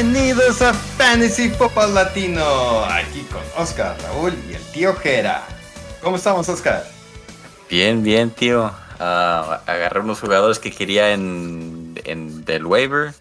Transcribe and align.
Bienvenidos 0.00 0.62
a 0.62 0.72
Fantasy 0.72 1.48
Football 1.50 1.94
Latino. 1.94 2.84
Aquí 2.84 3.26
con 3.32 3.42
Oscar, 3.56 3.96
Raúl 4.02 4.32
y 4.48 4.54
el 4.54 4.62
tío 4.66 4.94
Jera. 4.94 5.42
¿Cómo 6.00 6.16
estamos, 6.16 6.48
Oscar? 6.48 6.97
Bien, 7.68 8.02
bien, 8.02 8.30
tío. 8.30 8.70
Ah, 8.98 9.60
agarré 9.66 10.00
unos 10.00 10.20
jugadores 10.20 10.58
que 10.58 10.72
quería 10.72 11.12
en, 11.12 12.00
en 12.04 12.44
del 12.44 12.66
waiver. 12.66 13.12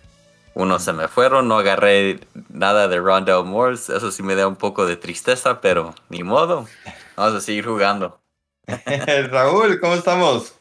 Unos 0.53 0.83
se 0.83 0.93
me 0.93 1.07
fueron, 1.07 1.47
no 1.47 1.57
agarré 1.57 2.19
nada 2.49 2.87
de 2.87 2.97
Rondell 2.97 3.43
Moore. 3.43 3.75
Eso 3.75 4.11
sí 4.11 4.23
me 4.23 4.35
da 4.35 4.47
un 4.47 4.55
poco 4.55 4.87
de 4.87 4.95
tristeza, 4.95 5.61
pero 5.61 5.93
ni 6.09 6.23
modo. 6.23 6.65
Vamos 7.15 7.35
a 7.35 7.41
seguir 7.41 7.65
jugando. 7.65 8.19
Raúl, 9.31 9.79
¿cómo 9.79 9.93
estamos? 9.93 10.53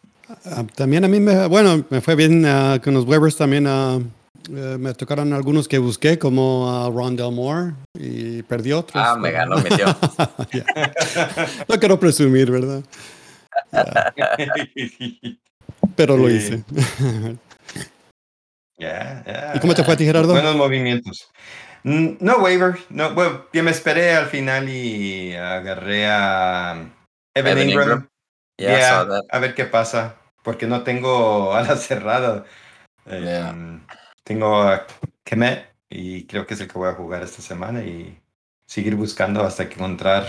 Ah, 0.45 0.65
también 0.75 1.05
a 1.05 1.09
mí 1.09 1.19
me, 1.21 1.47
bueno, 1.47 1.85
me 1.89 2.01
fue 2.01 2.15
bien 2.15 2.45
ah, 2.45 2.79
con 2.83 2.93
los 2.95 3.05
waivers 3.05 3.37
también. 3.37 3.67
eh, 3.67 4.77
me 4.79 4.93
tocaron 4.95 5.33
algunos 5.33 5.67
que 5.67 5.79
busqué, 5.79 6.19
como 6.19 6.69
ah, 6.69 6.91
Rondell 6.93 7.33
Moore, 7.33 7.73
y 7.95 8.43
perdí 8.43 8.73
otros. 8.73 9.03
Ah, 9.05 9.17
me 9.17 9.31
ganó, 9.31 9.57
me 9.57 9.71
dio. 9.71 9.87
Ya. 10.53 10.65
No 11.69 11.79
quiero 11.79 11.99
presumir, 11.99 12.51
¿verdad? 12.51 12.83
Pero 15.97 16.17
lo 16.17 16.31
hice. 16.31 16.65
Ya, 18.79 19.25
ya. 19.27 19.53
¿Y 19.55 19.61
cómo 19.61 19.75
te 19.75 19.83
fue 19.83 19.95
a 19.95 19.97
ti, 19.97 20.05
Gerardo? 20.05 20.35
Buenos 20.35 20.55
movimientos. 20.55 21.31
No 21.83 22.39
waiver, 22.39 22.77
no, 22.91 23.15
bueno, 23.15 23.47
yo 23.53 23.63
me 23.63 23.71
esperé 23.71 24.13
al 24.13 24.27
final 24.27 24.69
y 24.69 25.35
agarré 25.35 26.07
a 26.07 26.73
Evan, 27.35 27.53
Evan 27.53 27.69
Ingram. 27.69 27.83
Ingram. 27.85 28.09
Yeah, 28.59 28.79
Yeah, 29.07 29.21
a 29.31 29.39
ver 29.39 29.55
qué 29.55 29.65
pasa, 29.65 30.17
porque 30.43 30.67
no 30.67 30.83
tengo 30.83 31.55
ala 31.55 31.77
cerrada. 31.77 32.45
Eh, 33.07 33.21
Yeah. 33.25 33.55
Tengo 34.25 34.61
a 34.61 34.87
Kemet 35.25 35.73
y 35.89 36.27
creo 36.27 36.47
que 36.47 36.55
es 36.55 36.61
el 36.61 36.67
que 36.67 36.77
voy 36.77 36.89
a 36.89 36.95
jugar 36.95 37.23
esta 37.23 37.41
semana 37.41 37.83
y 37.83 38.21
seguir 38.67 38.97
buscando 38.97 39.43
hasta 39.45 39.63
encontrar 39.63 40.27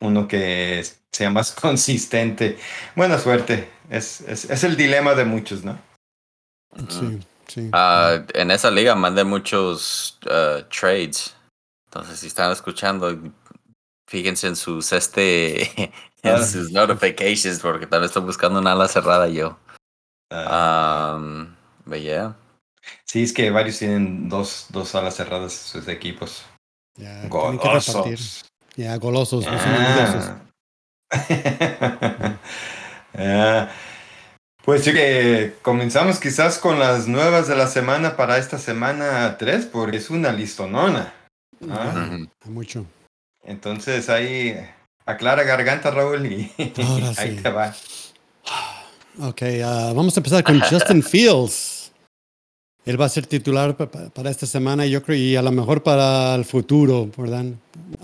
uno 0.00 0.26
que 0.26 0.80
sea 1.16 1.30
más 1.30 1.52
consistente. 1.60 2.58
Buena 2.94 3.18
suerte, 3.18 3.68
es, 3.90 4.20
es, 4.22 4.44
es 4.50 4.64
el 4.64 4.76
dilema 4.76 5.14
de 5.14 5.24
muchos, 5.24 5.64
¿no? 5.64 5.78
Sí, 6.88 7.20
sí. 7.46 7.70
Ah, 7.72 8.22
en 8.34 8.50
esa 8.50 8.70
liga 8.70 8.94
mandé 8.94 9.24
muchos 9.24 10.18
ah, 10.30 10.58
trades. 10.68 11.34
Entonces, 11.86 12.20
si 12.20 12.26
están 12.26 12.52
escuchando, 12.52 13.16
fíjense 14.08 14.46
en 14.48 14.56
sus 14.56 14.92
este 14.92 15.62
en 16.22 16.34
Ah. 16.34 16.42
sus 16.44 16.70
notifications, 16.72 17.60
porque 17.60 17.86
tal 17.86 18.00
vez 18.00 18.10
estoy 18.10 18.22
buscando 18.24 18.58
una 18.58 18.72
ala 18.72 18.88
cerrada 18.88 19.28
yo. 19.28 19.56
Ah, 20.32 21.14
Um, 21.16 21.54
but 21.86 22.00
yeah. 22.00 22.34
sí, 23.04 23.22
es 23.22 23.32
que 23.32 23.48
varios 23.50 23.78
tienen 23.78 24.28
dos, 24.28 24.66
dos 24.70 24.94
alas 24.96 25.14
cerradas 25.16 25.52
en 25.52 25.80
sus 25.82 25.88
equipos. 25.88 26.42
Ya. 26.96 27.26
Golosos. 27.28 28.44
Ya, 28.74 28.96
golosos, 28.96 29.46
no 29.46 29.58
son 29.58 29.74
envidiosos. 29.74 30.30
Ah. 33.18 33.70
Pues 34.64 34.84
sí 34.84 34.92
que 34.92 35.54
comenzamos 35.62 36.18
quizás 36.20 36.58
con 36.58 36.78
las 36.78 37.08
nuevas 37.08 37.48
de 37.48 37.56
la 37.56 37.66
semana 37.66 38.14
para 38.16 38.36
esta 38.36 38.58
semana 38.58 39.36
3, 39.38 39.66
porque 39.66 39.96
es 39.96 40.10
una 40.10 40.32
listonona. 40.32 41.14
Ah. 41.70 42.18
Mucho. 42.44 42.84
Entonces 43.44 44.10
ahí 44.10 44.54
aclara 45.06 45.44
garganta, 45.44 45.90
Raúl, 45.90 46.26
y 46.26 46.52
Ahora 46.84 47.08
ahí 47.16 47.36
sí. 47.36 47.42
te 47.42 47.48
va. 47.50 47.74
Ok, 49.20 49.42
ah, 49.64 49.92
vamos 49.94 50.14
a 50.16 50.20
empezar 50.20 50.44
con 50.44 50.60
Justin 50.60 51.02
Fields. 51.02 51.92
Él 52.84 53.00
va 53.00 53.06
a 53.06 53.08
ser 53.08 53.26
titular 53.26 53.76
pa- 53.76 53.90
pa- 53.90 54.10
para 54.10 54.30
esta 54.30 54.44
semana, 54.46 54.84
yo 54.84 55.02
creo, 55.02 55.16
y 55.16 55.36
a 55.36 55.42
lo 55.42 55.52
mejor 55.52 55.82
para 55.82 56.34
el 56.34 56.44
futuro, 56.44 57.08
¿verdad? 57.16 57.46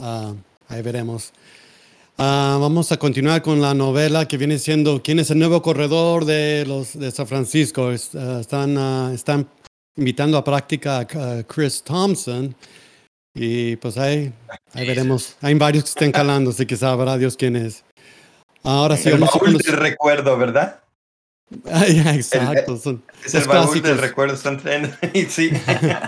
Ah, 0.00 0.32
ahí 0.68 0.80
veremos. 0.80 1.32
Ah, 2.18 2.58
vamos 2.60 2.92
a 2.92 2.98
continuar 2.98 3.42
con 3.42 3.60
la 3.60 3.74
novela 3.74 4.28
que 4.28 4.36
viene 4.36 4.58
siendo 4.58 5.02
¿Quién 5.02 5.18
es 5.18 5.30
el 5.30 5.38
nuevo 5.38 5.62
corredor 5.62 6.24
de 6.24 6.64
los 6.66 6.98
de 6.98 7.10
San 7.10 7.26
Francisco? 7.26 7.90
Es- 7.90 8.14
ah, 8.14 8.38
están, 8.40 8.76
ah, 8.78 9.10
están 9.14 9.48
invitando 9.96 10.36
a 10.38 10.44
práctica 10.44 10.98
a 10.98 11.00
a 11.38 11.42
Chris 11.44 11.82
Thompson. 11.82 12.54
Y 13.34 13.76
pues 13.76 13.96
ahí, 13.96 14.30
ahí 14.74 14.86
veremos. 14.86 15.36
Hay 15.40 15.54
varios 15.54 15.84
que 15.84 15.88
estén 15.90 16.12
calando, 16.12 16.50
así 16.50 16.66
que 16.66 16.76
sabrá 16.76 17.16
Dios 17.16 17.34
quién 17.36 17.56
es. 17.56 17.82
Ahora 18.62 18.96
sí, 18.96 19.08
el 19.08 19.14
vamos 19.14 19.30
a 19.34 19.38
baúl 19.38 19.54
conocer- 19.54 19.70
del 19.70 19.76
recuerdo, 19.80 20.36
¿verdad? 20.36 20.80
Ah, 21.70 21.86
exacto. 22.14 22.76
son- 22.76 23.02
Es 23.24 23.32
Los 23.34 23.42
el 23.42 23.48
baúl 23.48 23.62
clásicos. 23.64 23.88
del 23.90 23.98
recuerdo, 23.98 24.34
están 24.34 24.60
y 25.14 25.22
sí. 25.30 25.50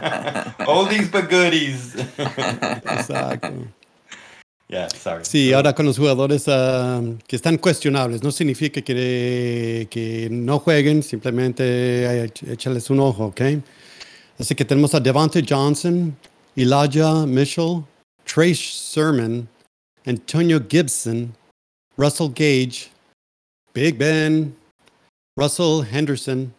Oldies 0.66 1.10
but 1.10 1.30
goodies. 1.30 1.94
exacto. 2.18 3.52
Yeah, 4.68 4.88
sorry. 4.88 5.24
Sí, 5.24 5.52
ahora 5.52 5.74
con 5.74 5.84
los 5.84 5.98
jugadores 5.98 6.48
ah, 6.48 7.02
que 7.26 7.36
están 7.36 7.58
cuestionables, 7.58 8.22
no 8.22 8.32
significa 8.32 8.80
que, 8.80 9.86
que 9.90 10.28
no 10.30 10.58
jueguen, 10.58 11.02
simplemente 11.02 12.24
échales 12.46 12.88
un 12.88 13.00
ojo, 13.00 13.26
¿ok? 13.26 13.40
Así 14.38 14.54
que 14.54 14.64
tenemos 14.64 14.94
a 14.94 15.00
Devante 15.00 15.44
Johnson, 15.46 16.16
Elijah 16.56 17.26
Mitchell, 17.26 17.84
Trace 18.24 18.72
Sermon, 18.72 19.46
Antonio 20.06 20.58
Gibson, 20.60 21.34
Russell 21.96 22.28
Gage, 22.28 22.90
Big 23.74 23.98
Ben, 23.98 24.56
Russell 25.36 25.82
Henderson, 25.82 26.52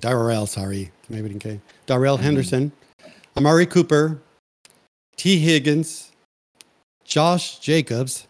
Darrell, 0.00 0.46
sorry, 0.46 0.90
maybe 1.08 1.60
Darrell 1.86 2.16
Henderson, 2.16 2.70
Amari 3.36 3.66
Cooper, 3.66 4.20
T. 5.16 5.38
Higgins, 5.38 6.12
Josh 7.08 7.58
Jacobs, 7.62 8.26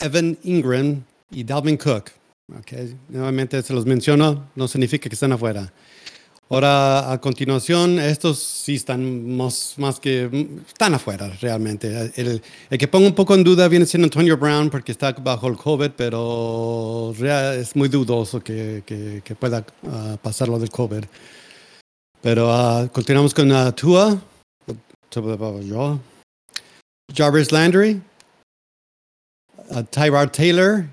Evan 0.00 0.36
Ingram 0.42 1.04
y 1.30 1.44
Dalvin 1.44 1.76
Cook. 1.76 2.10
Okay. 2.60 2.96
Nuevamente 3.08 3.62
se 3.62 3.72
los 3.72 3.86
menciono, 3.86 4.48
no 4.54 4.68
significa 4.68 5.08
que 5.08 5.14
están 5.14 5.32
afuera. 5.32 5.72
Ahora, 6.50 7.10
a 7.10 7.18
continuación, 7.18 7.98
estos 7.98 8.38
sí 8.38 8.74
están 8.74 9.36
más, 9.36 9.74
más 9.78 9.98
que... 9.98 10.28
Están 10.66 10.92
afuera, 10.92 11.34
realmente. 11.40 12.12
El, 12.16 12.42
el 12.68 12.78
que 12.78 12.88
pongo 12.88 13.06
un 13.06 13.14
poco 13.14 13.34
en 13.34 13.42
duda 13.42 13.68
viene 13.68 13.86
siendo 13.86 14.04
Antonio 14.04 14.36
Brown 14.36 14.68
porque 14.68 14.92
está 14.92 15.12
bajo 15.12 15.48
el 15.48 15.56
COVID, 15.56 15.92
pero 15.96 17.14
es 17.18 17.74
muy 17.74 17.88
dudoso 17.88 18.40
que, 18.42 18.82
que- 18.84 19.22
que 19.24 19.34
pueda 19.34 19.64
ah, 19.88 20.18
pasar 20.20 20.48
lo 20.48 20.58
del 20.58 20.68
COVID. 20.68 21.04
Pero 22.20 22.52
ah, 22.52 22.86
continuamos 22.92 23.32
con 23.32 23.50
ah, 23.52 23.72
Tua. 23.72 24.20
Jarvis 27.12 27.52
Landry, 27.52 28.00
uh, 29.70 29.82
Tyrod 29.90 30.32
Taylor, 30.32 30.88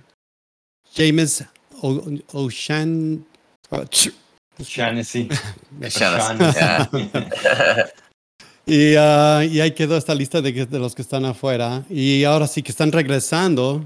James 0.94 1.44
O- 1.81 2.18
O'Shan. 2.34 3.25
uh, 3.72 3.85
ch- 3.85 4.12
Shaughnessy. 4.62 5.30
Shaughnessy, 5.81 6.59
yeah. 6.59 6.88
y, 8.66 8.96
uh, 8.97 9.41
y 9.44 9.62
ahí 9.62 9.72
quedó 9.72 9.96
esta 9.97 10.13
lista 10.13 10.41
de, 10.41 10.52
de 10.66 10.80
los 10.80 10.94
que 10.94 11.02
están 11.02 11.24
afuera. 11.25 11.85
Y 11.90 12.24
ahora 12.25 12.47
sí 12.47 12.62
que 12.62 12.72
están 12.72 12.91
regresando, 12.91 13.86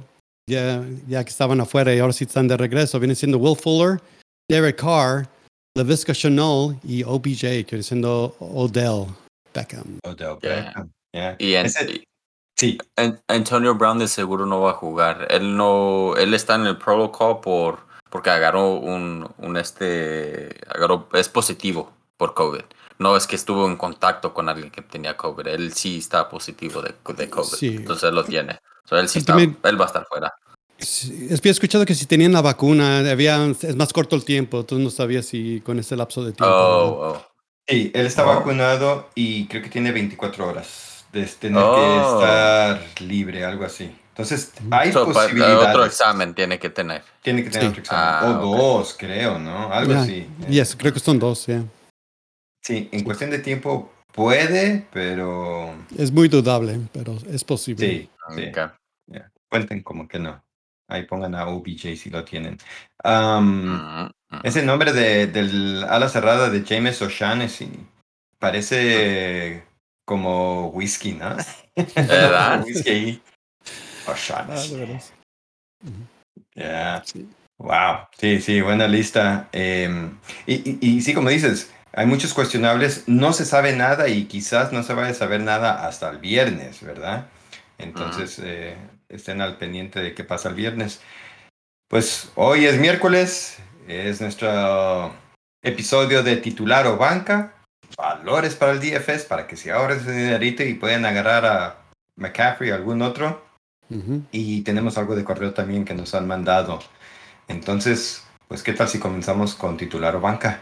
ya, 0.50 0.84
ya 1.08 1.24
que 1.24 1.30
estaban 1.30 1.62
afuera 1.62 1.94
y 1.94 2.00
ahora 2.00 2.14
sí 2.14 2.24
están 2.24 2.48
de 2.48 2.58
regreso. 2.58 3.00
Vienen 3.00 3.16
siendo 3.16 3.38
Will 3.38 3.56
Fuller, 3.56 4.02
Derek 4.50 4.78
Carr, 4.82 5.28
LaVisca 5.78 6.14
Chanel 6.14 6.76
y 6.84 7.04
OBJ, 7.04 7.42
que 7.66 7.68
viene 7.72 7.84
siendo 7.84 8.36
Odell 8.40 9.06
Beckham. 9.54 10.00
Odell 10.04 10.38
Yeah. 10.42 10.56
Beckham, 10.56 10.92
yeah. 11.14 11.36
Y 11.40 11.54
en- 11.54 11.66
Ese- 11.68 12.04
sí, 12.56 12.78
An- 12.96 13.22
Antonio 13.28 13.76
Brown 13.76 14.00
de 14.00 14.08
seguro 14.08 14.46
no 14.46 14.62
va 14.62 14.72
a 14.72 14.76
jugar. 14.76 15.28
Él 15.30 15.56
no, 15.58 16.16
él 16.18 16.34
está 16.34 16.56
en 16.56 16.66
el 16.68 16.78
protocol 16.78 17.40
por 17.42 17.80
porque 18.10 18.30
agarró 18.30 18.76
un, 18.76 19.28
un 19.40 19.58
este, 19.58 20.56
agarró, 20.70 21.10
es 21.14 21.30
positivo 21.30 21.92
por 22.16 22.34
COVID. 22.36 22.62
No 23.00 23.18
es 23.18 23.26
que 23.26 23.36
estuvo 23.36 23.66
en 23.68 23.76
contacto 23.76 24.36
con 24.36 24.50
alguien 24.50 24.70
que 24.70 24.84
tenía 24.84 25.18
COVID. 25.18 25.48
Él 25.48 25.74
sí 25.74 25.98
está 25.98 26.30
positivo 26.30 26.82
de, 26.84 26.94
de 27.16 27.30
COVID. 27.30 27.48
Sí. 27.58 27.68
Entonces 27.76 28.08
él 28.10 28.14
lo 28.16 28.24
tiene. 28.24 28.60
So, 28.88 28.98
él 28.98 29.10
sí 29.10 29.18
está, 29.20 29.36
él 29.42 29.82
va 29.82 29.86
a 29.86 29.88
estar 29.88 30.06
fuera. 30.08 30.32
Sí, 30.78 31.28
es- 31.32 31.40
había 31.40 31.52
escuchado 31.54 31.86
que 31.88 31.96
si 31.96 32.06
tenían 32.06 32.34
la 32.34 32.42
vacuna, 32.42 33.00
había, 33.00 33.44
es 33.48 33.76
más 33.76 33.92
corto 33.92 34.16
el 34.16 34.26
tiempo, 34.26 34.60
entonces 34.60 34.84
no 34.84 34.92
sabía 34.92 35.24
si 35.24 35.62
con 35.62 35.80
ese 35.80 35.96
lapso 35.96 36.24
de 36.24 36.34
tiempo. 36.34 36.54
Oh, 36.56 37.14
oh. 37.16 37.26
sí, 37.68 37.92
él 37.96 38.06
está 38.06 38.24
Oh. 38.26 38.36
vacunado 38.36 39.10
y 39.16 39.48
creo 39.48 39.64
que 39.64 39.70
tiene 39.70 39.92
24 39.92 40.48
horas 40.48 40.93
de 41.14 41.26
tener 41.28 41.62
Oh. 41.64 41.76
que 41.76 42.26
estar 42.26 43.02
libre, 43.02 43.46
algo 43.46 43.64
así. 43.66 43.96
Entonces, 44.10 44.52
hay 44.70 44.92
So, 44.92 45.06
posibilidades. 45.06 45.70
otro 45.70 45.86
examen 45.86 46.34
tiene 46.36 46.60
que 46.60 46.70
tener. 46.70 47.02
Tiene 47.22 47.44
que 47.44 47.50
tener 47.50 47.64
Sí. 47.64 47.70
otro 47.70 47.82
examen. 47.82 48.06
Ah, 48.06 48.40
o 48.42 48.50
ok. 48.52 48.58
dos, 48.58 48.96
creo, 49.00 49.40
¿no? 49.40 49.72
Algo 49.72 49.94
Ya, 49.94 50.02
así. 50.02 50.28
Yes, 50.50 50.76
creo 50.76 50.92
que 50.94 51.00
son 51.00 51.18
dos, 51.20 51.46
ya. 51.48 51.64
Sí, 52.62 52.90
en 52.92 53.04
cuestión 53.04 53.30
de 53.32 53.40
tiempo 53.40 53.92
puede, 54.12 54.88
pero 54.92 55.74
Es 55.98 56.12
muy 56.12 56.28
dudable, 56.28 56.80
pero 56.92 57.18
es 57.30 57.44
posible. 57.44 57.88
sí, 57.88 58.10
sí. 58.36 58.48
Ok. 58.50 58.72
ya. 59.08 59.32
Cuenten 59.50 59.82
como 59.82 60.08
que 60.08 60.20
no. 60.20 60.44
Ahí 60.88 61.04
pongan 61.06 61.34
a 61.36 61.48
OBJ 61.48 61.96
si 61.96 62.10
lo 62.10 62.24
tienen. 62.24 62.58
Am, 63.04 63.66
Mm, 63.66 64.06
mm. 64.36 64.40
Ese 64.44 64.64
nombre 64.64 64.94
de, 64.94 65.28
del 65.28 65.84
ala 65.86 66.08
cerrada 66.10 66.50
de 66.50 66.64
James 66.64 67.02
O'Shaughnessy 67.02 67.70
parece 68.40 69.64
como 70.06 70.68
whisky, 70.70 71.14
¿no? 71.14 71.36
¿Verdad? 71.96 72.64
whisky. 72.66 73.22
Ah, 74.72 74.78
veras. 74.78 75.14
Ya. 76.56 77.02
Sí. 77.06 77.28
Wow, 77.58 78.08
sí, 78.18 78.42
sí, 78.42 78.62
buena 78.62 78.88
lista. 78.88 79.48
Eh, 79.54 80.10
y, 80.46 80.54
y- 80.56 80.78
y 80.98 81.02
sí, 81.02 81.14
como 81.14 81.30
dices, 81.30 81.72
hay 81.94 82.06
muchos 82.06 82.34
cuestionables, 82.34 83.04
no 83.08 83.32
se 83.34 83.46
sabe 83.46 83.76
nada 83.76 84.08
y 84.10 84.26
quizás 84.26 84.74
no 84.74 84.84
se 84.84 84.94
vaya 84.94 85.12
a 85.12 85.16
saber 85.16 85.42
nada 85.42 85.88
hasta 85.88 86.10
el 86.10 86.18
viernes, 86.18 86.82
¿verdad? 86.82 87.28
Entonces, 87.78 88.40
eh, 88.44 88.76
estén 89.10 89.42
al 89.42 89.58
pendiente 89.58 90.02
de 90.02 90.14
qué 90.14 90.24
pasa 90.24 90.50
el 90.50 90.56
viernes. 90.56 91.02
Pues 91.90 92.32
hoy 92.36 92.66
es 92.66 92.80
miércoles, 92.80 93.58
es 93.88 94.20
nuestro 94.20 95.14
episodio 95.64 96.24
de 96.24 96.38
titular 96.38 96.88
o 96.88 96.98
banca, 96.98 97.54
valores 97.96 98.56
para 98.56 98.72
el 98.72 98.80
DFS, 98.80 99.26
para 99.26 99.48
que 99.48 99.56
se 99.56 99.72
ahorren 99.72 100.00
ese 100.00 100.12
dinerito 100.12 100.64
y 100.64 100.74
puedan 100.74 101.06
agarrar 101.06 101.46
a 101.46 101.78
McCaffrey 102.18 102.72
o 102.72 102.76
algún 102.76 103.02
otro. 103.02 103.44
Y 104.32 104.62
tenemos 104.62 104.98
algo 104.98 105.16
de 105.16 105.24
correo 105.24 105.54
también 105.54 105.86
que 105.86 105.94
nos 105.94 106.16
han 106.16 106.28
mandado. 106.28 106.80
Entonces, 107.48 108.24
pues, 108.48 108.64
¿qué 108.64 108.74
tal 108.74 108.90
si 108.90 108.98
comenzamos 108.98 109.54
con 109.54 109.78
titular 109.78 110.16
o 110.16 110.20
banca? 110.20 110.62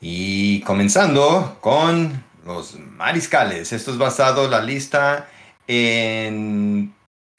Y 0.00 0.60
comenzando 0.62 1.58
con 1.60 2.24
los 2.44 2.78
mariscales. 2.78 3.72
Esto 3.72 3.92
es 3.92 3.98
basado 3.98 4.48
la 4.48 4.60
lista 4.60 5.28
en 5.68 6.94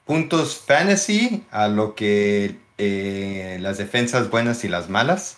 puntos 0.06 0.57
fantasy, 0.57 1.44
a 1.51 1.68
lo 1.68 1.95
que 1.95 2.57
eh, 2.78 3.57
las 3.62 3.78
defensas 3.78 4.30
buenas 4.30 4.63
y 4.63 4.69
las 4.69 4.89
malas. 4.89 5.38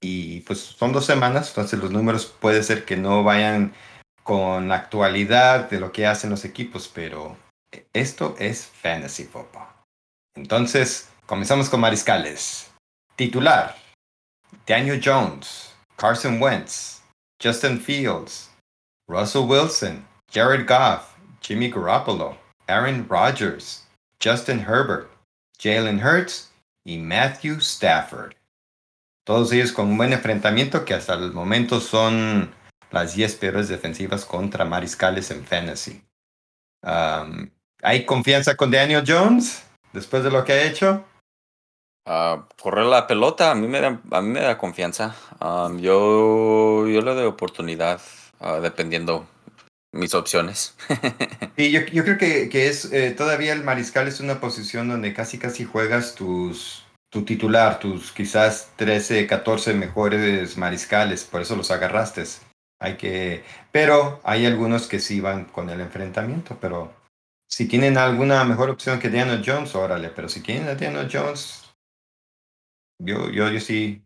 Y 0.00 0.40
pues 0.40 0.60
son 0.60 0.92
dos 0.92 1.06
semanas, 1.06 1.48
entonces 1.48 1.78
los 1.80 1.90
números 1.90 2.26
puede 2.26 2.62
ser 2.62 2.84
que 2.84 2.96
no 2.96 3.24
vayan 3.24 3.72
con 4.22 4.72
actualidad 4.72 5.70
de 5.70 5.80
lo 5.80 5.92
que 5.92 6.06
hacen 6.06 6.30
los 6.30 6.44
equipos, 6.44 6.90
pero 6.92 7.36
esto 7.92 8.34
es 8.38 8.66
Fantasy 8.66 9.24
Football. 9.24 9.68
Entonces, 10.34 11.08
comenzamos 11.26 11.68
con 11.68 11.80
mariscales. 11.80 12.70
Titular: 13.16 13.76
Daniel 14.66 15.00
Jones, 15.02 15.74
Carson 15.96 16.40
Wentz, 16.42 17.02
Justin 17.42 17.80
Fields, 17.80 18.50
Russell 19.08 19.46
Wilson, 19.46 20.06
Jared 20.30 20.66
Goff, 20.66 21.16
Jimmy 21.40 21.70
Garoppolo, 21.70 22.36
Aaron 22.68 23.06
Rodgers, 23.08 23.86
Justin 24.22 24.58
Herbert, 24.58 25.10
Jalen 25.58 26.00
Hurts 26.00 26.50
y 26.84 26.98
Matthew 26.98 27.60
Stafford. 27.60 28.34
Todos 29.26 29.50
ellos 29.50 29.72
con 29.72 29.88
un 29.88 29.96
buen 29.96 30.12
enfrentamiento 30.12 30.84
que 30.84 30.94
hasta 30.94 31.14
el 31.14 31.32
momento 31.32 31.80
son 31.80 32.54
las 32.92 33.16
10 33.16 33.34
peores 33.34 33.68
defensivas 33.68 34.24
contra 34.24 34.64
mariscales 34.64 35.32
en 35.32 35.44
fantasy. 35.44 36.00
Um, 36.84 37.50
¿Hay 37.82 38.06
confianza 38.06 38.54
con 38.54 38.70
Daniel 38.70 39.02
Jones 39.04 39.64
después 39.92 40.22
de 40.22 40.30
lo 40.30 40.44
que 40.44 40.52
ha 40.52 40.62
hecho? 40.62 41.04
Ah, 42.06 42.46
correr 42.62 42.86
la 42.86 43.08
pelota 43.08 43.50
a 43.50 43.56
mí 43.56 43.66
me 43.66 43.80
da, 43.80 44.00
a 44.12 44.22
mí 44.22 44.28
me 44.28 44.42
da 44.42 44.56
confianza. 44.58 45.16
Um, 45.40 45.80
yo, 45.80 46.86
yo 46.86 47.00
le 47.00 47.14
doy 47.14 47.24
oportunidad 47.24 48.00
ah, 48.38 48.60
dependiendo 48.60 49.26
mis 49.90 50.14
opciones. 50.14 50.76
Sí, 51.56 51.72
yo, 51.72 51.80
yo 51.86 52.04
creo 52.04 52.18
que, 52.18 52.50
que 52.50 52.68
es 52.68 52.92
eh, 52.92 53.12
todavía 53.12 53.54
el 53.54 53.64
mariscal 53.64 54.06
es 54.06 54.20
una 54.20 54.40
posición 54.40 54.88
donde 54.88 55.14
casi 55.14 55.38
casi 55.38 55.64
juegas 55.64 56.14
tus 56.14 56.85
tu 57.10 57.24
titular, 57.24 57.78
tus 57.78 58.12
quizás 58.12 58.72
13, 58.76 59.26
14 59.26 59.74
mejores 59.74 60.56
mariscales, 60.56 61.24
por 61.24 61.40
eso 61.40 61.56
los 61.56 61.70
agarraste. 61.70 62.24
Hay 62.80 62.96
que, 62.96 63.42
pero 63.72 64.20
hay 64.24 64.44
algunos 64.44 64.86
que 64.86 64.98
sí 65.00 65.20
van 65.20 65.46
con 65.46 65.70
el 65.70 65.80
enfrentamiento, 65.80 66.58
pero 66.60 66.92
si 67.48 67.66
tienen 67.68 67.96
alguna 67.96 68.44
mejor 68.44 68.70
opción 68.70 68.98
que 68.98 69.08
Daniel 69.08 69.42
Jones, 69.44 69.74
órale, 69.74 70.10
pero 70.10 70.28
si 70.28 70.42
tienen 70.42 70.68
a 70.68 70.74
Daniel 70.74 71.08
Jones, 71.10 71.74
yo, 72.98 73.30
yo, 73.30 73.50
yo 73.50 73.60
sí, 73.60 74.02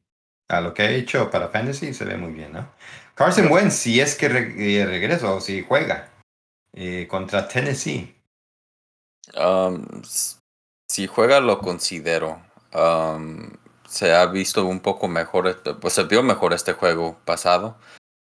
a 0.48 0.60
lo 0.60 0.74
que 0.74 0.82
ha 0.82 0.90
hecho 0.90 1.30
para 1.30 1.48
Fantasy 1.48 1.94
se 1.94 2.04
ve 2.04 2.16
muy 2.16 2.32
bien, 2.32 2.52
¿no? 2.52 2.70
Carson 3.14 3.50
Wentz, 3.50 3.74
si 3.74 4.00
es 4.00 4.14
que 4.14 4.28
re- 4.28 4.54
eh, 4.80 4.86
regresa 4.86 5.32
o 5.32 5.40
si 5.40 5.62
juega 5.62 6.10
eh, 6.72 7.06
contra 7.08 7.48
Tennessee. 7.48 8.14
Um, 9.34 9.84
si 10.88 11.06
juega 11.06 11.40
lo 11.40 11.58
considero. 11.58 12.42
Um, 12.72 13.50
se 13.88 14.14
ha 14.14 14.26
visto 14.26 14.64
un 14.64 14.80
poco 14.80 15.08
mejor, 15.08 15.48
este- 15.48 15.74
pues 15.74 15.94
se 15.94 16.04
vio 16.04 16.22
mejor 16.22 16.52
este 16.52 16.72
juego 16.74 17.18
pasado. 17.24 17.76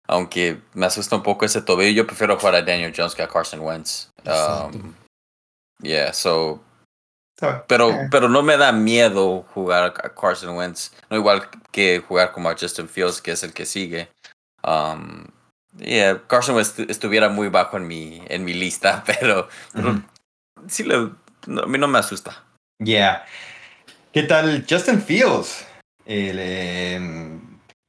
Aunque 0.07 0.59
me 0.73 0.87
asusta 0.87 1.15
un 1.15 1.21
poco 1.23 1.45
ese 1.45 1.61
tobillo, 1.61 1.91
yo 2.03 2.07
prefiero 2.07 2.37
jugar 2.37 2.55
a 2.55 2.61
Daniel 2.63 2.93
Jones 2.95 3.13
que 3.13 3.21
a 3.21 3.27
Carson 3.27 3.59
Wentz. 3.59 4.09
Um, 4.25 4.93
yeah, 5.83 6.11
so 6.13 6.63
Pero, 7.67 7.91
eh, 7.91 8.07
pero 8.11 8.27
no 8.27 8.41
me 8.41 8.57
da 8.57 8.71
miedo 8.71 9.45
jugar 9.53 9.93
a 10.03 10.13
Carson 10.15 10.57
Wentz. 10.57 10.91
No 11.09 11.15
igual 11.17 11.47
que 11.71 11.99
jugar 12.05 12.31
como 12.31 12.49
a 12.49 12.55
Justin 12.59 12.89
Fields, 12.89 13.21
que 13.21 13.31
es 13.31 13.43
el 13.43 13.53
que 13.53 13.65
sigue. 13.65 14.09
Um, 14.63 15.25
yeah, 15.77 16.19
Carson 16.27 16.55
Wentz 16.55 16.77
estu- 16.77 16.89
estuviera 16.89 17.29
muy 17.29 17.47
bajo 17.49 17.77
en 17.77 17.87
mi, 17.87 18.21
en 18.27 18.43
mi 18.43 18.53
lista, 18.55 19.03
pero, 19.19 19.47
sí 20.67 20.83
le, 20.83 21.11
no, 21.45 21.61
a 21.61 21.65
mí 21.67 21.77
no 21.77 21.87
me 21.87 21.99
asusta. 21.99 22.43
yeah. 22.83 23.23
¿Qué 24.11 24.23
tal 24.23 24.65
Justin 24.67 25.01
Fields? 25.01 25.65
El, 26.05 26.37
eh, 26.39 26.99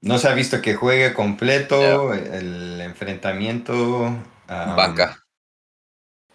no 0.03 0.19
se 0.19 0.29
ha 0.29 0.35
visto 0.35 0.61
que 0.61 0.75
juegue 0.75 1.15
completo 1.15 2.13
el 2.13 2.81
enfrentamiento. 2.81 4.05
um, 4.05 4.77
Banca. 4.77 5.23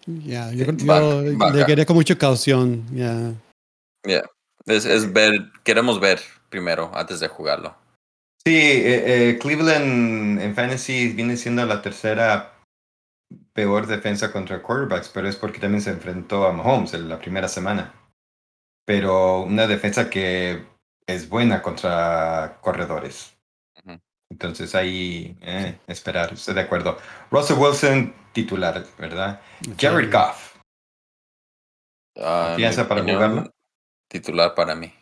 Ya, 0.06 0.52
yo, 0.52 0.66
banca, 0.84 1.50
le 1.50 1.64
quería 1.66 1.86
con 1.86 1.96
mucha 1.96 2.16
caución. 2.16 2.84
Ya. 2.92 3.32
Yeah. 4.04 4.24
Es, 4.66 4.84
es 4.84 5.12
ver, 5.12 5.50
queremos 5.62 6.00
ver 6.00 6.20
primero 6.48 6.90
antes 6.94 7.20
de 7.20 7.28
jugarlo. 7.28 7.76
Sí, 8.44 8.56
eh, 8.56 9.30
eh, 9.30 9.38
Cleveland 9.38 10.40
en 10.40 10.54
fantasy 10.54 11.08
viene 11.08 11.36
siendo 11.36 11.64
la 11.66 11.82
tercera 11.82 12.52
peor 13.52 13.86
defensa 13.86 14.30
contra 14.30 14.62
quarterbacks, 14.62 15.08
pero 15.08 15.28
es 15.28 15.36
porque 15.36 15.58
también 15.58 15.82
se 15.82 15.90
enfrentó 15.90 16.46
a 16.46 16.52
Mahomes 16.52 16.94
en 16.94 17.08
la 17.08 17.18
primera 17.18 17.48
semana. 17.48 17.92
Pero 18.86 19.42
una 19.42 19.66
defensa 19.66 20.08
que 20.08 20.64
es 21.06 21.28
buena 21.28 21.60
contra 21.60 22.58
corredores. 22.62 23.34
Entonces 24.28 24.74
ahí 24.74 25.36
eh, 25.42 25.78
esperar, 25.86 26.32
estoy 26.32 26.54
de 26.54 26.62
acuerdo. 26.62 26.98
Russell 27.30 27.58
Wilson 27.58 28.12
titular, 28.32 28.84
¿verdad? 28.98 29.40
Jared 29.78 30.10
Goff. 30.12 30.56
Ah, 32.18 32.48
¿Confianza 32.48 32.82
mi 32.82 32.88
para 32.88 33.02
jugarlo? 33.02 33.50
Titular 34.08 34.54
para 34.54 34.74
mí. 34.74 34.92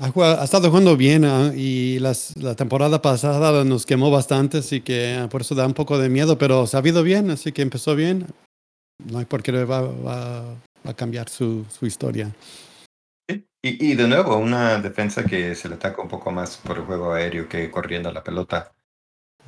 Ha, 0.00 0.08
jugado- 0.08 0.40
ha 0.40 0.44
estado 0.44 0.68
jugando 0.70 0.96
bien 0.96 1.24
ah, 1.26 1.52
y 1.54 1.98
las, 1.98 2.34
la 2.36 2.54
temporada 2.54 3.02
pasada 3.02 3.64
nos 3.64 3.84
quemó 3.84 4.10
bastante, 4.10 4.58
así 4.58 4.80
que 4.80 5.14
ah, 5.20 5.28
por 5.28 5.42
eso 5.42 5.54
da 5.54 5.66
un 5.66 5.74
poco 5.74 5.98
de 5.98 6.08
miedo, 6.08 6.38
pero 6.38 6.66
se 6.66 6.76
ha 6.78 6.86
ido 6.86 7.02
bien, 7.02 7.30
así 7.30 7.52
que 7.52 7.60
empezó 7.62 7.94
bien. 7.94 8.26
No 9.04 9.18
hay 9.18 9.26
por 9.26 9.42
qué 9.42 9.52
va, 9.64 9.82
va- 9.82 10.54
va 10.86 10.90
a 10.90 10.96
cambiar 10.96 11.28
su, 11.28 11.64
su 11.70 11.86
historia. 11.86 12.30
Y, 13.28 13.42
y 13.62 13.94
de 13.94 14.06
nuevo, 14.06 14.36
una 14.36 14.78
defensa 14.78 15.24
que 15.24 15.54
se 15.54 15.68
le 15.68 15.76
ataca 15.76 16.02
un 16.02 16.08
poco 16.08 16.30
más 16.30 16.58
por 16.58 16.76
el 16.78 16.84
juego 16.84 17.14
aéreo 17.14 17.48
que 17.48 17.70
corriendo 17.70 18.12
la 18.12 18.22
pelota. 18.22 18.72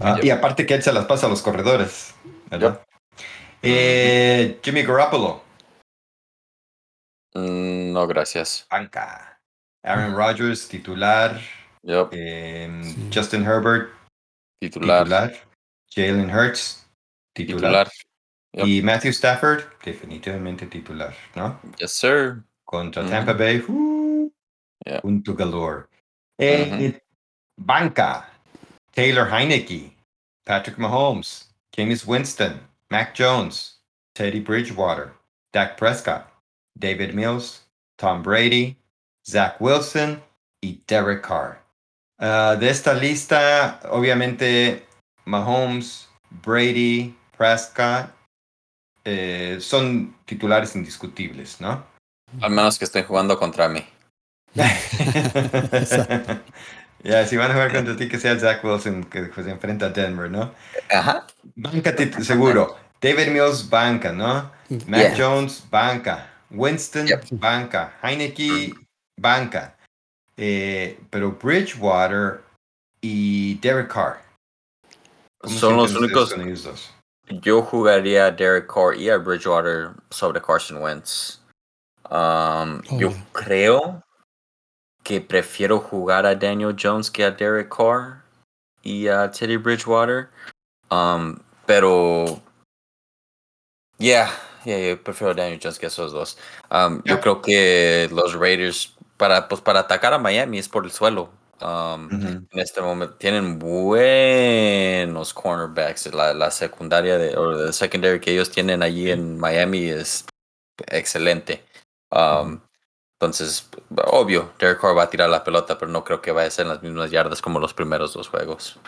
Ah. 0.01 0.19
Y 0.23 0.31
aparte 0.31 0.65
que 0.67 0.75
él 0.75 0.83
se 0.83 0.93
las 0.93 1.05
pasa 1.05 1.27
a 1.27 1.31
los 1.31 1.43
corredores, 1.43 2.15
¿verdad? 2.51 2.83
Eh, 3.63 4.59
Jimmy 4.63 4.83
Garoppolo, 4.83 5.45
Mm, 7.35 7.93
no, 7.93 8.07
gracias. 8.07 8.67
banca. 8.71 9.39
Aaron 9.85 10.17
Rodgers, 10.17 10.67
titular. 10.69 11.39
Eh, 12.11 12.81
Sí. 12.83 13.11
Justin 13.15 13.45
Herbert, 13.45 13.91
titular. 14.61 15.05
titular. 15.05 15.35
Jalen 15.95 16.31
Hurts, 16.31 16.89
titular. 17.35 17.87
Titular. 17.89 18.06
Yep. 18.57 18.67
Y 18.67 18.83
Matthew 18.83 19.13
Stafford, 19.13 19.65
definitivamente 19.85 20.67
titular, 20.67 21.15
¿no? 21.35 21.59
Yes, 21.79 21.93
sir. 21.93 22.43
Contra 22.65 23.03
Ujú. 23.03 23.11
Tampa 23.11 23.33
Bay, 23.35 23.63
uh, 23.69 24.31
Yeah. 24.87 25.01
punto 25.01 25.35
galore. 25.35 25.89
Eh, 26.39 26.99
Banca, 27.59 28.27
Taylor 28.93 29.27
Heineke, 29.27 29.93
Patrick 30.45 30.79
Mahomes, 30.79 31.47
James 31.77 32.07
Winston, 32.07 32.61
Mac 32.91 33.15
Jones, 33.15 33.79
Teddy 34.15 34.41
Bridgewater, 34.41 35.13
Dak 35.53 35.77
Prescott, 35.77 36.27
David 36.79 37.15
Mills, 37.15 37.63
Tom 37.99 38.23
Brady, 38.23 38.77
Zach 39.27 39.61
Wilson 39.61 40.23
y 40.63 40.79
Derek 40.87 41.23
Carr. 41.23 41.59
Uh, 42.19 42.55
de 42.57 42.69
esta 42.71 42.95
lista, 42.95 43.81
obviamente, 43.91 44.83
Mahomes, 45.27 46.07
Brady, 46.43 47.15
Prescott 47.37 48.11
eh, 49.07 49.59
son 49.61 50.17
titulares 50.27 50.75
indiscutibles, 50.77 51.61
¿no? 51.61 51.87
Al 52.43 52.51
menos 52.51 52.79
que 52.79 52.85
estén 52.85 53.05
jugando 53.05 53.39
contra 53.39 53.69
mí. 53.69 53.87
Ya, 57.05 57.25
si 57.25 57.37
van 57.37 57.51
a 57.51 57.55
jugar 57.55 57.73
contra 57.73 57.95
ti, 57.97 58.09
que 58.09 58.19
sea 58.19 58.37
Zach 58.37 58.65
Wilson 58.65 59.05
que 59.05 59.31
se 59.33 59.51
enfrenta 59.51 59.87
a 59.87 59.89
Denver, 59.91 60.29
¿no? 60.29 60.53
Ajá. 60.91 61.25
Banca 61.55 61.95
seguro. 62.23 62.77
David 63.01 63.29
Mills, 63.29 63.69
banca, 63.71 64.11
¿no? 64.13 64.51
Mac 64.87 65.01
Yeah. 65.01 65.15
Jones, 65.17 65.63
banca. 65.71 66.29
Winston, 66.51 67.07
Yep. 67.07 67.27
banca. 67.33 67.93
Heineke, 68.03 68.73
banca. 69.21 69.77
Eh, 70.37 70.99
pero 71.11 71.31
Bridgewater 71.33 72.41
y 73.01 73.55
Derek 73.61 73.93
Carr. 73.93 74.21
¿cómo 75.39 75.57
Son 75.59 75.77
los 75.77 75.95
únicos. 75.95 76.33
con 76.33 76.43
ellos 76.43 76.65
dos? 76.65 76.91
Yo 77.29 77.63
jugaría 77.63 78.27
a 78.27 78.31
Derek 78.31 78.67
Carr 78.73 78.95
y 78.97 79.11
a 79.11 79.19
Bridgewater 79.19 79.91
sobre 80.11 80.41
Carson 80.41 80.79
Wentz. 80.79 81.41
Um, 82.09 82.83
Oh, 82.89 82.99
yo 82.99 83.11
yeah. 83.11 83.27
creo 83.33 84.03
que 85.03 85.21
prefiero 85.21 85.81
jugar 85.81 86.25
a 86.25 86.35
Daniel 86.35 86.77
Jones 86.81 87.11
que 87.11 87.25
a 87.25 87.31
Derek 87.31 87.69
Carr 87.69 88.23
y 88.83 89.09
a 89.09 89.31
Teddy 89.31 89.57
Bridgewater. 89.57 90.31
Um, 90.91 91.41
pero, 91.67 92.41
yeah, 93.99 94.31
yeah, 94.65 94.79
yo 94.79 95.03
prefiero 95.03 95.33
a 95.33 95.35
Daniel 95.35 95.59
Jones 95.61 95.79
que 95.79 95.87
a 95.87 95.89
esos 95.89 96.13
dos. 96.13 96.39
Um, 96.71 97.03
Yo 97.05 97.21
creo 97.21 97.43
que 97.43 98.09
los 98.13 98.35
Raiders, 98.35 98.95
para, 99.17 99.49
pues, 99.49 99.61
para 99.61 99.81
atacar 99.81 100.13
a 100.15 100.19
Miami 100.19 100.59
es 100.59 100.69
por 100.69 100.85
el 100.85 100.93
suelo. 100.93 101.31
Um, 101.61 102.09
en 102.13 102.59
este 102.59 102.83
momento 102.83 103.15
tienen 103.15 103.59
buenos 103.59 105.33
cornerbacks. 105.33 106.13
La, 106.13 106.35
la 106.35 106.51
secundaria 106.51 107.17
de, 107.17 107.37
o 107.37 107.73
secondary 107.73 108.21
que 108.21 108.33
ellos 108.33 108.51
tienen 108.51 108.83
allí 108.83 109.11
en 109.11 109.39
Miami 109.39 109.89
es 109.89 110.27
excelente. 110.87 111.65
Um, 112.11 112.61
entonces, 113.19 113.71
obvio, 114.13 114.53
Derek 114.59 114.81
Carr 114.81 114.97
va 114.97 115.05
a 115.05 115.11
tirar 115.11 115.31
la 115.31 115.43
pelota, 115.43 115.79
pero 115.79 115.91
no 115.91 116.05
creo 116.05 116.21
que 116.21 116.33
vaya 116.33 116.49
a 116.49 116.51
ser 116.51 116.67
en 116.67 116.73
las 116.73 116.83
mismas 116.83 117.11
yardas 117.11 117.41
como 117.41 117.59
los 117.59 117.73
primeros 117.73 118.13
dos 118.13 118.29
juegos. 118.29 118.79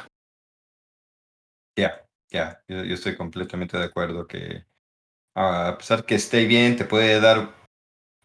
Ya, 1.76 2.04
ya, 2.30 2.62
yo, 2.68 2.84
yo 2.84 2.94
estoy 2.94 3.16
completamente 3.16 3.78
de 3.78 3.84
acuerdo 3.84 4.26
que 4.26 4.66
ah, 5.34 5.68
a 5.68 5.78
pesar 5.78 6.04
que 6.04 6.16
esté 6.16 6.44
bien, 6.44 6.76
te 6.76 6.84
puede 6.84 7.20
dar 7.20 7.57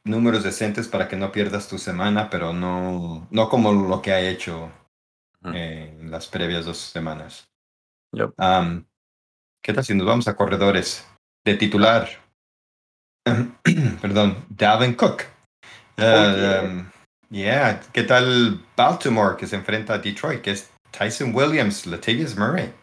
números 0.05 0.43
decentes 0.43 0.87
para 0.87 1.07
que 1.07 1.15
no 1.15 1.31
pierdas 1.31 1.67
tu 1.67 1.77
semana, 1.77 2.29
pero 2.29 2.53
no, 2.53 3.27
no 3.31 3.49
como 3.49 3.71
lo 3.71 4.01
que 4.01 4.11
ha 4.11 4.19
hecho 4.19 4.71
eh, 5.53 5.95
en 5.99 6.11
las 6.11 6.27
previas 6.27 6.65
dos 6.65 6.77
semanas. 6.77 7.47
Yep. 8.13 8.33
Am, 8.37 8.85
¿Qué 9.63 9.73
tal 9.73 9.83
si 9.85 9.93
nos 9.95 10.05
vamos 10.05 10.27
a 10.27 10.35
corredores? 10.35 11.07
De 11.45 11.55
titular. 11.55 12.09
Perdón, 14.01 14.45
Dalvin 14.49 14.93
Cook. 14.93 15.23
Uh, 15.97 16.01
yeah. 16.01 16.61
um, 16.63 16.91
yeah, 17.29 17.81
¿qué 17.93 18.03
tal 18.03 18.59
Baltimore 18.75 19.37
que 19.37 19.47
se 19.47 19.55
enfrenta 19.55 19.93
a 19.93 19.97
Detroit? 19.99 20.41
Que 20.41 20.51
es 20.51 20.69
Tyson 20.91 21.33
Williams, 21.33 21.85
Latavius 21.85 22.35
Murray. 22.35 22.73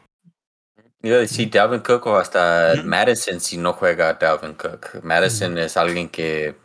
A 1.02 1.08
decir 1.08 1.50
Dalvin 1.50 1.80
Cook 1.80 2.06
o 2.06 2.16
hasta. 2.16 2.82
Madison 2.82 3.40
si 3.40 3.58
no 3.58 3.74
juega 3.74 4.14
Dalvin 4.14 4.54
Cook. 4.54 5.02
Madison 5.02 5.58
es 5.58 5.76
alguien 5.76 6.08
que 6.08 6.56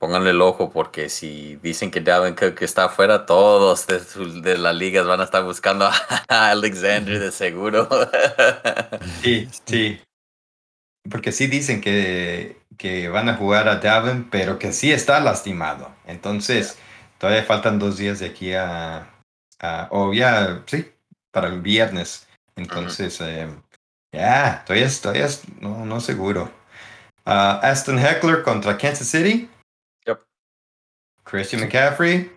pónganle 0.00 0.30
el 0.30 0.40
ojo 0.40 0.70
porque 0.70 1.10
si 1.10 1.56
dicen 1.56 1.90
que 1.90 2.00
Dalvin 2.00 2.34
Cook 2.34 2.62
está 2.62 2.84
afuera, 2.84 3.26
todos 3.26 3.86
de, 3.86 4.56
las 4.56 4.74
ligas 4.74 5.06
van 5.06 5.20
a 5.20 5.24
estar 5.24 5.44
buscando 5.44 5.84
a 5.86 5.92
Alexander 6.50 7.20
de 7.20 7.30
seguro. 7.30 7.88
Sí, 9.22 9.48
sí. 9.66 10.00
Porque 11.10 11.32
sí 11.32 11.46
dicen 11.46 11.80
que, 11.80 12.60
que 12.78 13.08
van 13.08 13.28
a 13.28 13.36
jugar 13.36 13.68
a 13.68 13.76
Davin, 13.76 14.28
pero 14.30 14.58
que 14.58 14.72
sí 14.72 14.90
está 14.92 15.20
lastimado. 15.20 15.90
Entonces, 16.06 16.78
todavía 17.18 17.44
faltan 17.44 17.78
dos 17.78 17.96
días 17.98 18.18
de 18.20 18.26
aquí 18.26 18.54
a, 18.54 19.10
a- 19.60 19.88
o 19.90 20.12
ya, 20.14 20.62
sí, 20.66 20.90
para 21.30 21.48
el 21.48 21.60
viernes. 21.60 22.26
Entonces, 22.56 23.20
eh, 23.20 23.48
ya, 24.12 24.62
todavía, 24.66 24.86
es- 24.86 25.00
todavía 25.00 25.26
es- 25.26 25.42
no, 25.60 25.84
no 25.84 26.00
seguro. 26.00 26.50
Ah, 27.26 27.60
Aston 27.62 27.98
Heckler 27.98 28.42
contra 28.42 28.76
Kansas 28.78 29.08
City. 29.08 29.48
Yep. 31.30 31.42
Christian 31.46 31.60
McCaffrey. 31.62 32.28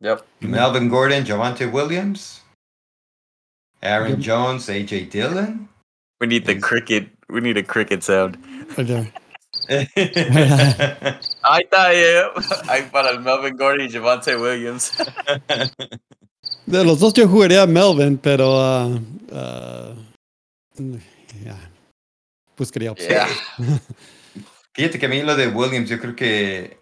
Yep. 0.00 0.26
Melvin 0.40 0.88
Gordon, 0.88 1.24
Javante 1.24 1.70
Williams. 1.70 2.40
Aaron 3.82 4.12
Yep. 4.12 4.20
Jones, 4.20 4.66
AJ 4.68 5.10
Dillon. 5.10 5.68
We 6.20 6.26
need 6.26 6.46
the 6.46 6.58
cricket. 6.58 7.08
We 7.28 7.40
need 7.40 7.56
a 7.56 7.62
cricket 7.62 8.02
sound. 8.02 8.36
Oye, 8.76 9.12
Ahí 9.68 11.62
está, 11.62 11.92
yeah. 11.92 12.30
Ahí 12.68 12.82
para 12.90 13.10
el 13.10 13.20
Melvin 13.20 13.56
Gordon 13.56 13.86
y 13.86 13.90
Javante 13.90 14.36
Williams. 14.36 14.92
De 16.66 16.84
los 16.84 16.98
dos 16.98 17.12
yo 17.14 17.28
jugaría 17.28 17.62
a 17.62 17.66
Melvin, 17.66 18.18
pero 18.18 18.58
ah, 18.58 18.98
ah, 19.32 19.94
ya, 21.44 21.56
buscaría 22.56 22.90
opciones. 22.90 23.28
Yeah. 23.58 23.80
Fíjate 24.74 24.98
que 24.98 25.06
a 25.06 25.08
mí 25.08 25.22
lo 25.22 25.36
de 25.36 25.48
Williams, 25.48 25.88
yo 25.88 26.00
creo 26.00 26.16
que 26.16 26.78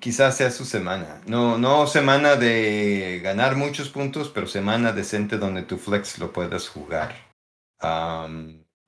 quizás 0.00 0.36
sea 0.36 0.50
su 0.50 0.64
semana. 0.64 1.20
No, 1.26 1.58
no 1.58 1.86
semana 1.86 2.36
de 2.36 3.20
ganar 3.22 3.56
muchos 3.56 3.88
puntos, 3.88 4.28
pero 4.28 4.46
semana 4.46 4.92
decente 4.92 5.38
donde 5.38 5.62
tu 5.62 5.78
flex 5.78 6.18
lo 6.18 6.32
puedas 6.32 6.68
jugar. 6.68 7.14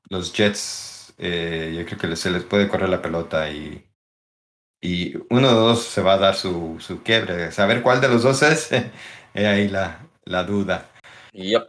Los 0.08 0.32
Jets, 0.32 1.14
eh, 1.18 1.74
yo 1.76 1.86
creo 1.86 1.98
que 1.98 2.16
se 2.16 2.30
les 2.30 2.42
puede 2.44 2.68
correr 2.68 2.88
la 2.88 3.02
pelota 3.02 3.50
y, 3.50 3.88
y 4.80 5.16
uno 5.30 5.48
de 5.48 5.54
los 5.54 5.64
dos 5.64 5.84
se 5.84 6.02
va 6.02 6.14
a 6.14 6.18
dar 6.18 6.34
su, 6.34 6.78
su 6.80 7.02
quiebre. 7.02 7.52
Saber 7.52 7.82
cuál 7.82 8.00
de 8.00 8.08
los 8.08 8.22
dos 8.22 8.42
es, 8.42 8.72
eh, 9.34 9.46
ahí 9.46 9.68
la, 9.68 10.06
la 10.24 10.42
duda. 10.44 10.90
Yep. 11.32 11.68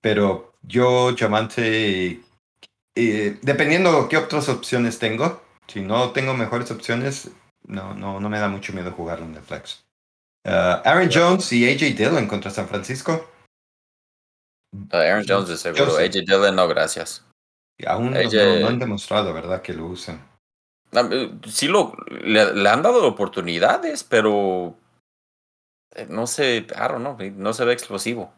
Pero 0.00 0.54
yo, 0.62 1.12
Chamante, 1.16 2.20
eh, 2.94 3.38
dependiendo 3.42 4.08
qué 4.08 4.16
otras 4.16 4.48
opciones 4.48 4.98
tengo, 4.98 5.42
si 5.66 5.80
no 5.80 6.12
tengo 6.12 6.34
mejores 6.34 6.70
opciones, 6.70 7.30
no, 7.64 7.94
no, 7.94 8.20
no 8.20 8.28
me 8.28 8.38
da 8.38 8.48
mucho 8.48 8.72
miedo 8.72 8.92
jugarlo 8.92 9.24
en 9.26 9.34
el 9.34 9.42
flex. 9.42 9.84
Uh, 10.46 10.82
Aaron 10.84 11.08
Jones 11.12 11.52
y 11.52 11.68
AJ 11.70 11.96
Dillon 11.96 12.26
contra 12.26 12.50
San 12.50 12.66
Francisco. 12.68 13.30
Uh, 14.74 14.96
Aaron 14.96 15.24
Jones 15.26 15.48
de 15.48 15.56
seguro. 15.56 15.86
Joseph. 15.86 16.00
AJ 16.06 16.24
Dillon, 16.26 16.56
no, 16.56 16.66
gracias. 16.68 17.24
Aún 17.86 18.12
no, 18.12 18.18
AJ 18.18 18.32
no- 18.34 18.60
no 18.60 18.68
han 18.68 18.78
demostrado, 18.78 19.32
¿verdad? 19.32 19.62
Que 19.62 19.72
lo 19.72 19.86
usan. 19.86 20.20
Um, 20.92 21.08
eh, 21.12 21.32
Sí 21.46 21.68
lo, 21.68 21.94
le, 22.08 22.52
le 22.54 22.68
han 22.68 22.82
dado 22.82 23.06
oportunidades, 23.06 24.04
pero 24.04 24.76
eh, 25.94 26.06
no 26.08 26.26
sé, 26.26 26.62
don't 26.62 26.96
know, 26.98 27.16
no 27.36 27.52
se 27.52 27.64
ve 27.64 27.72
explosivo. 27.72 28.32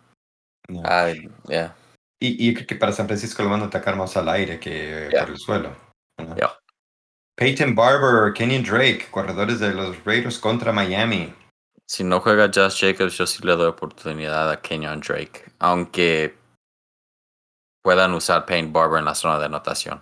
No. 0.68 0.82
Ah, 0.84 1.12
yeah. 1.48 1.74
Y, 2.20 2.48
y 2.48 2.54
creo 2.54 2.66
que 2.66 2.76
para 2.76 2.92
San 2.92 3.06
Francisco 3.06 3.42
lo 3.42 3.50
van 3.50 3.62
a 3.62 3.66
atacar 3.66 3.96
más 3.96 4.16
al 4.16 4.28
aire 4.28 4.58
que 4.60 5.08
Yeah. 5.12 5.20
por 5.22 5.30
el 5.30 5.38
suelo. 5.38 5.76
¿no? 6.18 6.34
Yeah. 6.36 6.56
Peyton 7.36 7.74
Barber, 7.74 8.32
Kenyon 8.32 8.62
Drake, 8.62 9.08
corredores 9.10 9.58
de 9.58 9.74
los 9.74 9.96
Raiders 10.04 10.38
contra 10.38 10.72
Miami. 10.72 11.34
Si 11.86 12.04
no 12.04 12.20
juega 12.20 12.50
Josh 12.54 12.80
Jacobs, 12.80 13.18
yo 13.18 13.26
sí 13.26 13.44
le 13.44 13.56
doy 13.56 13.66
oportunidad 13.66 14.50
a 14.50 14.60
Kenyon 14.60 15.00
Drake, 15.00 15.44
aunque 15.58 16.36
puedan 17.82 18.14
usar 18.14 18.46
Payne 18.46 18.70
Barber 18.70 19.00
en 19.00 19.04
la 19.06 19.14
zona 19.14 19.38
de 19.38 19.46
anotación. 19.46 20.00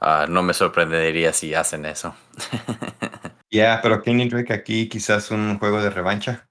Ah, 0.00 0.26
no 0.28 0.42
me 0.42 0.52
sorprendería 0.52 1.32
si 1.32 1.54
hacen 1.54 1.84
eso. 1.84 2.14
Ya, 3.48 3.78
pero 3.80 4.02
Kenyon 4.02 4.28
Drake 4.28 4.52
aquí 4.52 4.88
quizás 4.88 5.30
un 5.30 5.58
juego 5.58 5.80
de 5.80 5.88
revancha. 5.88 6.48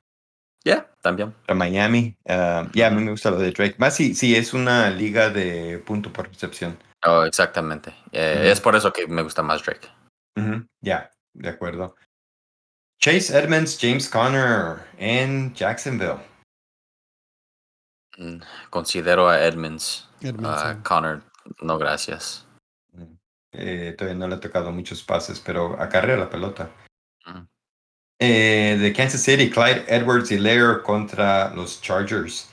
Ya, 0.63 0.89
también. 1.01 1.35
a 1.45 1.53
Miami. 1.53 2.15
ah, 2.27 2.67
ya, 2.73 2.87
a 2.87 2.89
mí 2.89 3.03
me 3.03 3.11
gusta 3.11 3.29
lo 3.29 3.37
de 3.37 3.51
Drake. 3.51 3.75
Más 3.77 3.95
si, 3.95 4.15
si 4.15 4.35
es 4.35 4.53
una 4.53 4.89
liga 4.89 5.29
de 5.29 5.77
punto 5.85 6.11
por 6.11 6.29
recepción. 6.29 6.79
Oh, 7.05 7.23
exactamente. 7.23 7.93
Eh. 8.11 8.49
Es 8.49 8.61
por 8.61 8.75
eso 8.75 8.91
que 8.93 9.05
me 9.07 9.21
gusta 9.21 9.43
más 9.43 9.61
Drake. 9.63 9.87
Ya, 10.81 11.11
de 11.33 11.49
acuerdo. 11.49 11.95
Chase 12.99 13.37
Edmonds, 13.37 13.77
James 13.79 14.09
Conner 14.09 14.85
en 14.97 15.53
Jacksonville. 15.53 16.19
Mm, 18.17 18.41
Considero 18.69 19.27
a 19.29 19.43
Edmonds. 19.45 20.07
Edmonds, 20.21 20.61
sí. 20.61 20.83
Connor, 20.83 21.23
no 21.61 21.77
gracias. 21.77 22.45
Eh, 23.51 23.93
todavía 23.97 24.19
no 24.19 24.27
le 24.27 24.35
ha 24.35 24.39
tocado 24.39 24.71
muchos 24.71 25.03
pases, 25.03 25.39
pero 25.39 25.79
acarrea 25.81 26.17
la 26.17 26.29
pelota. 26.29 26.69
Ujú. 27.27 27.47
Eh, 28.19 28.77
de 28.79 28.93
Kansas 28.93 29.21
City, 29.21 29.49
Clyde 29.49 29.85
Edwards 29.87 30.31
y 30.31 30.37
Lair 30.39 30.81
contra 30.83 31.53
los 31.53 31.81
Chargers. 31.81 32.49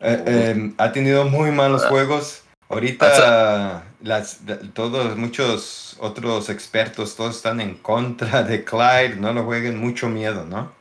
Eh, 0.00 0.22
em, 0.26 0.74
ha 0.78 0.92
tenido 0.92 1.24
muy 1.24 1.50
malos 1.50 1.82
Ah. 1.84 1.88
juegos. 1.88 2.44
Ahorita 2.68 3.84
las, 4.00 4.40
todos, 4.74 5.16
muchos 5.16 5.96
otros 6.00 6.48
expertos, 6.48 7.16
todos 7.16 7.36
están 7.36 7.60
en 7.60 7.76
contra 7.76 8.42
de 8.42 8.64
Clyde, 8.64 9.16
no 9.16 9.32
lo 9.32 9.44
jueguen, 9.44 9.78
mucho 9.78 10.08
miedo, 10.08 10.44
¿no? 10.44 10.72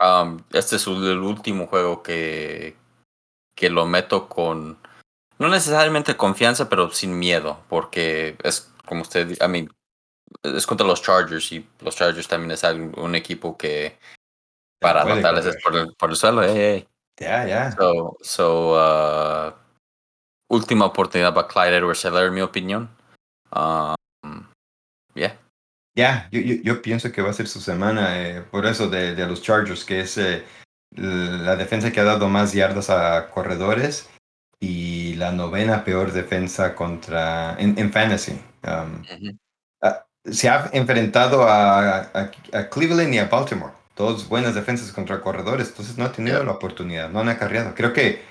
Um, 0.00 0.42
este 0.52 0.76
es 0.76 0.86
el 0.86 1.18
último 1.18 1.66
juego 1.66 2.02
que, 2.02 2.76
que 3.54 3.68
lo 3.70 3.86
meto 3.86 4.28
con, 4.28 4.78
no 5.38 5.48
necesariamente 5.48 6.16
confianza, 6.16 6.68
pero 6.68 6.90
sin 6.90 7.18
miedo, 7.18 7.60
porque 7.68 8.36
es 8.44 8.72
como 8.86 9.02
usted, 9.02 9.36
I 9.40 9.48
mean, 9.48 9.70
es 10.42 10.66
contra 10.66 10.86
los 10.86 11.02
Chargers 11.02 11.52
y 11.52 11.66
los 11.80 11.96
Chargers 11.96 12.28
también 12.28 12.52
es 12.52 12.62
un 12.62 13.14
equipo 13.14 13.56
que 13.56 13.98
para 14.80 15.02
puede 15.02 15.14
anotarles 15.14 15.46
es 15.46 15.62
por 15.62 15.74
el, 15.74 15.94
por 15.94 16.10
el 16.10 16.16
suelo. 16.16 16.42
Ya, 17.20 17.46
ya. 17.46 17.72
So, 17.72 18.16
so 18.20 18.74
uh, 18.74 19.52
última 20.48 20.86
oportunidad 20.86 21.34
para 21.34 21.48
Clyde 21.48 21.76
Edwards 21.78 22.04
en 22.04 22.34
mi 22.34 22.40
opinión. 22.40 22.90
Um, 23.54 23.94
yeah. 25.14 25.36
Ya, 25.96 26.28
yo, 26.30 26.40
yo, 26.40 26.54
yo 26.62 26.82
pienso 26.82 27.10
que 27.10 27.22
va 27.22 27.30
a 27.30 27.32
ser 27.32 27.48
su 27.48 27.60
semana, 27.60 28.20
eh, 28.20 28.42
por 28.42 28.66
eso 28.66 28.88
de, 28.88 29.14
de 29.14 29.26
los 29.26 29.42
Chargers, 29.42 29.84
que 29.84 30.00
es 30.00 30.16
eh, 30.18 30.44
la 30.96 31.56
defensa 31.56 31.90
que 31.90 32.00
ha 32.00 32.04
dado 32.04 32.28
más 32.28 32.52
yardas 32.52 32.88
a 32.88 33.28
corredores 33.30 34.08
y 34.60 35.14
la 35.14 35.32
novena 35.32 35.84
peor 35.84 36.12
defensa 36.12 36.74
contra 36.74 37.56
en, 37.58 37.78
en 37.78 37.92
fantasy. 37.92 38.40
Um, 38.62 39.00
Ujú. 39.02 39.38
ah, 39.82 40.04
se 40.24 40.48
ha 40.48 40.70
enfrentado 40.72 41.42
a, 41.48 41.98
a- 41.98 42.30
a 42.52 42.68
Cleveland 42.68 43.14
y 43.14 43.18
a 43.18 43.24
Baltimore, 43.26 43.72
dos 43.96 44.28
buenas 44.28 44.54
defensas 44.54 44.92
contra 44.92 45.20
corredores, 45.20 45.68
entonces 45.68 45.98
no 45.98 46.04
ha 46.04 46.12
tenido 46.12 46.36
Yeah. 46.38 46.46
la 46.46 46.52
oportunidad, 46.52 47.10
no 47.10 47.20
han 47.20 47.28
acarreado. 47.28 47.74
Creo 47.74 47.92
que 47.92 48.22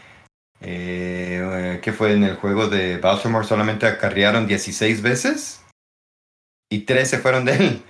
eh, 0.62 1.37
que 1.81 1.93
fue 1.93 2.13
en 2.13 2.24
el 2.24 2.36
juego 2.36 2.67
de 2.67 2.98
Baltimore 2.98 3.46
solamente 3.46 3.86
acarrearon 3.88 4.48
16 4.48 5.01
veces 5.01 5.63
y 6.69 6.79
13 6.79 7.19
fueron 7.19 7.46
de 7.46 7.55
él. 7.55 7.84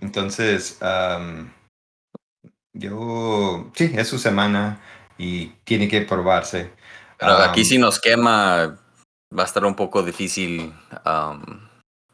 Entonces, 0.00 0.80
am, 0.82 1.52
yo, 2.72 3.70
sí, 3.74 3.92
es 3.94 4.08
su 4.08 4.18
semana 4.18 4.80
y 5.18 5.46
tiene 5.64 5.88
que 5.88 6.02
probarse. 6.02 6.70
Pero 7.18 7.36
aquí 7.36 7.64
si 7.64 7.78
nos 7.78 8.00
quema, 8.00 8.78
va 9.36 9.42
a 9.42 9.46
estar 9.46 9.64
un 9.64 9.76
poco 9.76 10.02
difícil 10.02 10.72
um, 11.04 11.42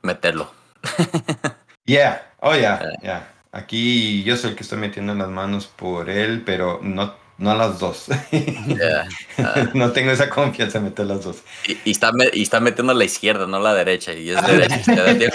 meterlo. 0.02 0.52
Yeah, 1.88 2.34
oh 2.40 2.54
yeah, 2.54 2.78
Eh. 2.82 2.96
yeah. 3.02 3.34
Aquí 3.50 4.22
yo 4.22 4.37
soy 4.37 4.50
el 4.50 4.56
que 4.56 4.62
estoy 4.62 4.76
metiendo 4.78 5.14
las 5.14 5.30
manos 5.30 5.66
por 5.66 6.10
él, 6.10 6.42
pero 6.44 6.80
no, 6.82 7.14
no 7.38 7.54
las 7.57 7.78
dos. 7.78 8.07
Yeah. 8.30 9.09
Ah, 9.38 9.71
no 9.73 9.92
tengo 9.92 10.11
esa 10.11 10.28
confianza 10.28 10.78
en 10.78 10.85
meter 10.85 11.07
las 11.07 11.23
dos. 11.23 11.45
y, 11.68 11.78
y 11.85 11.92
está, 11.92 12.11
y 12.33 12.42
está 12.42 12.59
metiendo 12.59 12.92
a 12.92 12.97
la 12.97 13.04
izquierda, 13.04 13.47
no 13.47 13.59
a 13.59 13.61
la 13.61 13.73
derecha. 13.73 14.12
Y 14.12 14.30
es 14.30 14.45
derecha. 14.45 14.80
izquierda, 14.80 15.16
tío. 15.16 15.30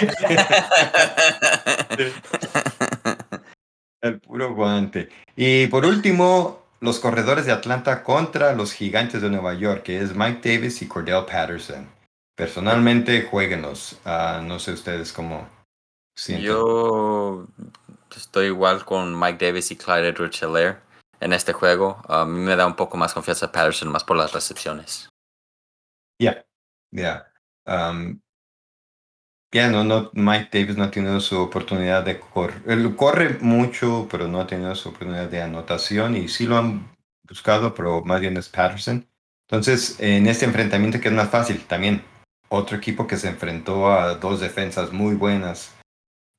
El 4.02 4.20
puro 4.20 4.54
guante. 4.54 5.08
Y 5.36 5.68
por 5.68 5.86
último, 5.86 6.62
los 6.80 6.98
corredores 6.98 7.46
de 7.46 7.52
Atlanta 7.52 8.02
contra 8.02 8.52
los 8.54 8.74
gigantes 8.74 9.22
de 9.22 9.30
Nueva 9.30 9.54
York, 9.54 9.84
que 9.84 9.98
es 10.00 10.14
Mike 10.14 10.40
Davis 10.46 10.82
y 10.82 10.86
Cordell 10.86 11.24
Patterson. 11.24 11.88
Personalmente, 12.36 13.22
jueguenlos. 13.22 13.98
Ah, 14.04 14.42
no 14.44 14.58
sé 14.58 14.72
ustedes 14.72 15.14
cómo 15.14 15.48
sienten. 16.14 16.46
Yo 16.46 17.46
estoy 18.14 18.48
igual 18.48 18.84
con 18.84 19.18
Mike 19.18 19.46
Davis 19.46 19.70
y 19.70 19.76
Clyde 19.76 20.08
Edwards 20.08 20.42
Helaire 20.42 20.76
en 21.20 21.32
este 21.32 21.52
juego. 21.52 22.02
A 22.08 22.24
mí 22.24 22.38
me 22.40 22.56
da 22.56 22.66
un 22.66 22.76
poco 22.76 22.96
más 22.96 23.14
confianza 23.14 23.50
Patterson, 23.50 23.90
más 23.90 24.04
por 24.04 24.16
las 24.16 24.32
recepciones. 24.32 25.08
Ya, 26.18 26.44
ya. 26.90 27.26
Um, 27.66 28.20
ya, 29.52 29.68
no, 29.70 29.84
no, 29.84 30.10
Mike 30.14 30.48
Davis 30.52 30.76
no 30.76 30.84
ha 30.84 30.90
tenido 30.90 31.20
su 31.20 31.40
oportunidad 31.40 32.04
de 32.04 32.18
correr. 32.18 32.62
Él 32.66 32.96
corre 32.96 33.38
mucho, 33.40 34.08
pero 34.10 34.26
no 34.26 34.40
ha 34.40 34.46
tenido 34.46 34.74
su 34.74 34.88
oportunidad 34.88 35.28
de 35.28 35.42
anotación 35.42 36.16
y 36.16 36.28
sí 36.28 36.46
lo 36.46 36.58
han 36.58 36.94
buscado, 37.22 37.74
pero 37.74 38.02
más 38.04 38.20
bien 38.20 38.36
es 38.36 38.48
Patterson. 38.48 39.06
Entonces, 39.48 40.00
en 40.00 40.26
este 40.26 40.44
enfrentamiento 40.46 41.00
que 41.00 41.08
es 41.08 41.14
más 41.14 41.30
fácil, 41.30 41.64
también 41.66 42.02
otro 42.48 42.76
equipo 42.76 43.06
que 43.06 43.16
se 43.16 43.28
enfrentó 43.28 43.90
a 43.90 44.14
dos 44.14 44.40
defensas 44.40 44.92
muy 44.92 45.14
buenas, 45.14 45.74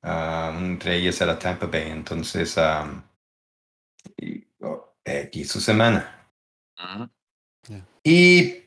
ah, 0.02 0.54
entre 0.58 0.96
ellas 0.96 1.20
era 1.20 1.38
Tampa 1.38 1.66
Bay. 1.66 1.90
Entonces, 1.90 2.56
um, 2.56 3.02
y, 5.06 5.10
aquí 5.10 5.44
su 5.44 5.60
semana. 5.60 6.28
Y 8.02 8.64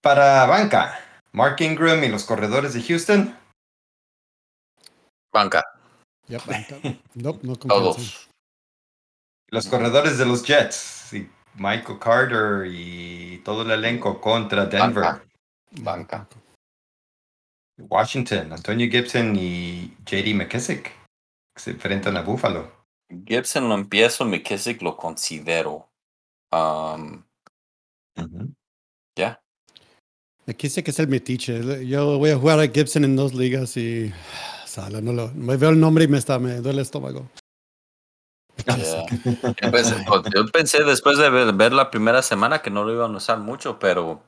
para 0.00 0.46
banca, 0.46 0.98
Mark 1.32 1.56
Ingram 1.60 2.02
y 2.04 2.08
los 2.08 2.24
corredores 2.24 2.74
de 2.74 2.82
Houston. 2.82 3.36
Banca, 5.32 5.64
Yep, 6.28 6.46
banca. 6.46 6.76
No 7.14 7.32
confianza. 7.38 7.68
todos. 7.68 8.30
Los 9.50 9.66
corredores 9.66 10.18
de 10.18 10.26
los 10.26 10.44
Jets. 10.44 11.12
y 11.12 11.28
Michael 11.54 11.98
Carter 11.98 12.66
y 12.66 13.38
todo 13.44 13.62
el 13.62 13.70
elenco 13.70 14.20
contra 14.20 14.66
Denver. 14.66 15.02
Banca. 15.04 15.24
Banca. 15.70 16.28
Washington, 17.78 18.52
Antonio 18.52 18.90
Gibson 18.90 19.36
y 19.36 19.96
JD 20.04 20.34
McKissick 20.34 20.84
que 21.54 21.60
se 21.60 21.70
enfrentan 21.70 22.16
a 22.16 22.22
Buffalo. 22.22 22.77
Gibson 23.26 23.68
lo 23.68 23.74
empiezo, 23.74 24.24
McKissick 24.24 24.82
lo 24.82 24.96
considero. 24.96 25.88
Um, 26.52 27.22
ya. 29.16 29.40
Aquí 30.46 30.68
sé 30.68 30.82
que 30.82 30.90
es 30.90 30.98
el 30.98 31.08
metiche. 31.08 31.86
Yo 31.86 32.18
voy 32.18 32.30
a 32.30 32.38
jugar 32.38 32.58
a 32.60 32.68
Gibson 32.68 33.04
en 33.04 33.16
dos 33.16 33.34
ligas 33.34 33.76
y 33.76 34.12
sala, 34.66 35.00
no 35.00 35.12
lo, 35.12 35.28
me 35.34 35.56
veo 35.56 35.70
el 35.70 35.80
nombre 35.80 36.04
y 36.04 36.08
me 36.08 36.18
está, 36.18 36.38
me 36.38 36.56
duele 36.56 36.78
el 36.78 36.82
estómago. 36.82 37.30
ya. 38.66 39.06
Yo 39.06 39.70
pensé- 39.70 40.04
pues, 40.08 40.22
yo 40.34 40.46
pensé 40.46 40.84
después 40.84 41.18
de 41.18 41.30
ver, 41.30 41.52
ver 41.54 41.72
la 41.72 41.90
primera 41.90 42.22
semana 42.22 42.60
que 42.60 42.70
no 42.70 42.84
lo 42.84 42.92
iban 42.92 43.14
a 43.14 43.18
usar 43.18 43.38
mucho, 43.38 43.78
pero 43.78 44.22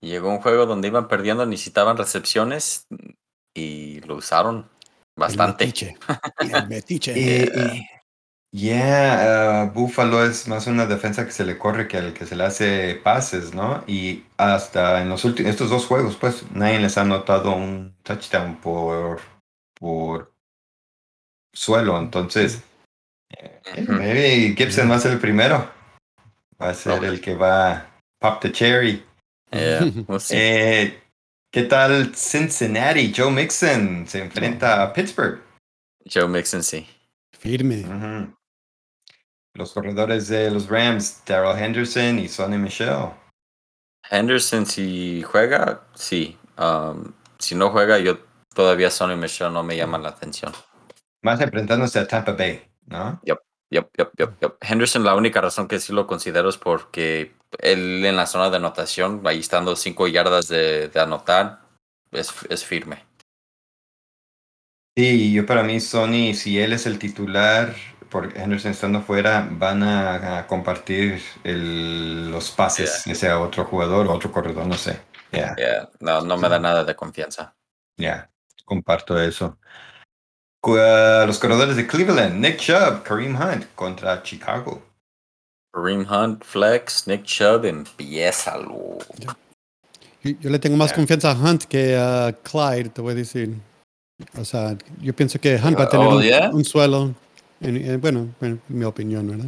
llegó 0.00 0.28
un 0.30 0.40
juego 0.40 0.66
donde 0.66 0.88
iban 0.88 1.08
perdiendo, 1.08 1.46
necesitaban 1.46 1.96
recepciones 1.96 2.86
y 3.54 4.00
lo 4.00 4.16
usaron 4.16 4.68
bastante. 5.16 5.64
El 5.64 5.70
metiche. 5.70 5.96
El 6.40 6.66
metiche. 6.68 7.18
Y, 7.18 7.60
y- 7.60 7.88
yeah, 8.52 9.64
uh, 9.66 9.72
Buffalo 9.72 10.24
es 10.24 10.46
más 10.46 10.66
una 10.66 10.86
defensa 10.86 11.24
que 11.24 11.32
se 11.32 11.44
le 11.44 11.58
corre 11.58 11.88
que 11.88 11.96
al 11.98 12.12
que 12.14 12.24
se 12.26 12.36
le 12.36 12.44
hace 12.44 12.94
pases, 13.02 13.54
¿no? 13.54 13.82
Y 13.86 14.24
hasta 14.36 15.02
en 15.02 15.08
los 15.08 15.24
últimos, 15.24 15.50
estos 15.50 15.70
dos 15.70 15.86
juegos, 15.86 16.16
pues, 16.16 16.44
nadie 16.52 16.78
les 16.78 16.96
ha 16.96 17.02
anotado 17.02 17.54
un 17.54 17.96
touchdown 18.02 18.56
por, 18.56 19.20
por 19.74 20.32
suelo. 21.52 21.98
Entonces, 21.98 22.62
eh, 23.30 23.60
Ujú. 23.82 23.92
maybe 23.92 24.54
Gibson 24.56 24.90
va 24.90 24.96
a 24.96 25.00
ser 25.00 25.12
el 25.12 25.20
primero. 25.20 25.70
Va 26.60 26.68
a 26.70 26.74
ser 26.74 27.02
el 27.04 27.20
que 27.20 27.34
va 27.34 27.72
a 27.72 27.90
pop 28.20 28.40
the 28.40 28.52
cherry. 28.52 29.04
Yeah, 29.50 29.84
we'll 30.08 30.20
see. 30.20 30.36
Eh, 30.36 31.02
¿Qué 31.54 31.62
tal 31.62 32.12
Cincinnati? 32.16 33.12
Joe 33.16 33.30
Mixon 33.30 34.08
se 34.08 34.24
enfrenta 34.24 34.82
a 34.82 34.92
Pittsburgh. 34.92 35.40
Joe 36.04 36.26
Mixon, 36.26 36.64
sí. 36.64 36.84
Firme. 37.30 37.84
Ujú. 37.84 38.34
Los 39.54 39.72
corredores 39.72 40.26
de 40.26 40.50
los 40.50 40.68
Rams, 40.68 41.22
Daryl 41.24 41.56
Henderson 41.56 42.18
y 42.18 42.26
Sonny 42.26 42.58
Michelle. 42.58 43.12
Henderson, 44.10 44.66
si 44.66 45.22
juega, 45.22 45.86
sí. 45.94 46.36
Um, 46.58 47.12
si 47.38 47.54
no 47.54 47.70
juega, 47.70 48.00
yo 48.00 48.18
todavía 48.52 48.90
Sonny 48.90 49.14
Michelle 49.14 49.52
no 49.52 49.62
me 49.62 49.76
llaman 49.76 50.02
la 50.02 50.08
atención. 50.08 50.52
Más 51.22 51.40
enfrentándose 51.40 52.00
a 52.00 52.08
Tampa 52.08 52.32
Bay, 52.32 52.64
¿no? 52.86 53.20
Yep, 53.22 53.38
yep, 53.70 53.90
yep, 53.96 54.40
yep. 54.40 54.56
Henderson, 54.60 55.04
la 55.04 55.14
única 55.14 55.40
razón 55.40 55.68
que 55.68 55.78
sí 55.78 55.92
lo 55.92 56.08
considero 56.08 56.48
es 56.48 56.56
porque 56.56 57.32
él 57.60 58.04
en 58.04 58.16
la 58.16 58.26
zona 58.26 58.50
de 58.50 58.56
anotación, 58.56 59.22
ahí 59.26 59.40
estando 59.40 59.76
cinco 59.76 60.06
yardas 60.08 60.48
de, 60.48 60.88
de 60.88 61.00
anotar, 61.00 61.60
es, 62.12 62.32
es 62.48 62.64
firme. 62.64 63.04
Sí, 64.96 65.32
yo 65.32 65.44
para 65.44 65.62
mí 65.64 65.80
Sonny, 65.80 66.34
si 66.34 66.60
él 66.60 66.72
es 66.72 66.86
el 66.86 66.98
titular, 67.00 67.74
por 68.10 68.36
Henderson 68.36 68.70
estando 68.70 69.02
fuera, 69.02 69.48
van 69.50 69.82
a, 69.82 70.38
a 70.38 70.46
compartir 70.46 71.20
el- 71.42 72.30
los 72.30 72.50
pases, 72.52 73.02
sea 73.02 73.40
otro 73.40 73.64
jugador 73.64 74.06
o 74.06 74.12
otro 74.12 74.30
corredor, 74.30 74.66
no 74.66 74.76
sé. 74.76 75.00
Yeah, 75.32 75.90
no, 75.98 76.20
no 76.20 76.36
me 76.36 76.48
da 76.48 76.60
nada 76.60 76.84
de 76.84 76.94
confianza. 76.94 77.56
ya, 77.96 78.30
comparto 78.64 79.20
eso. 79.20 79.58
Los 80.62 81.38
corredores 81.40 81.76
de 81.76 81.86
Cleveland, 81.86 82.36
Nick 82.40 82.58
Chubb, 82.58 83.02
Kareem 83.02 83.34
Hunt 83.36 83.66
contra 83.74 84.22
Chicago. 84.22 84.82
Kareem 85.74 86.06
Hunt, 86.08 86.44
Flex, 86.44 87.06
Nick 87.08 87.24
Chubb, 87.24 87.64
empiézalo. 87.64 88.98
Yo, 90.22 90.30
yo 90.40 90.50
le 90.50 90.58
tengo 90.58 90.76
más 90.76 90.92
confianza 90.92 91.32
a 91.32 91.34
Hunt 91.34 91.64
que 91.64 91.96
a 91.96 92.32
Clyde, 92.44 92.90
te 92.90 93.00
voy 93.02 93.12
a 93.12 93.16
decir. 93.16 93.54
O 94.38 94.44
sea, 94.44 94.76
yo 95.00 95.12
pienso 95.12 95.40
que 95.40 95.56
Hunt 95.56 95.76
va 95.78 95.84
a 95.84 95.88
tener 95.88 96.06
Oh, 96.06 96.16
un, 96.16 96.22
yeah? 96.22 96.50
un 96.52 96.64
suelo, 96.64 97.12
en- 97.60 97.76
en- 97.76 98.00
bueno, 98.00 98.28
en 98.40 98.60
mi 98.68 98.84
opinión, 98.84 99.26
¿verdad? 99.28 99.46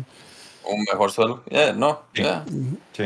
Un 0.65 0.85
mejor 0.91 1.13
suelo. 1.13 1.45
Yeah, 1.49 1.73
no, 1.73 2.03
Sí. 2.15 2.23
yeah. 2.23 2.45
Sí. 2.93 3.05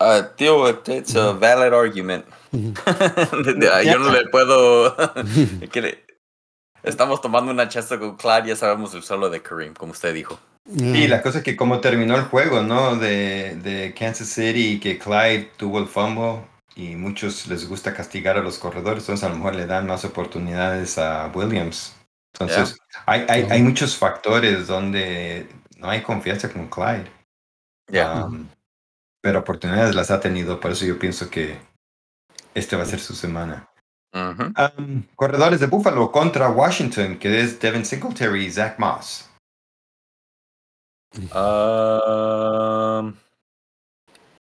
Uh, 0.00 0.24
tío, 0.36 0.68
it's 0.68 1.14
a 1.16 1.32
valid 1.32 1.72
argument. 1.72 2.26
Yo 2.52 3.98
no 3.98 4.10
le 4.12 4.26
puedo. 4.26 4.94
Estamos 6.82 7.20
tomando 7.22 7.50
una 7.52 7.66
chasta 7.68 7.98
con 7.98 8.16
Clyde, 8.16 8.48
ya 8.48 8.56
sabemos 8.56 8.92
el 8.94 9.02
solo 9.02 9.30
de 9.30 9.40
Kareem, 9.40 9.72
como 9.74 9.92
usted 9.92 10.12
dijo. 10.12 10.38
Y 10.66 11.06
la 11.08 11.22
cosa 11.22 11.38
es 11.38 11.44
que 11.44 11.56
como 11.56 11.80
terminó 11.80 12.16
el 12.16 12.24
juego, 12.24 12.62
¿no? 12.62 12.96
De, 12.96 13.56
de 13.56 13.94
Kansas 13.94 14.28
City, 14.28 14.80
que 14.80 14.98
Clyde 14.98 15.50
tuvo 15.56 15.78
el 15.78 15.86
fumble 15.86 16.40
y 16.74 16.96
muchos 16.96 17.46
les 17.46 17.68
gusta 17.68 17.94
castigar 17.94 18.38
a 18.38 18.42
los 18.42 18.58
corredores, 18.58 19.02
entonces 19.02 19.24
a 19.24 19.28
lo 19.28 19.36
mejor 19.36 19.54
le 19.54 19.66
dan 19.66 19.86
más 19.86 20.04
oportunidades 20.04 20.96
a 20.98 21.30
Williams. 21.34 21.94
Entonces, 22.32 22.78
hay, 23.06 23.26
hay, 23.28 23.46
hay, 23.48 23.62
muchos 23.62 23.96
factores 23.96 24.66
donde 24.66 25.46
no 25.76 25.88
hay 25.88 26.02
confianza 26.02 26.52
con 26.52 26.66
Clyde. 26.66 27.08
Yeah. 27.92 28.24
Um, 28.24 28.48
pero 29.20 29.40
oportunidades 29.40 29.94
las 29.94 30.10
ha 30.10 30.18
tenido, 30.18 30.58
por 30.58 30.72
eso 30.72 30.84
yo 30.84 30.98
pienso 30.98 31.30
que 31.30 31.56
este 32.54 32.74
va 32.74 32.82
a 32.82 32.86
ser 32.86 33.00
su 33.00 33.14
semana. 33.14 33.68
Uh 34.12 34.18
-huh. 34.18 34.78
Um, 34.78 35.04
corredores 35.14 35.60
de 35.60 35.66
Buffalo 35.66 36.10
contra 36.10 36.48
Washington, 36.48 37.18
que 37.18 37.40
es 37.40 37.60
Devin 37.60 37.84
Singletary 37.84 38.46
y 38.46 38.50
Zach 38.50 38.78
Moss. 38.78 39.30
Um, 41.32 43.14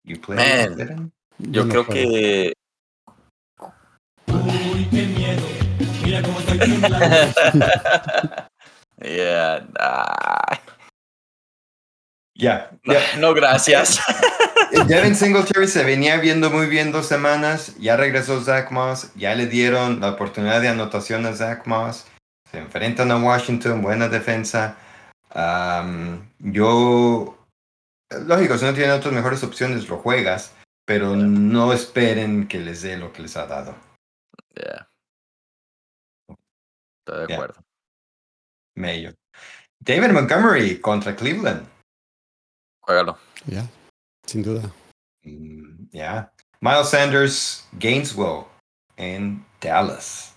You 0.05 0.21
play 0.21 0.37
Man. 0.37 1.13
Yo 1.39 1.65
no 1.65 1.71
creo 1.71 1.87
que. 1.87 2.53
Uy, 4.29 4.89
qué 4.91 5.07
miedo. 5.07 5.43
Mira 6.05 6.23
cómo 6.23 6.39
estoy 6.39 6.59
temblando. 6.59 7.07
yeah, 9.03 9.67
nah. 9.79 10.59
Ya, 12.37 12.71
no, 12.85 12.93
ya. 12.93 13.17
no, 13.19 13.35
gracias. 13.35 14.01
Devin 14.87 15.15
Singletary 15.15 15.69
se 15.69 15.85
venía 15.85 16.19
viendo 16.19 16.51
muy 16.51 16.67
bien 16.67 16.93
dos 16.93 17.07
semanas, 17.07 17.77
ya 17.79 17.97
regresó 17.97 18.43
Zach 18.43 18.71
Moss, 18.73 19.13
ya 19.15 19.35
le 19.35 19.47
dieron 19.47 20.01
la 20.01 20.11
oportunidad 20.11 20.61
de 20.61 20.69
anotación 20.69 21.27
a 21.27 21.35
Zach 21.35 21.67
Moss, 21.67 22.07
se 22.51 22.59
enfrentan 22.59 23.13
a 23.13 23.17
Washington, 23.17 23.83
buena 23.83 24.09
defensa. 24.09 24.77
Um, 25.35 26.29
yo, 26.39 27.37
lógico, 28.27 28.57
si 28.57 28.65
no 28.65 28.73
tienen 28.75 28.93
otras 28.93 29.13
mejores 29.13 29.43
opciones, 29.43 29.89
lo 29.89 29.99
juegas, 29.99 30.55
pero 30.87 31.17
no 31.17 31.73
esperen 31.73 32.47
que 32.47 32.61
les 32.61 32.83
dé 32.83 32.97
lo 32.97 33.13
que 33.13 33.23
les 33.23 33.37
ha 33.37 33.47
dado. 33.47 33.75
Yeah. 34.55 34.89
Estoy 37.07 37.21
de 37.23 37.27
Yeah. 37.29 37.35
acuerdo. 37.37 37.61
Mello. 38.77 39.13
David 39.81 40.13
Montgomery 40.13 40.81
contra 40.81 41.15
Cleveland. 41.15 41.67
Juégalo. 42.81 43.19
Ya, 43.47 43.67
sin 44.27 44.43
duda. 44.43 44.73
Mm, 45.25 45.89
Ya. 45.93 46.33
Miles 46.61 46.89
Sanders, 46.91 47.69
Gainesville 47.73 48.47
en 48.97 49.45
Dallas. 49.61 50.35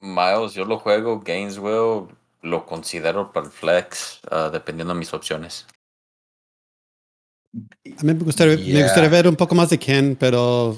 Miles, 0.00 0.52
yo 0.54 0.64
lo 0.64 0.78
juego. 0.78 1.18
Gainesville 1.20 2.08
lo 2.42 2.64
considero 2.66 3.32
para 3.32 3.46
el 3.46 3.52
flex, 3.52 4.20
ah, 4.30 4.50
dependiendo 4.52 4.94
de 4.94 4.98
mis 5.00 5.12
opciones. 5.14 5.66
A 7.54 8.02
mí 8.04 8.14
me 8.14 8.14
gustaría, 8.14 8.56
me 8.56 8.62
Yeah. 8.62 8.84
gustaría 8.84 9.08
ver 9.08 9.26
un 9.28 9.36
poco 9.36 9.54
más 9.54 9.70
de 9.70 9.78
Ken, 9.78 10.16
pero 10.18 10.76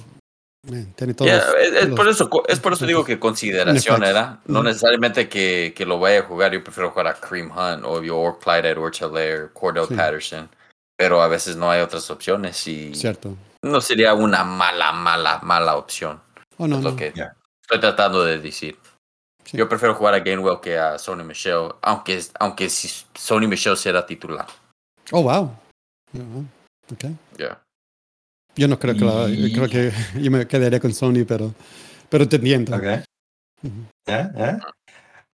eh, 0.72 0.86
tiene 0.96 1.12
todos. 1.14 1.30
Yeah, 1.30 1.44
es, 1.60 1.72
es 1.74 1.88
los- 1.88 1.96
por 1.96 2.08
eso, 2.08 2.30
es 2.48 2.60
por 2.60 2.72
eso 2.72 2.86
digo 2.86 3.04
que 3.04 3.18
consideración. 3.18 4.00
¿verdad? 4.00 4.38
No 4.46 4.62
necesariamente 4.62 5.28
que, 5.28 5.74
que 5.76 5.84
lo 5.84 5.98
vaya 5.98 6.20
a 6.20 6.22
jugar. 6.22 6.52
Yo 6.52 6.64
prefiero 6.64 6.90
jugar 6.90 7.08
a 7.08 7.14
Cream 7.14 7.50
Hunt 7.50 7.84
o, 7.84 8.00
o 8.16 8.38
Clyde 8.38 8.70
Edwards 8.70 9.02
Helaire, 9.02 9.48
Cordell 9.52 9.86
Sí. 9.88 9.94
Patterson. 9.94 10.48
Pero 10.96 11.20
a 11.20 11.28
veces 11.28 11.56
no 11.56 11.70
hay 11.70 11.80
otras 11.82 12.08
opciones 12.10 12.66
y 12.68 12.94
Cierto. 12.94 13.36
no 13.62 13.80
sería 13.80 14.14
una 14.14 14.44
mala, 14.44 14.92
mala, 14.92 15.40
mala 15.42 15.76
opción. 15.76 16.20
Oh, 16.58 16.66
no, 16.68 16.78
es 16.78 16.84
lo 16.84 16.90
no. 16.92 16.96
que 16.96 17.12
Yeah. 17.14 17.34
estoy 17.62 17.80
tratando 17.80 18.24
de 18.24 18.38
decir. 18.38 18.78
Sí. 19.44 19.56
Yo 19.56 19.68
prefiero 19.68 19.94
jugar 19.94 20.14
a 20.14 20.20
Gainwell 20.20 20.60
que 20.60 20.78
a 20.78 20.98
Sony 20.98 21.24
Michelle, 21.24 21.70
aunque, 21.82 22.20
aunque 22.38 22.68
si 22.70 22.88
Sony 23.14 23.46
Michelle 23.48 23.76
será 23.76 24.04
titular. 24.06 24.46
Oh, 25.10 25.22
wow. 25.22 25.50
Yeah, 26.12 26.24
wow. 26.24 26.44
Ok. 26.92 27.04
Yeah. 27.38 27.60
Yo 28.56 28.68
no 28.68 28.78
creo 28.78 28.94
que 28.94 29.04
la- 29.04 29.28
Y- 29.28 29.52
creo 29.52 29.68
que 29.68 29.92
yo 30.20 30.30
me 30.30 30.46
quedaría 30.46 30.78
con 30.80 30.92
Sony, 30.92 31.24
pero, 31.26 31.54
pero 32.08 32.28
te 32.28 32.36
entiendo. 32.36 32.80
Ya, 34.06 34.32
ya. 34.36 34.58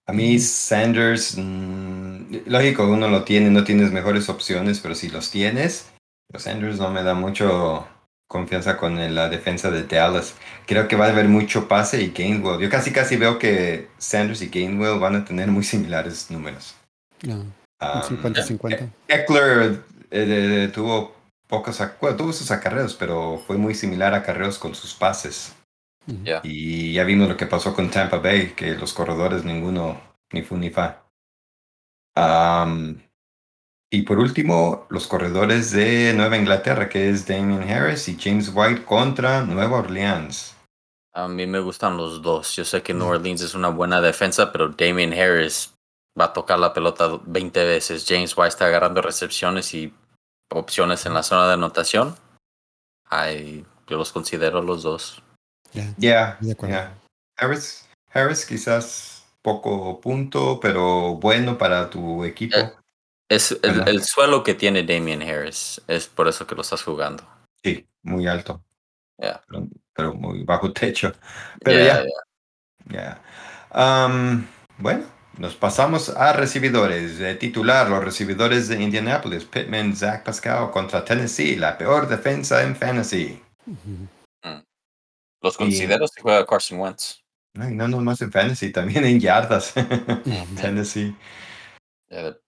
A 0.09 0.13
mí 0.13 0.39
Sanders, 0.39 1.37
mm, 1.37 2.47
lógico, 2.47 2.87
uno 2.89 3.09
lo 3.09 3.25
tiene, 3.25 3.51
no 3.51 3.65
tienes 3.65 3.91
mejores 3.91 4.29
opciones, 4.29 4.79
pero 4.81 4.95
si 4.95 5.09
los 5.09 5.31
tienes, 5.31 5.91
los 6.33 6.43
Sanders 6.45 6.79
no 6.79 6.91
me 6.91 7.03
da 7.03 7.15
mucho 7.15 7.89
confianza 8.27 8.77
con 8.77 9.15
la 9.15 9.29
defensa 9.29 9.71
de 9.71 9.85
Dallas. 9.85 10.35
Creo 10.67 10.89
que 10.89 10.97
va 10.97 11.07
a 11.07 11.11
haber 11.11 11.29
mucho 11.29 11.69
pase 11.69 12.03
y 12.03 12.11
Gainwell. 12.11 12.61
Yo 12.61 12.71
casi 12.71 12.93
casi 12.93 13.17
veo 13.17 13.39
que 13.39 13.89
Sanders 13.99 14.43
y 14.43 14.49
Gainwell 14.49 14.99
van 14.99 15.17
a 15.17 15.25
tener 15.25 15.49
muy 15.49 15.65
similares 15.65 16.31
números. 16.31 16.75
Ya, 17.23 17.39
Um, 17.81 18.01
50-50. 18.01 18.89
Eckler 19.07 19.83
eh, 20.11 20.71
tuvo 20.73 21.15
pocos, 21.47 21.79
bueno, 22.01 22.17
tuvo 22.17 22.33
sus 22.33 22.51
acarreos, 22.51 22.95
pero 22.95 23.39
fue 23.47 23.59
muy 23.59 23.75
similar 23.75 24.15
a 24.15 24.19
acarreos 24.19 24.59
con 24.59 24.75
sus 24.75 24.95
pases. 24.95 25.55
Ya. 26.25 26.41
Y 26.43 26.93
ya 26.95 27.05
vimos 27.05 27.29
lo 27.29 27.37
que 27.37 27.47
pasó 27.47 27.75
con 27.75 27.91
Tampa 27.91 28.19
Bay, 28.19 28.53
que 28.57 28.75
los 28.77 28.95
corredores 28.95 29.45
ninguno, 29.45 30.01
ni 30.33 30.43
fu 30.43 30.57
ni 30.57 30.71
fa. 30.71 31.03
Y 33.91 34.03
por 34.03 34.19
último, 34.19 34.87
los 34.91 35.07
corredores 35.07 35.71
de 35.71 36.13
Nueva 36.15 36.37
Inglaterra, 36.37 36.89
que 36.89 37.09
es 37.11 37.27
Damien 37.27 37.63
Harris 37.69 38.09
y 38.09 38.17
James 38.21 38.51
White 38.55 38.85
contra 38.85 39.43
Nueva 39.43 39.79
Orleans. 39.79 40.55
A 41.15 41.29
mí 41.29 41.47
me 41.47 41.61
gustan 41.61 41.97
los 41.97 42.21
dos. 42.21 42.55
Yo 42.57 42.65
sé 42.65 42.83
que 42.83 42.93
New 42.93 43.07
Mm. 43.07 43.11
Orleans 43.11 43.41
es 43.43 43.55
una 43.55 43.69
buena 43.69 44.01
defensa, 44.01 44.53
pero 44.53 44.69
Damien 44.69 45.13
Harris 45.15 45.73
va 46.19 46.27
a 46.27 46.33
tocar 46.33 46.59
la 46.59 46.73
pelota 46.75 47.19
20 47.25 47.65
veces. 47.65 48.05
James 48.07 48.37
White 48.37 48.49
está 48.49 48.67
agarrando 48.67 49.01
recepciones 49.03 49.73
y 49.73 49.95
opciones 50.51 51.07
en 51.07 51.15
la 51.15 51.23
zona 51.23 51.47
de 51.47 51.55
anotación. 51.55 52.17
Ay, 53.09 53.65
yo 53.87 53.97
los 53.97 54.13
considero 54.13 54.63
los 54.63 54.83
dos. 54.83 55.23
Ya, 55.73 56.39
Yeah. 56.41 56.95
Harris, 57.37 57.87
Harris 58.13 58.47
quizás 58.47 59.25
poco 59.43 60.01
punto, 60.01 60.59
pero 60.61 61.15
bueno 61.17 61.57
para 61.59 61.89
tu 61.91 62.25
equipo. 62.25 62.57
Es 63.29 63.59
el, 63.63 63.89
el 63.89 64.05
suelo 64.05 64.45
que 64.45 64.55
tiene 64.55 64.85
Damien 64.85 65.23
Harris. 65.23 65.81
Es 65.89 66.07
por 66.07 66.29
eso 66.29 66.47
que 66.47 66.55
lo 66.55 66.63
estás 66.63 66.83
jugando. 66.83 67.27
Sí, 67.63 67.87
muy 68.03 68.27
alto. 68.27 68.63
Yeah. 69.19 69.43
Pero, 69.49 69.69
pero 69.93 70.15
muy 70.15 70.45
bajo 70.45 70.73
techo. 70.73 71.13
Pero 71.61 71.85
Yeah, 71.85 72.05
ya, 72.05 72.11
Ya. 72.87 73.23
Am, 73.71 74.47
bueno, 74.79 75.05
nos 75.39 75.55
pasamos 75.55 76.11
a 76.11 76.33
recibidores. 76.33 77.19
De 77.19 77.35
titular, 77.35 77.91
los 77.91 78.05
recibidores 78.05 78.69
de 78.69 78.81
Indianapolis, 78.81 79.45
Pittman, 79.45 79.97
Zach 79.97 80.23
Pascal 80.23 80.71
contra 80.71 81.05
Tennessee, 81.05 81.57
la 81.57 81.77
peor 81.77 82.09
defensa 82.09 82.63
en 82.63 82.77
fantasy. 82.77 83.43
Ujú. 83.67 84.09
Los 85.43 85.57
considero 85.57 86.09
si 86.09 86.21
juega 86.21 86.47
Carson 86.47 86.81
Wentz. 86.81 87.23
Ay, 87.59 87.75
no 87.75 87.89
nomás 87.89 88.21
en 88.21 88.33
fantasy, 88.33 88.71
también 88.71 89.05
en 89.05 89.21
yardas. 89.21 89.75
Tennessee. 90.61 91.15
De- 92.09 92.41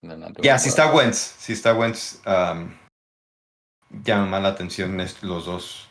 Ya, 0.43 0.59
si 0.59 0.69
está 0.69 0.93
Wentz, 0.93 1.17
si 1.17 1.53
está 1.53 1.75
Wentz, 1.75 2.21
am, 2.25 2.79
llama 4.05 4.27
más 4.27 4.43
la 4.43 4.49
atención 4.51 4.97
los 5.23 5.47
dos. 5.47 5.89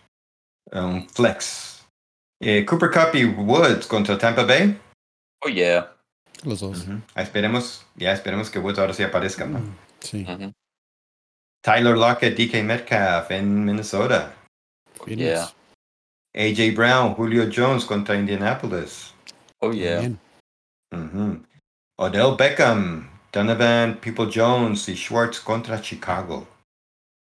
Un 0.71 1.07
flex. 1.09 1.85
Eh, 2.41 2.65
Cooper 2.65 2.89
Cup 2.91 3.15
y 3.15 3.25
Woods 3.25 3.87
contra 3.87 4.17
Tampa 4.17 4.43
Bay. 4.43 4.79
Oh, 5.43 5.49
yeah. 5.49 5.93
Los 6.43 6.59
dos. 6.59 6.85
Ah, 7.15 7.21
Esperemos, 7.23 7.85
ya 7.95 8.11
esperemos 8.11 8.49
que 8.49 8.59
Woods 8.59 8.79
ahora 8.79 8.93
sí 8.93 9.03
aparezca. 9.03 9.45
¿no? 9.45 9.59
Mm, 9.59 9.75
Sí. 9.99 10.25
Tyler 11.63 11.97
Lockett, 11.97 12.37
DK 12.37 12.63
Metcalf 12.63 13.31
en 13.31 13.65
Minnesota. 13.65 14.33
Phoenix. 15.03 15.53
AJ 16.35 16.75
Brown, 16.75 17.15
Julio 17.15 17.49
Jones 17.53 17.83
contra 17.85 18.15
Indianapolis. 18.15 19.13
Oh, 19.59 19.71
yeah. 19.71 20.11
Odell 21.97 22.35
Beckham, 22.37 23.09
Donovan, 23.37 23.99
People 23.99 24.29
Jones 24.33 24.89
y 24.89 24.95
Schwartz 24.95 25.39
contra 25.39 25.79
Chicago. 25.79 26.47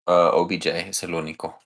Uh, 0.08 0.34
OBJ 0.34 0.66
es 0.68 1.04
el 1.04 1.14
único. 1.14 1.60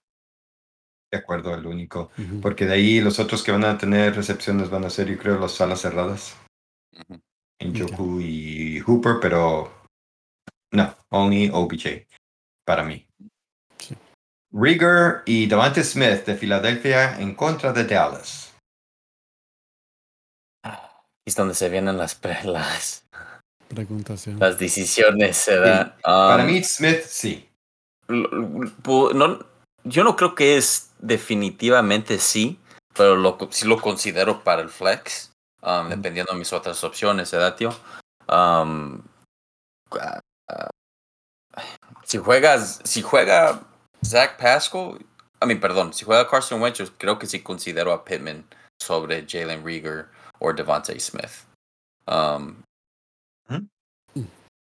De 1.09 1.19
acuerdo, 1.19 1.55
el 1.55 1.65
único. 1.65 2.11
Porque 2.41 2.65
de 2.65 2.73
ahí 2.73 2.99
los 2.99 3.19
otros 3.19 3.41
que 3.41 3.53
van 3.53 3.63
a 3.63 3.77
tener 3.77 4.15
recepciones 4.15 4.69
van 4.69 4.83
a 4.83 4.89
ser, 4.89 5.07
yo 5.07 5.17
creo, 5.17 5.39
las 5.39 5.53
salas 5.53 5.79
cerradas. 5.79 6.35
En 7.59 7.81
Ok. 7.81 7.91
Joku 7.91 8.19
y 8.19 8.81
Hooper, 8.81 9.19
pero 9.21 9.71
no, 10.71 10.93
only 11.09 11.49
OBJ 11.53 12.05
para 12.65 12.83
mí. 12.83 13.07
Sí. 13.77 13.95
Rieger 14.51 15.21
y 15.25 15.45
Devante 15.45 15.83
Smith 15.83 16.25
de 16.25 16.35
Filadelfia 16.35 17.17
en 17.19 17.33
contra 17.33 17.71
de 17.71 17.85
Dallas. 17.85 18.53
Es 21.25 21.35
donde 21.37 21.55
se 21.55 21.69
vienen 21.69 21.97
las, 21.97 22.19
las, 24.39 24.57
decisiones, 24.57 25.37
se 25.37 25.57
dan. 25.57 25.95
Para 26.01 26.43
Um, 26.43 26.49
mí, 26.49 26.63
Smith 26.63 27.03
sí. 27.05 27.49
no, 28.07 29.39
yo 29.83 30.03
no 30.03 30.15
creo 30.15 30.35
que 30.35 30.57
es 30.57 30.91
definitivamente 30.99 32.19
sí, 32.19 32.59
pero 32.93 33.15
lo, 33.15 33.37
sí 33.51 33.67
lo 33.67 33.79
considero 33.81 34.43
para 34.43 34.61
el 34.61 34.69
flex, 34.69 35.31
um, 35.61 35.89
dependiendo 35.89 36.33
de 36.33 36.39
mis 36.39 36.53
otras 36.53 36.83
opciones, 36.83 37.31
¿verdad, 37.31 37.55
tío? 37.55 37.69
Um, 38.27 39.01
ah, 39.99 40.19
ah, 40.49 40.69
si 42.03 42.17
juegas, 42.17 42.79
si 42.83 43.01
juega 43.01 43.61
Zach 44.05 44.37
Pascal, 44.37 44.99
a 45.39 45.45
mí, 45.45 45.55
perdón, 45.55 45.93
si 45.93 46.05
juega 46.05 46.29
Carson 46.29 46.61
Wentz, 46.61 46.79
yo 46.79 46.85
creo 46.97 47.19
que 47.19 47.27
sí 47.27 47.41
considero 47.41 47.91
a 47.91 48.05
Pittman 48.05 48.45
sobre 48.81 49.25
Jalen 49.27 49.65
Rieger 49.65 50.07
o 50.39 50.53
Devontae 50.53 50.99
Smith. 50.99 51.45
Um. 52.07 52.63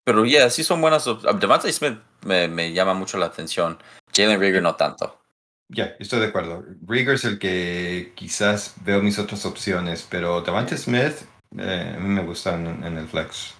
Pero 0.08 0.24
yeah, 0.24 0.48
sí 0.48 0.64
son 0.64 0.80
buenas. 0.80 1.04
Devontae 1.04 1.70
Smith 1.70 1.98
me, 2.24 2.48
me 2.48 2.72
llama 2.72 2.94
mucho 2.94 3.18
la 3.18 3.26
atención. 3.26 3.76
Jalen 4.10 4.40
Rieger 4.40 4.62
no 4.62 4.74
tanto. 4.74 5.20
Ya, 5.68 5.96
estoy 5.98 6.20
de 6.20 6.28
acuerdo. 6.28 6.64
Rieger 6.86 7.16
es 7.16 7.26
el 7.26 7.38
que 7.38 8.14
quizás 8.14 8.74
veo 8.86 9.02
mis 9.02 9.18
otras 9.18 9.44
opciones, 9.44 10.08
pero 10.08 10.40
Davante 10.40 10.78
Smith 10.78 11.12
eh, 11.58 11.92
a 11.94 12.00
mí 12.00 12.08
me 12.08 12.24
gusta 12.24 12.54
en, 12.54 12.82
en 12.84 12.96
el 12.96 13.06
flex, 13.06 13.54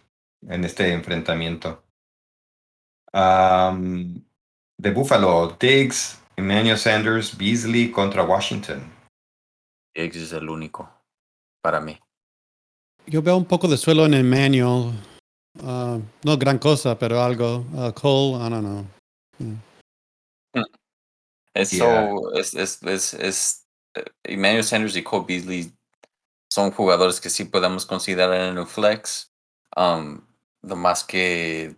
en 0.49 0.65
este 0.65 0.91
enfrentamiento. 0.91 1.85
Am, 3.13 4.25
de 4.79 4.91
Buffalo, 4.91 5.55
Diggs, 5.61 6.19
Emmanuel 6.35 6.79
Sanders, 6.79 7.37
Beasley 7.37 7.91
contra 7.91 8.25
Washington. 8.25 8.91
Diggs 9.95 10.17
es 10.17 10.33
el 10.33 10.49
único 10.49 10.91
para 11.61 11.79
mí. 11.79 12.01
Yo 13.07 13.21
veo 13.21 13.37
un 13.37 13.45
poco 13.45 13.69
de 13.69 13.77
suelo 13.77 14.07
en 14.07 14.15
el 14.15 14.25
Ah, 15.62 15.99
no 16.25 16.37
gran 16.38 16.59
cosa, 16.59 16.99
pero 16.99 17.23
algo. 17.23 17.64
Ah, 17.77 17.92
Cole, 17.94 18.37
I 18.44 18.51
don't 18.51 18.64
know. 18.64 18.85
Eso 21.55 21.77
Yeah. 21.77 22.11
es, 22.35 22.55
es, 22.55 22.83
es, 22.83 23.14
es 23.14 23.66
eh, 23.94 24.05
Emmanuel 24.25 24.62
Sanders 24.64 24.97
y 24.97 25.03
Cole 25.03 25.25
Beasley 25.27 25.73
son 26.51 26.71
jugadores 26.71 27.21
que 27.21 27.31
sí 27.31 27.44
podemos 27.44 27.85
considerar 27.87 28.33
en 28.35 28.59
el 28.59 28.66
flex. 28.66 29.33
Um, 29.77 30.21
lo 30.62 30.77
más 30.77 31.05
que 31.05 31.77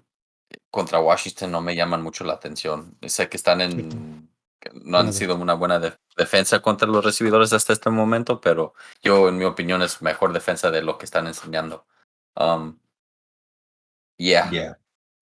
contra 0.71 1.01
Washington 1.01 1.51
no 1.51 1.61
me 1.61 1.75
llaman 1.75 2.03
mucho 2.03 2.25
la 2.25 2.35
atención. 2.35 2.97
Sé 3.07 3.29
que 3.29 3.37
están 3.37 3.61
en. 3.61 4.29
No 4.75 4.99
han 4.99 5.14
sido 5.14 5.37
una 5.37 5.55
buena 5.55 5.79
de- 5.79 5.97
defensa 6.19 6.61
contra 6.61 6.87
los 6.87 7.03
recibidores 7.03 7.55
hasta 7.55 7.73
este 7.73 7.88
momento, 7.88 8.43
pero 8.43 8.75
yo, 9.03 9.27
en 9.31 9.38
mi 9.38 9.45
opinión, 9.47 9.81
es 9.81 10.03
mejor 10.03 10.35
defensa 10.35 10.71
de 10.71 10.83
lo 10.83 10.99
que 10.99 11.07
están 11.07 11.27
enseñando. 11.27 11.87
Um, 12.37 12.79
yeah. 14.21 14.51
Yeah. 14.51 14.79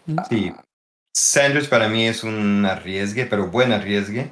Mm. 0.07 0.19
Sí. 0.29 0.53
Sanders 1.15 1.69
para 1.69 1.89
mí 1.89 2.07
es 2.07 2.23
un 2.25 2.65
arriesgue, 2.65 3.27
pero 3.27 3.49
buen 3.49 3.73
arriesgue, 3.73 4.31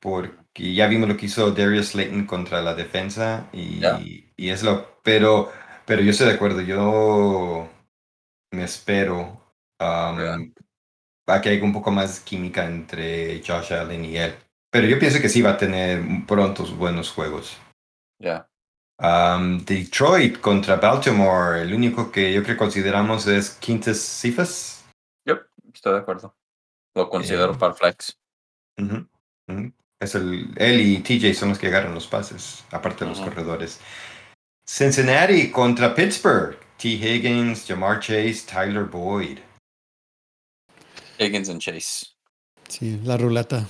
porque 0.00 0.74
ya 0.74 0.86
vimos 0.88 1.08
lo 1.08 1.16
que 1.16 1.26
hizo 1.26 1.50
Darius 1.52 1.88
Slayton 1.88 2.26
contra 2.26 2.62
la 2.62 2.74
defensa 2.74 3.48
y, 3.52 3.80
Ya. 3.80 4.00
y 4.00 4.48
es 4.48 4.62
lo, 4.62 5.00
pero, 5.02 5.52
pero 5.86 6.02
yo 6.02 6.10
estoy 6.10 6.28
de 6.28 6.34
acuerdo, 6.34 6.60
yo 6.60 7.68
me 8.52 8.64
espero 8.64 9.40
um, 9.80 10.18
Ya. 10.18 10.38
a 11.26 11.40
que 11.40 11.50
haya 11.50 11.62
un 11.64 11.72
poco 11.72 11.90
más 11.90 12.20
química 12.20 12.66
entre 12.66 13.42
Josh 13.46 13.72
Allen 13.72 14.04
y 14.04 14.16
él. 14.16 14.34
Pero 14.70 14.88
yo 14.88 14.98
pienso 14.98 15.20
que 15.20 15.28
sí 15.28 15.40
va 15.40 15.50
a 15.50 15.58
tener 15.58 16.02
pronto 16.26 16.64
buenos 16.76 17.10
juegos. 17.10 17.56
Yeah. 18.18 18.48
Um, 18.98 19.64
Detroit 19.64 20.40
contra 20.40 20.76
Baltimore, 20.76 21.60
el 21.60 21.74
único 21.74 22.12
que 22.12 22.32
yo 22.32 22.42
creo 22.42 22.54
que 22.54 22.58
consideramos 22.58 23.26
es 23.26 23.50
Quintus 23.50 23.98
Cephas. 23.98 24.84
Yep, 25.26 25.48
estoy 25.72 25.94
de 25.94 25.98
acuerdo. 25.98 26.36
Lo 26.94 27.10
considero 27.10 27.52
Eh, 27.52 27.56
para 27.58 27.74
flex. 27.74 28.16
Es 30.00 30.14
el, 30.14 30.52
él 30.56 30.80
y 30.80 30.98
TJ 31.00 31.34
son 31.34 31.50
los 31.50 31.58
que 31.58 31.66
agarran 31.68 31.94
los 31.94 32.06
pases, 32.06 32.64
aparte 32.70 33.04
de 33.04 33.10
los 33.10 33.20
corredores. 33.20 33.80
Cincinnati 34.66 35.50
contra 35.50 35.94
Pittsburgh. 35.94 36.58
T. 36.76 36.88
Higgins, 36.88 37.66
Jamar 37.66 38.00
Chase, 38.00 38.46
Tyler 38.46 38.84
Boyd. 38.84 39.38
Higgins 41.18 41.48
and 41.48 41.60
Chase. 41.60 42.06
Sí, 42.68 43.00
la 43.04 43.16
ruleta. 43.16 43.66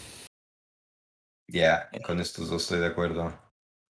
Ya, 1.48 1.90
con 2.06 2.20
estos 2.20 2.48
dos 2.48 2.62
estoy 2.62 2.80
de 2.80 2.86
acuerdo. 2.86 3.38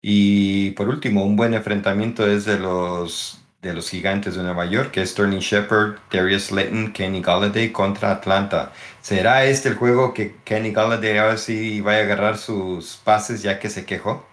Y 0.06 0.72
por 0.72 0.90
último, 0.90 1.24
un 1.24 1.34
buen 1.34 1.54
enfrentamiento 1.54 2.26
es 2.26 2.44
de 2.44 2.58
los 2.58 3.40
de 3.62 3.72
los 3.72 3.88
gigantes 3.88 4.34
de 4.34 4.42
Nueva 4.42 4.66
York, 4.66 4.90
que 4.90 5.00
es 5.00 5.12
Sterling 5.12 5.38
Shepard, 5.38 5.96
Darius 6.12 6.48
Slayton, 6.48 6.92
Kenny 6.92 7.22
Galladay 7.22 7.72
contra 7.72 8.10
Atlanta. 8.10 8.70
¿Será 9.00 9.46
este 9.46 9.70
el 9.70 9.76
juego 9.76 10.12
que 10.12 10.36
Kenny 10.44 10.72
Galladay 10.72 11.16
ahora 11.16 11.38
sí 11.38 11.80
vaya 11.80 12.00
a 12.00 12.02
agarrar 12.02 12.36
sus 12.36 12.96
pases 12.96 13.40
ya 13.40 13.58
que 13.58 13.70
se 13.70 13.86
quejó? 13.86 14.26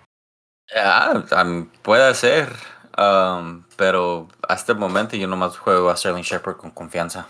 Ah, 0.76 1.24
um, 1.42 1.70
puede 1.82 2.14
ser. 2.16 2.50
um, 2.98 3.64
pero 3.78 4.28
hasta 4.50 4.74
el 4.74 4.78
momento 4.78 5.16
yo 5.16 5.26
nomás 5.26 5.58
juego 5.58 5.90
a 5.90 5.96
Sterling 5.96 6.24
Shepard 6.24 6.58
con 6.58 6.72
confianza. 6.72 7.30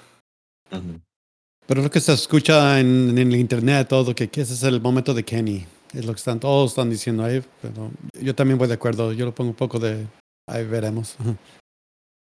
Pero 1.68 1.84
lo 1.84 1.92
que 1.92 2.00
se 2.00 2.14
escucha 2.14 2.80
en, 2.80 3.16
en 3.16 3.20
el 3.20 3.36
internet, 3.36 3.88
todo, 3.88 4.16
que, 4.16 4.32
que 4.32 4.42
ese 4.42 4.56
es 4.56 4.64
el 4.64 4.82
momento 4.82 5.14
de 5.14 5.24
Kenny. 5.24 5.68
Es 5.94 6.06
lo 6.06 6.14
que 6.14 6.18
están, 6.18 6.40
todos 6.40 6.72
están 6.72 6.90
diciendo 6.90 7.24
ahí. 7.24 7.44
Pero 7.62 7.92
yo 8.14 8.36
también 8.36 8.58
voy 8.58 8.68
de 8.68 8.76
acuerdo. 8.76 9.12
Yo 9.14 9.26
lo 9.26 9.36
pongo 9.36 9.52
un 9.52 9.56
poco 9.56 9.80
de. 9.80 10.08
Ahí 10.48 10.66
veremos. 10.66 11.18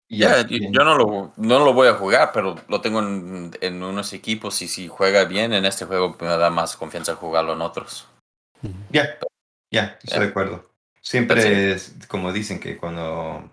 Ya, 0.08 0.46
yo, 0.46 0.84
no, 0.84 0.96
lo, 0.96 1.32
no 1.36 1.64
lo 1.64 1.74
voy 1.74 1.88
a 1.88 1.94
jugar, 1.94 2.30
pero 2.32 2.54
lo 2.68 2.80
tengo 2.80 3.00
en, 3.00 3.50
en 3.60 3.82
unos 3.82 4.12
equipos 4.12 4.62
y 4.62 4.68
si 4.68 4.86
juega 4.86 5.24
bien 5.24 5.52
en 5.52 5.64
este 5.64 5.84
juego 5.84 6.16
me 6.20 6.28
da 6.28 6.48
más 6.48 6.76
confianza 6.76 7.16
jugarlo 7.16 7.54
en 7.54 7.60
otros. 7.60 8.06
Ya, 8.90 9.18
ya, 9.72 9.98
estoy 10.04 10.20
de 10.20 10.26
acuerdo. 10.26 10.70
Siempre 11.00 11.72
es 11.72 11.96
como 12.06 12.32
dicen 12.32 12.60
que 12.60 12.76
cuando 12.76 13.50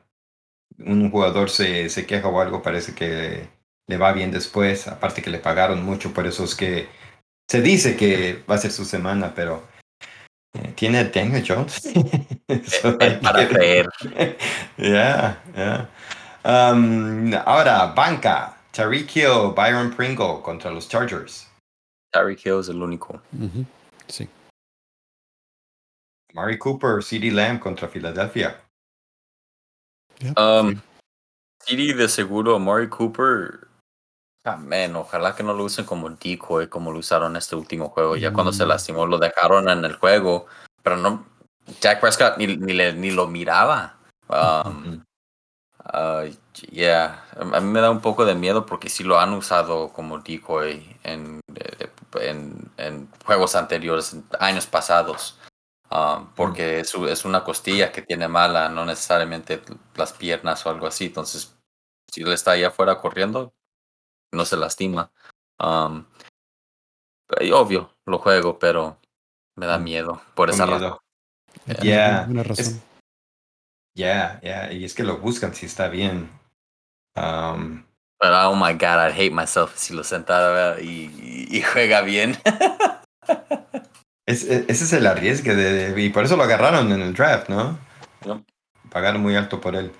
un 0.77 1.09
jugador 1.09 1.49
se, 1.49 1.89
se 1.89 2.05
queja 2.05 2.27
o 2.27 2.39
algo, 2.39 2.61
parece 2.61 2.93
que 2.93 3.47
le 3.87 3.97
va 3.97 4.13
bien 4.13 4.31
después. 4.31 4.87
Aparte 4.87 5.23
que 5.23 5.31
le 5.31 5.39
pagaron 5.39 5.83
mucho, 5.83 6.13
por 6.13 6.27
eso 6.27 6.43
es 6.43 6.53
que 6.53 6.87
se 7.49 7.61
dice 7.61 7.97
que 7.97 8.43
va 8.49 8.55
a 8.55 8.59
ser 8.59 8.71
su 8.71 8.85
semana, 8.85 9.33
pero 9.35 9.63
tiene 10.75 11.03
Daniel 11.05 11.43
Jones. 11.45 11.93
So, 12.65 12.97
para 12.97 13.47
creer. 13.47 13.89
Ya, 14.77 15.41
ya. 15.55 15.89
Um, 16.43 17.33
ahora, 17.45 17.93
banca. 17.95 18.57
Tariq 18.73 19.15
Hill, 19.15 19.53
Byron 19.55 19.91
Pringle 19.91 20.41
contra 20.43 20.71
los 20.71 20.87
Chargers. 20.87 21.47
Tyreek 22.11 22.45
Hill 22.45 22.59
es 22.59 22.69
el 22.69 22.81
único. 22.81 23.21
Sí. 24.07 24.27
Mari 26.33 26.57
Cooper, 26.57 27.03
CD 27.03 27.31
Lamb 27.31 27.59
contra 27.59 27.87
Filadelfia. 27.87 28.59
Um, 30.37 30.75
sí. 31.61 31.75
CD 31.75 31.93
de 31.93 32.07
seguro, 32.07 32.59
Murray 32.59 32.87
Cooper. 32.87 33.67
Amén, 34.45 34.93
ojalá 34.95 35.35
que 35.35 35.43
no 35.43 35.53
lo 35.53 35.63
usen 35.63 35.85
como 35.85 36.09
decoy 36.09 36.67
como 36.67 36.91
lo 36.91 36.99
usaron 36.99 37.31
en 37.31 37.37
este 37.37 37.55
último 37.55 37.89
juego. 37.89 38.17
Ya 38.17 38.33
cuando 38.33 38.51
se 38.51 38.65
Mm. 38.65 38.67
lastimó 38.67 39.05
lo 39.05 39.17
dejaron 39.17 39.69
en 39.69 39.85
el 39.85 39.95
juego, 39.95 40.47
pero 40.81 40.97
no. 40.97 41.25
Jack 41.79 42.01
Prescott 42.01 42.37
ni, 42.37 42.47
ni, 42.57 42.73
le- 42.73 42.93
ni 42.93 43.11
lo 43.11 43.27
miraba. 43.27 43.97
Um, 44.27 45.01
uh, 45.93 46.29
yeah, 46.71 47.23
a 47.37 47.59
mí 47.61 47.69
me 47.71 47.79
da 47.79 47.89
un 47.89 48.01
poco 48.01 48.25
de 48.25 48.35
miedo 48.35 48.65
porque 48.65 48.89
sí 48.89 49.03
lo 49.05 49.17
han 49.17 49.31
usado 49.33 49.93
como 49.93 50.19
decoy 50.19 50.97
en, 51.03 51.39
en, 52.19 52.71
en 52.77 53.09
juegos 53.25 53.55
anteriores, 53.55 54.15
años 54.39 54.65
pasados. 54.67 55.39
Um, 55.89 56.27
porque 56.35 56.79
es, 56.81 56.93
u- 56.95 57.07
es 57.07 57.23
una 57.23 57.43
costilla 57.45 57.91
que 57.93 58.01
tiene 58.01 58.27
mala, 58.27 58.67
no 58.67 58.83
necesariamente 58.83 59.61
las 59.95 60.11
piernas 60.11 60.65
o 60.65 60.69
algo 60.69 60.87
así. 60.87 61.05
Entonces, 61.05 61.55
si 62.11 62.23
él 62.23 62.33
está 62.33 62.51
allá 62.51 62.69
afuera 62.69 62.97
corriendo, 62.97 63.53
no 64.33 64.45
se 64.45 64.57
lastima. 64.57 65.11
Um, 65.59 66.05
y 67.39 67.51
obvio, 67.51 67.89
lo 68.05 68.19
juego, 68.19 68.59
pero 68.59 68.97
me 69.55 69.65
da 69.65 69.77
Mm. 69.79 69.83
miedo 69.83 70.21
por 70.35 70.49
Con 70.49 70.55
esa 70.55 70.65
miedo. 70.65 70.79
razón. 70.89 70.99
Ya, 71.83 71.83
Yeah, 71.83 72.43
razón. 72.43 72.81
Ya, 73.95 74.39
ya, 74.43 74.71
y 74.71 74.85
es 74.85 74.93
que 74.95 75.03
lo 75.03 75.17
buscan 75.17 75.53
si 75.53 75.67
está 75.67 75.87
bien. 75.87 76.29
Um, 77.15 77.85
Pero 78.19 78.49
oh 78.49 78.55
my 78.55 78.73
god, 78.73 79.09
I 79.09 79.11
hate 79.13 79.31
myself 79.31 79.75
si 79.75 79.93
lo 79.93 80.03
sentara 80.03 80.79
y, 80.81 80.87
y- 81.51 81.57
y 81.57 81.61
juega 81.61 82.01
bien. 82.01 82.35
es- 84.25 84.43
es- 84.43 84.65
ese 84.67 84.83
es 84.85 84.93
el 84.93 85.05
arriesgue 85.05 85.53
de, 85.55 85.91
de- 85.93 86.01
y 86.01 86.09
por 86.09 86.23
eso 86.25 86.35
lo 86.37 86.43
agarraron 86.43 86.91
en 86.91 87.01
el 87.01 87.13
draft, 87.13 87.49
¿no? 87.49 87.77
Yep. 88.25 88.43
Pagaron 88.89 89.21
muy 89.21 89.35
alto 89.35 89.59
por 89.61 89.75
él. 89.75 89.91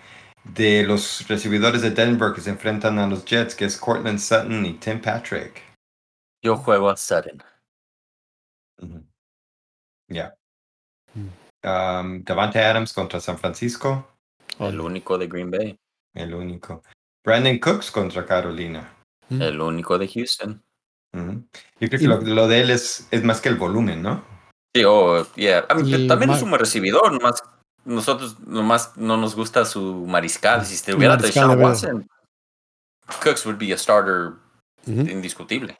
De 0.43 0.83
los 0.83 1.25
recibidores 1.27 1.81
de 1.81 1.91
Denver 1.91 2.33
que 2.33 2.41
se 2.41 2.49
enfrentan 2.49 2.99
a 2.99 3.07
los 3.07 3.23
Jets, 3.25 3.55
que 3.55 3.65
es 3.65 3.77
Cortland 3.77 4.19
Sutton 4.19 4.65
y 4.65 4.73
Tim 4.73 5.01
Patrick. 5.01 5.61
Yo 6.43 6.57
juego 6.57 6.89
a 6.89 6.97
Sutton. 6.97 7.41
Ya. 10.09 10.35
Mm. 11.13 11.29
Um, 11.65 12.23
Davante 12.23 12.59
Adams 12.59 12.91
contra 12.91 13.21
San 13.21 13.37
Francisco, 13.37 14.05
El 14.59 14.81
único 14.81 15.17
de 15.17 15.27
Green 15.27 15.49
Bay. 15.49 15.79
el 16.13 16.33
único. 16.33 16.83
Brandon 17.25 17.57
Cooks 17.57 17.89
contra 17.89 18.25
Carolina. 18.25 18.93
Mm. 19.29 19.41
El 19.41 19.61
único 19.61 19.97
de 19.97 20.07
Houston. 20.09 20.61
Yo 21.13 21.87
creo 21.87 21.99
que 21.99 22.07
lo, 22.07 22.19
lo 22.19 22.47
de 22.47 22.61
él 22.61 22.69
es, 22.71 23.07
es 23.11 23.23
más 23.23 23.39
que 23.39 23.47
el 23.47 23.55
volumen, 23.55 24.01
¿no? 24.01 24.25
Sí, 24.75 24.83
oh, 24.83 25.23
yeah. 25.35 25.65
I 25.69 25.83
mean, 25.83 26.07
también 26.07 26.31
es 26.31 26.41
un 26.41 26.49
buen 26.49 26.59
recibidor, 26.59 27.11
nomás 27.13 27.41
nosotros 27.85 28.39
nomás 28.39 28.95
no 28.97 29.17
nos 29.17 29.35
gusta 29.35 29.65
su 29.65 30.05
mariscal. 30.07 30.65
Si 30.65 30.81
te 30.83 30.93
hubiera 30.95 31.17
Deshaun 31.17 31.57
de 31.57 31.63
Watson, 31.63 32.07
Cooks 33.23 33.45
would 33.45 33.57
be 33.59 33.73
a 33.73 33.77
starter 33.77 34.33
indiscutible. 34.85 35.77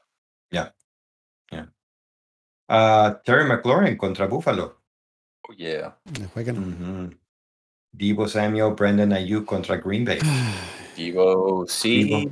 Ah, 2.70 3.20
Terry 3.26 3.46
McLaurin 3.46 3.98
contra 3.98 4.26
Buffalo. 4.28 4.78
Oh, 5.48 5.54
yeah. 5.54 5.96
Juegan. 6.34 6.58
Ujú. 6.58 7.16
Divo 7.92 8.28
Samuel, 8.28 8.74
Brandon 8.74 9.12
Ayuk 9.14 9.46
contra 9.46 9.78
Green 9.78 10.06
Bay. 10.06 10.20
Digo, 10.96 11.66
sí. 11.68 12.30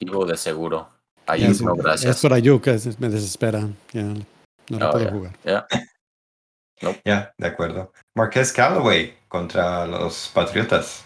Divo. 0.00 0.24
De 0.24 0.36
seguro. 0.36 0.88
Ya, 1.28 1.34
Ayuk, 1.34 1.60
no, 1.60 1.74
Es 1.74 1.82
gracias. 1.82 2.22
por 2.22 2.32
Ayuk, 2.32 2.66
es- 2.66 2.98
me 2.98 3.08
desespera. 3.08 3.68
Ya, 3.92 4.02
no 4.02 4.78
lo 4.78 4.88
Oh, 4.88 4.90
puedo 4.90 5.04
yeah. 5.04 5.12
jugar. 5.12 5.66
Yeah. 6.82 7.00
Ya, 7.04 7.34
de 7.38 7.46
acuerdo. 7.46 7.92
Marquez 8.14 8.52
Callaway 8.52 9.16
contra 9.28 9.86
los 9.86 10.28
Patriotas. 10.34 11.04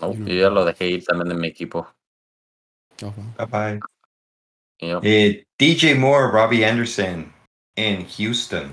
No, 0.00 0.12
Yo 0.12 0.18
no- 0.20 0.26
yo 0.28 0.34
ya 0.34 0.50
lo 0.50 0.64
dejé 0.64 0.86
ir 0.88 1.04
también 1.04 1.28
de 1.28 1.34
mi 1.34 1.48
equipo. 1.48 1.86
Oh, 3.02 3.12
wow. 3.12 3.34
Bye 3.36 3.46
bye. 3.46 3.80
Yep. 4.78 5.00
Eh, 5.02 5.44
DJ 5.58 5.94
Moore, 5.96 6.30
Robbie 6.30 6.64
Anderson 6.64 7.32
en 7.76 8.06
Houston. 8.08 8.72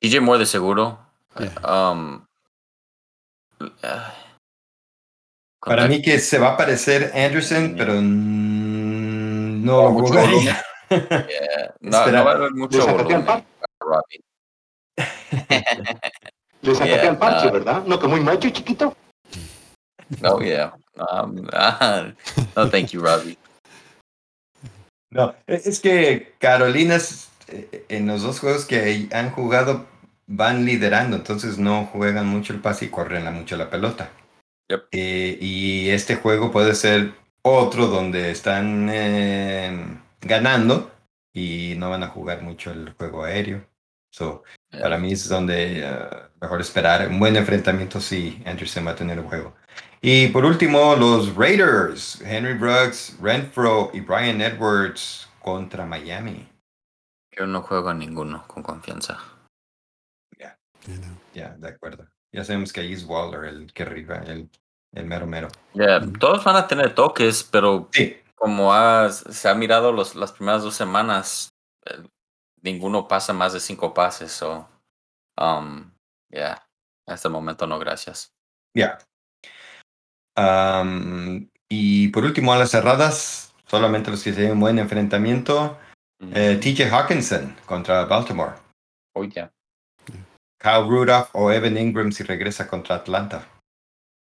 DJ 0.00 0.20
Moore 0.20 0.40
de 0.40 0.46
seguro. 0.46 0.98
Yeah. 1.38 1.52
Um, 1.62 2.26
ah, 3.82 4.14
Para 5.60 5.86
mí 5.88 6.00
que 6.02 6.18
se 6.18 6.38
va 6.38 6.54
a 6.54 6.56
parecer 6.56 7.12
Anderson, 7.14 7.74
pero 7.76 7.94
no 8.00 9.90
mucho 9.90 10.06
jugaría. 10.08 10.62
Yeah. 10.90 11.74
No, 11.80 12.06
no 12.10 12.24
va 12.24 12.30
a 12.32 12.34
haber 12.36 12.52
mucho 12.54 12.86
volumen 12.86 13.26
Robbie. 13.88 14.22
Le 16.62 16.74
sacaste 16.74 17.02
Yeah, 17.02 17.10
al 17.10 17.18
parche. 17.18 17.50
¿verdad? 17.50 17.84
No, 17.86 17.98
que 17.98 18.08
muy 18.08 18.20
macho, 18.20 18.50
chiquito. 18.50 18.96
No, 20.20 20.40
yeah. 20.40 20.74
Um, 20.96 21.46
no, 22.56 22.70
thank 22.70 22.88
you, 22.88 23.00
Robbie. 23.00 23.38
No, 25.10 25.34
es 25.46 25.66
es 25.66 25.80
que 25.80 26.34
Carolina 26.38 26.98
eh, 27.48 27.86
en 27.88 28.06
los 28.06 28.22
dos 28.22 28.40
juegos 28.40 28.64
que 28.66 29.08
han 29.12 29.30
jugado 29.30 29.86
van 30.26 30.64
liderando, 30.64 31.16
entonces 31.16 31.58
no 31.58 31.86
juegan 31.86 32.26
mucho 32.26 32.52
el 32.52 32.60
pase 32.60 32.86
y 32.86 32.90
corren 32.90 33.32
mucho 33.32 33.56
la 33.56 33.70
pelota. 33.70 34.10
Yep. 34.68 34.88
Eh, 34.92 35.38
y 35.40 35.88
este 35.90 36.16
juego 36.16 36.50
puede 36.50 36.74
ser 36.74 37.14
otro 37.42 37.86
donde 37.86 38.30
están 38.30 38.88
eh, 38.90 39.98
ganando 40.20 40.90
y 41.32 41.74
no 41.78 41.88
van 41.88 42.02
a 42.02 42.08
jugar 42.08 42.42
mucho 42.42 42.70
el 42.70 42.92
juego 42.92 43.24
aéreo. 43.24 43.64
So, 44.10 44.42
Yeah. 44.70 44.82
Para 44.82 44.98
mí 44.98 45.12
es 45.12 45.26
donde 45.30 45.80
eh, 45.82 46.08
mejor 46.42 46.60
esperar 46.60 47.08
un 47.08 47.18
buen 47.18 47.34
enfrentamiento 47.36 48.02
si 48.02 48.42
Anderson 48.44 48.86
va 48.86 48.90
a 48.90 48.94
tener 48.94 49.16
el 49.16 49.24
juego. 49.24 49.56
Y 50.02 50.28
por 50.28 50.44
último, 50.44 50.94
los 50.94 51.34
Raiders, 51.34 52.20
Henry 52.20 52.52
Brooks, 52.52 53.16
Renfro 53.18 53.90
y 53.94 54.00
Brian 54.02 54.42
Edwards 54.42 55.26
contra 55.40 55.86
Miami. 55.86 56.46
Yo 57.34 57.46
no 57.46 57.62
juego 57.62 57.88
a 57.88 57.94
ninguno 57.94 58.44
con 58.46 58.62
confianza. 58.62 59.18
Ya, 60.38 60.58
no. 60.86 61.18
Ya, 61.32 61.54
de 61.56 61.68
acuerdo. 61.68 62.06
Ya 62.30 62.44
sabemos 62.44 62.70
que 62.70 62.80
ahí 62.80 62.92
es 62.92 63.04
Waller 63.04 63.44
el 63.44 63.72
que 63.72 63.84
arriba, 63.84 64.16
el, 64.26 64.50
el 64.92 65.06
mero 65.06 65.26
mero. 65.26 65.48
Yeah, 65.72 66.00
todos 66.20 66.44
van 66.44 66.56
a 66.56 66.66
tener 66.68 66.94
toques, 66.94 67.42
pero 67.42 67.88
Sí, 67.92 68.18
como 68.34 68.74
ha- 68.74 69.10
se 69.10 69.48
ha 69.48 69.54
mirado 69.54 69.92
los, 69.92 70.14
las 70.14 70.32
primeras 70.32 70.62
dos 70.62 70.74
semanas, 70.74 71.48
eh, 71.86 72.02
ninguno 72.62 73.08
pasa 73.08 73.32
más 73.32 73.52
de 73.52 73.60
cinco 73.60 73.92
pases. 73.94 74.32
So, 74.32 74.68
um, 75.38 75.90
yeah, 76.30 76.66
en 77.06 77.14
este 77.14 77.28
momento 77.28 77.66
no, 77.66 77.78
gracias. 77.78 78.32
ya. 78.74 78.98
Am, 80.36 81.50
y 81.68 82.08
por 82.08 82.24
último, 82.24 82.52
a 82.52 82.58
las 82.58 82.70
cerradas, 82.70 83.52
solamente 83.66 84.10
los 84.10 84.22
que 84.22 84.32
tienen 84.32 84.52
un 84.52 84.60
buen 84.60 84.78
enfrentamiento. 84.78 85.76
eh, 86.34 86.58
TJ 86.60 86.90
Hawkinson 86.90 87.56
contra 87.66 88.04
Baltimore. 88.04 88.54
Oh, 89.14 89.24
yeah. 89.24 89.50
Kyle 90.60 90.88
Rudolph 90.88 91.30
o 91.34 91.50
Evan 91.52 91.76
Ingram 91.76 92.10
si 92.12 92.24
regresa 92.24 92.66
contra 92.68 92.96
Atlanta. 92.96 93.46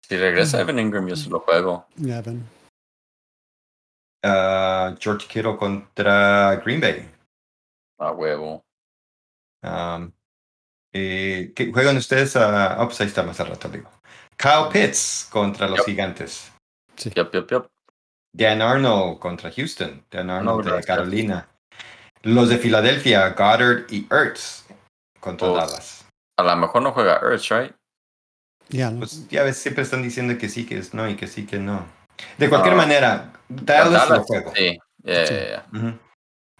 Si 0.06 0.16
regresa 0.16 0.60
Evan 0.60 0.78
Ingram, 0.78 1.06
yo 1.06 1.16
se 1.16 1.30
lo 1.30 1.40
juego. 1.40 1.86
Ya 1.96 2.20
ven. 2.20 2.46
Ah, 4.22 4.94
George 4.98 5.26
Kittle 5.28 5.56
contra 5.56 6.56
Green 6.56 6.80
Bay. 6.80 7.08
A 8.00 8.12
huevo. 8.12 8.64
Um, 9.62 10.10
eh, 10.92 11.52
¿qué 11.54 11.70
juegan 11.72 11.96
ustedes 11.98 12.34
a... 12.34 12.80
Oh, 12.82 12.86
pues 12.86 13.00
ahí 13.02 13.06
está 13.06 13.22
más 13.22 13.38
al 13.40 13.48
rato, 13.48 13.68
digo. 13.68 13.90
Kyle 14.36 14.68
Pitts 14.72 15.28
contra 15.30 15.68
los 15.68 15.78
Yep. 15.80 15.86
gigantes. 15.86 16.50
Yup, 17.14 17.30
yup, 17.32 17.50
yup. 17.50 17.70
Dan 18.32 18.62
Arnold 18.62 19.18
contra 19.18 19.50
Houston. 19.52 20.04
Dan 20.10 20.30
Arnold 20.30 20.64
de 20.64 20.70
gracias. 20.70 20.86
Carolina. 20.86 21.48
Los 22.22 22.48
de 22.48 22.58
Filadelfia, 22.58 23.30
Goddard 23.30 23.86
y 23.90 24.06
Ertz 24.10 24.64
contra 25.20 25.48
Pues, 25.48 25.60
Dallas. 25.66 26.04
A 26.38 26.42
lo 26.42 26.56
mejor 26.56 26.82
no 26.82 26.92
juega 26.92 27.20
Ertz, 27.22 27.48
right? 27.50 27.72
Ya, 28.68 28.90
no. 28.90 29.00
Pues 29.00 29.28
ya 29.28 29.42
ves, 29.42 29.58
siempre 29.58 29.82
están 29.82 30.02
diciendo 30.02 30.36
que 30.38 30.48
sí, 30.48 30.64
que 30.64 30.78
es 30.78 30.94
no 30.94 31.08
y 31.08 31.16
que 31.16 31.26
sí, 31.26 31.44
que 31.46 31.58
no. 31.58 31.84
De 32.38 32.48
cualquier 32.48 32.74
Ah. 32.74 32.76
manera, 32.78 33.32
Dallas, 33.48 34.08
lo 34.08 34.22
juego. 34.22 34.52
Sí, 34.54 34.78
yeah, 35.02 35.26
Sí. 35.26 35.34
yeah, 35.34 35.46
yeah. 35.48 35.66
Ujú. 35.72 35.98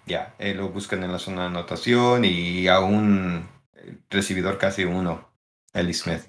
Ya, 0.07 0.35
eh, 0.39 0.55
lo 0.55 0.69
buscan 0.69 1.03
en 1.03 1.13
la 1.13 1.19
zona 1.19 1.43
de 1.43 1.47
anotación 1.49 2.25
y 2.25 2.69
a 2.69 2.81
un 2.81 3.49
recibidor 4.09 4.59
casi 4.59 4.85
uno, 4.85 5.29
Ellie 5.73 5.95
Smith. 5.95 6.23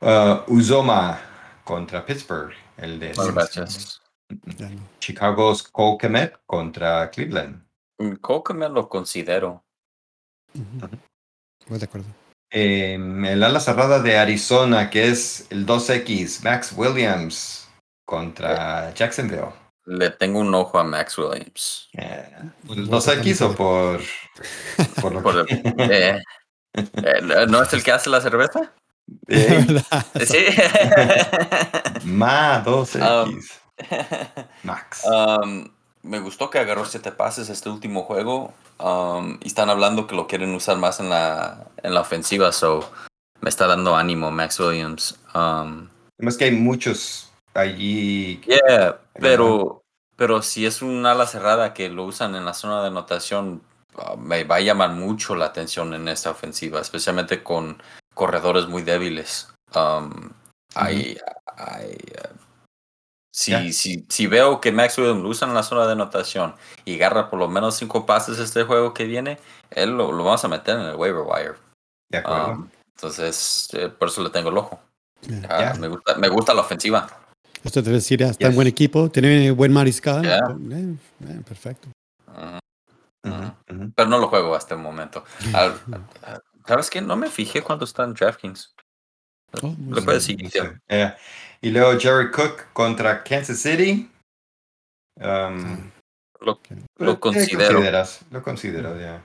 Uh, 0.00 0.52
Uzoma 0.52 1.20
contra 1.64 2.04
Pittsburgh, 2.04 2.52
el 2.76 2.98
de 2.98 3.12
gracias. 3.12 4.00
Chicago's 5.00 5.62
Cole 5.62 6.32
contra 6.46 7.10
Cleveland. 7.10 7.64
Mm, 7.98 8.14
Coco 8.16 8.54
me 8.54 8.68
lo 8.68 8.88
considero. 8.88 9.64
De 10.54 11.84
acuerdo. 11.84 12.06
Eh, 12.50 12.94
el 12.94 13.42
ala 13.42 13.60
cerrada 13.60 14.00
de 14.00 14.16
Arizona, 14.16 14.88
que 14.88 15.08
es 15.08 15.46
el 15.50 15.66
2X, 15.66 16.42
Max 16.42 16.72
Williams 16.76 17.68
contra 18.06 18.94
Jacksonville. 18.94 19.52
Le 19.90 20.10
tengo 20.10 20.40
un 20.40 20.54
ojo 20.54 20.78
a 20.78 20.84
Max 20.84 21.16
Williams. 21.16 21.88
Eh, 21.94 22.28
¿El 22.68 22.88
2X 22.90 23.40
o 23.40 23.54
por, 23.54 24.00
por 25.00 25.12
lo 25.14 25.22
Por 25.22 25.46
que- 25.46 25.54
el- 25.78 25.90
eh, 25.90 26.22
eh, 26.74 27.46
¿No 27.48 27.62
es 27.62 27.72
el 27.72 27.82
que 27.82 27.92
hace 27.92 28.10
la 28.10 28.20
cerveza? 28.20 28.70
Eh, 29.28 29.66
Sí. 30.26 30.44
Ma 32.04 32.62
2X. 32.64 33.00
Um, 33.26 33.40
Max. 34.64 35.04
Um, 35.06 35.70
me 36.02 36.20
gustó 36.20 36.50
que 36.50 36.58
agarró 36.58 36.84
siete 36.84 37.12
pases 37.12 37.48
este 37.48 37.68
último 37.70 38.02
juego. 38.02 38.52
um, 38.80 39.38
y 39.42 39.48
están 39.48 39.70
hablando 39.70 40.06
que 40.06 40.14
lo 40.14 40.26
quieren 40.26 40.54
usar 40.54 40.76
más 40.76 41.00
en 41.00 41.08
la, 41.10 41.64
en 41.82 41.94
la 41.94 42.00
ofensiva. 42.02 42.52
So 42.52 42.88
me 43.40 43.48
está 43.48 43.66
dando 43.66 43.96
ánimo 43.96 44.30
Max 44.30 44.60
Williams. 44.60 45.18
Um, 45.34 45.88
Además 46.18 46.36
que 46.36 46.44
hay 46.44 46.52
muchos 46.52 47.27
allí. 47.60 48.40
yeah, 48.46 49.00
pero, 49.14 49.82
pero 50.16 50.42
si 50.42 50.66
es 50.66 50.82
un 50.82 51.04
ala 51.06 51.26
cerrada 51.26 51.74
que 51.74 51.88
lo 51.88 52.04
usan 52.04 52.34
en 52.34 52.44
la 52.44 52.54
zona 52.54 52.80
de 52.80 52.88
anotación, 52.88 53.62
uh, 53.96 54.16
me 54.16 54.44
va 54.44 54.56
a 54.56 54.60
llamar 54.60 54.90
mucho 54.90 55.34
la 55.34 55.46
atención 55.46 55.94
en 55.94 56.08
esta 56.08 56.30
ofensiva, 56.30 56.80
especialmente 56.80 57.42
con 57.42 57.82
corredores 58.14 58.66
muy 58.66 58.82
débiles. 58.82 59.52
Um, 59.74 60.30
hay, 60.74 61.18
hay, 61.56 61.96
uh, 62.24 62.38
si, 63.30 63.72
si, 63.72 64.04
si 64.08 64.26
veo 64.26 64.60
que 64.60 64.72
Max 64.72 64.98
Williams 64.98 65.22
lo 65.22 65.28
usa 65.28 65.46
en 65.46 65.54
la 65.54 65.62
zona 65.62 65.86
de 65.86 65.92
anotación 65.92 66.56
y 66.84 66.96
agarra 66.96 67.30
por 67.30 67.38
lo 67.38 67.48
menos 67.48 67.76
cinco 67.76 68.04
pases 68.04 68.38
este 68.38 68.64
juego 68.64 68.92
que 68.94 69.04
viene, 69.04 69.38
él 69.70 69.90
lo, 69.90 70.10
lo 70.10 70.24
vamos 70.24 70.44
a 70.44 70.48
meter 70.48 70.76
en 70.76 70.86
el 70.86 70.96
waiver 70.96 71.22
wire. 71.24 71.54
De 72.10 72.18
acuerdo. 72.18 72.52
Um, 72.52 72.68
entonces, 72.96 73.68
eh, 73.74 73.88
por 73.88 74.08
eso 74.08 74.24
le 74.24 74.30
tengo 74.30 74.48
el 74.48 74.58
ojo. 74.58 74.80
Ah, 75.48 75.74
me, 75.78 75.86
gusta, 75.86 76.16
me 76.16 76.28
gusta 76.28 76.52
la 76.52 76.62
ofensiva. 76.62 77.08
Esto 77.64 77.82
debe 77.82 77.96
decir, 77.96 78.20
ya 78.20 78.28
está 78.28 78.46
en 78.46 78.52
Yes. 78.52 78.56
buen 78.56 78.68
equipo, 78.68 79.10
tiene 79.10 79.50
buen 79.50 79.72
mariscal. 79.72 80.24
Eh, 80.24 80.94
eh, 81.24 81.40
perfecto. 81.46 81.88
Ujú, 83.24 83.52
ujú. 83.70 83.92
Pero 83.94 84.08
no 84.08 84.18
lo 84.18 84.28
juego 84.28 84.54
hasta 84.54 84.74
el 84.74 84.80
momento. 84.80 85.24
Al- 85.54 85.80
ah, 86.22 86.40
¿Sabes 86.66 86.90
qué? 86.90 87.00
No 87.00 87.16
me 87.16 87.30
fijé 87.30 87.62
cuando 87.62 87.84
está 87.84 88.04
en 88.04 88.14
DraftKings. 88.14 88.74
Oh, 89.62 89.74
Lo 89.88 90.04
puedes 90.04 90.24
seguir. 90.24 90.50
Y 91.60 91.70
luego 91.70 91.98
Jerry 91.98 92.30
Cook 92.30 92.66
contra 92.74 93.24
Kansas 93.24 93.58
City. 93.60 94.10
Um, 95.16 95.90
Lo, 96.40 96.60
lo 96.98 97.18
considero. 97.18 97.72
consideras, 97.74 98.20
lo 98.30 98.42
considero, 98.42 99.00
ya. 99.00 99.24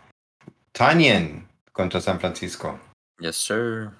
Tanyan 0.71 1.47
contra 1.71 2.01
San 2.01 2.19
Francisco. 2.19 2.79
Yes, 3.19 3.35
sir. 3.35 3.91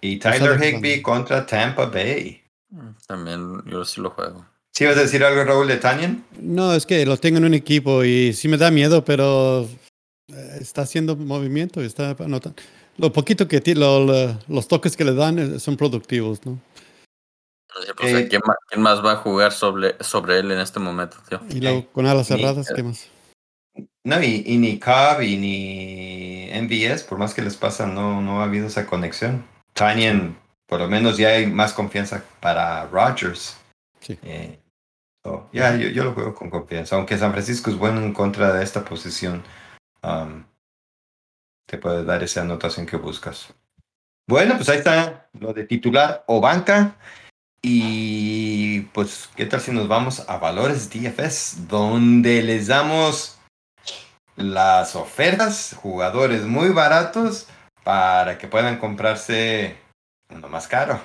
Y 0.00 0.18
Tyler 0.18 0.60
Higby 0.60 1.02
contra 1.02 1.46
Tampa 1.46 1.86
Bay. 1.86 2.42
Mm, 2.70 2.90
También 3.06 3.62
yo 3.66 3.84
sí 3.84 4.00
lo 4.00 4.10
juego. 4.10 4.44
¿Sí 4.72 4.84
vas 4.84 4.96
a 4.96 5.00
decir 5.02 5.24
algo, 5.24 5.42
Raúl, 5.44 5.66
de 5.68 5.76
Tanyan? 5.78 6.24
No, 6.40 6.72
es 6.74 6.86
que 6.86 7.04
lo 7.06 7.16
tengo 7.16 7.38
en 7.38 7.44
un 7.46 7.54
equipo 7.54 8.04
y 8.04 8.32
sí 8.32 8.48
me 8.48 8.56
da 8.58 8.70
miedo, 8.70 9.04
pero 9.04 9.62
eh, 10.28 10.58
está 10.60 10.82
haciendo 10.82 11.16
movimiento, 11.16 11.80
está 11.80 12.10
anotando. 12.18 12.60
Lo 12.96 13.12
poquito 13.12 13.48
que 13.48 13.60
tiene, 13.60 13.80
lo- 13.80 14.04
lo- 14.04 14.38
los 14.48 14.68
toques 14.68 14.96
que 14.96 15.04
le 15.04 15.14
dan 15.14 15.38
eh, 15.38 15.58
son 15.58 15.76
productivos, 15.76 16.44
¿no? 16.44 16.60
Pues, 17.96 18.12
Eh, 18.14 18.28
¿quién, 18.28 18.40
más, 18.46 18.56
quién 18.68 18.82
más 18.82 19.04
va 19.04 19.12
a 19.12 19.16
jugar 19.16 19.52
sobre, 19.52 19.96
sobre 20.02 20.38
él 20.38 20.50
en 20.50 20.58
este 20.58 20.80
momento, 20.80 21.16
tío? 21.28 21.40
Y 21.50 21.60
luego 21.60 21.86
con 21.92 22.06
alas 22.06 22.30
Ni- 22.30 22.36
cerradas, 22.36 22.72
¿qué 22.74 22.82
más? 22.82 23.08
No, 24.04 24.22
y, 24.22 24.42
y 24.46 24.56
ni 24.58 24.78
Cobb 24.80 25.22
y 25.22 25.36
ni 25.36 26.48
MVS, 26.50 27.04
por 27.04 27.18
más 27.18 27.34
que 27.34 27.42
les 27.42 27.56
pasa, 27.56 27.86
no, 27.86 28.20
no 28.20 28.40
ha 28.40 28.44
habido 28.44 28.66
esa 28.66 28.86
conexión. 28.86 29.44
Tanyan, 29.74 30.36
por 30.68 30.80
lo 30.80 30.88
menos 30.88 31.16
ya 31.16 31.30
hay 31.30 31.46
más 31.46 31.72
confianza 31.72 32.22
para 32.40 32.86
Rodgers. 32.86 33.56
Sí. 34.00 34.18
Eh, 34.22 34.60
so, 35.24 35.48
ya, 35.52 35.74
yo, 35.76 35.88
yo 35.88 36.04
lo 36.04 36.12
juego 36.12 36.34
con 36.34 36.50
confianza. 36.50 36.96
Aunque 36.96 37.16
San 37.16 37.32
Francisco 37.32 37.70
es 37.70 37.76
bueno 37.76 38.02
en 38.02 38.12
contra 38.12 38.52
de 38.52 38.62
esta 38.62 38.84
posición, 38.84 39.42
um, 40.02 40.44
te 41.66 41.78
puede 41.78 42.04
dar 42.04 42.22
esa 42.22 42.42
anotación 42.42 42.86
que 42.86 42.96
buscas. 42.96 43.52
Bueno, 44.28 44.56
pues 44.56 44.68
ahí 44.68 44.78
está 44.78 45.30
lo 45.40 45.54
de 45.54 45.64
titular 45.64 46.22
o 46.26 46.40
banca. 46.40 46.96
Y 47.62 48.82
pues, 48.92 49.30
¿qué 49.34 49.46
tal 49.46 49.60
si 49.60 49.72
nos 49.72 49.88
vamos 49.88 50.28
a 50.28 50.36
Valores 50.36 50.90
DFS? 50.90 51.66
Donde 51.66 52.42
les 52.42 52.66
damos 52.66 53.38
las 54.36 54.94
ofertas, 54.94 55.74
jugadores 55.80 56.44
muy 56.44 56.68
baratos 56.68 57.48
para 57.84 58.36
que 58.36 58.46
puedan 58.46 58.78
comprarse 58.78 59.76
uno 60.30 60.48
más 60.48 60.66
caro. 60.68 61.00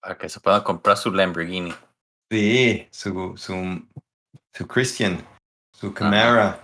Para 0.00 0.16
que 0.18 0.28
se 0.28 0.40
pueda 0.40 0.62
comprar 0.62 0.96
su 0.96 1.10
Lamborghini. 1.10 1.74
Sí, 2.30 2.86
su, 2.90 3.36
su, 3.36 3.82
su 4.52 4.66
Christian, 4.66 5.24
su 5.72 5.94
Camara. 5.94 6.60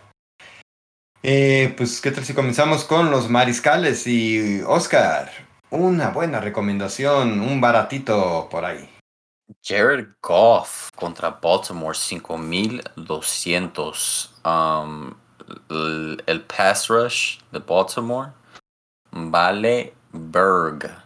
Eh, 1.23 1.73
pues, 1.77 2.01
¿qué 2.01 2.11
tal 2.11 2.25
si 2.25 2.35
comenzamos 2.35 2.85
con 2.85 3.11
los 3.11 3.31
mariscales? 3.31 4.07
Y 4.07 4.63
Oscar, 4.63 5.31
una 5.71 6.11
buena 6.11 6.41
recomendación, 6.41 7.41
un 7.41 7.61
baratito 7.61 8.49
por 8.51 8.65
ahí. 8.65 8.89
Jared 9.63 10.09
Goff 10.23 10.91
contra 10.97 11.31
Baltimore 11.31 11.97
5200. 11.97 14.41
Um, 14.45 15.15
el, 15.71 16.23
el 16.27 16.43
pass 16.43 16.89
rush 16.89 17.39
de 17.53 17.61
Baltimore 17.61 18.33
vale 19.13 19.95
Berg. 20.13 21.02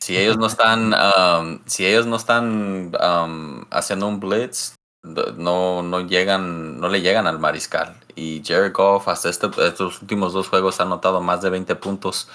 Si 0.00 0.16
ellos 0.16 0.36
no 0.38 0.46
están, 0.46 0.94
um, 0.94 1.60
si 1.66 1.86
ellos 1.86 2.06
no 2.06 2.16
están 2.16 2.92
um, 3.00 3.64
haciendo 3.70 4.06
un 4.08 4.20
blitz, 4.20 4.74
no, 5.02 5.82
no 5.82 6.00
llegan, 6.00 6.80
no 6.80 6.88
le 6.88 7.02
llegan 7.02 7.26
al 7.26 7.38
mariscal. 7.38 7.96
Y 8.14 8.42
Jared 8.44 8.72
Goff 8.72 9.08
hasta 9.08 9.28
este- 9.28 9.50
estos 9.66 10.00
últimos 10.00 10.32
dos 10.32 10.48
juegos 10.48 10.80
ha 10.80 10.84
anotado 10.84 11.20
más 11.20 11.42
de 11.42 11.50
20 11.50 11.74
puntos 11.76 12.28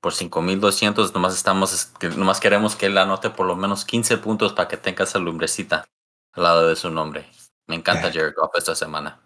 por 0.00 0.12
5200. 0.12 1.14
Nomás 1.14 1.34
estamos, 1.34 1.92
nomás 2.16 2.40
queremos 2.40 2.76
que 2.76 2.86
él 2.86 2.98
anote 2.98 3.30
por 3.30 3.46
lo 3.46 3.56
menos 3.56 3.84
15 3.84 4.18
puntos 4.18 4.52
para 4.52 4.68
que 4.68 4.76
tenga 4.76 5.04
esa 5.04 5.18
lumbrecita 5.18 5.84
al 6.34 6.42
lado 6.42 6.68
de 6.68 6.76
su 6.76 6.90
nombre. 6.90 7.26
Me 7.66 7.76
encanta 7.76 8.12
Jared 8.12 8.34
Goff 8.36 8.54
esta 8.56 8.74
semana. 8.74 9.20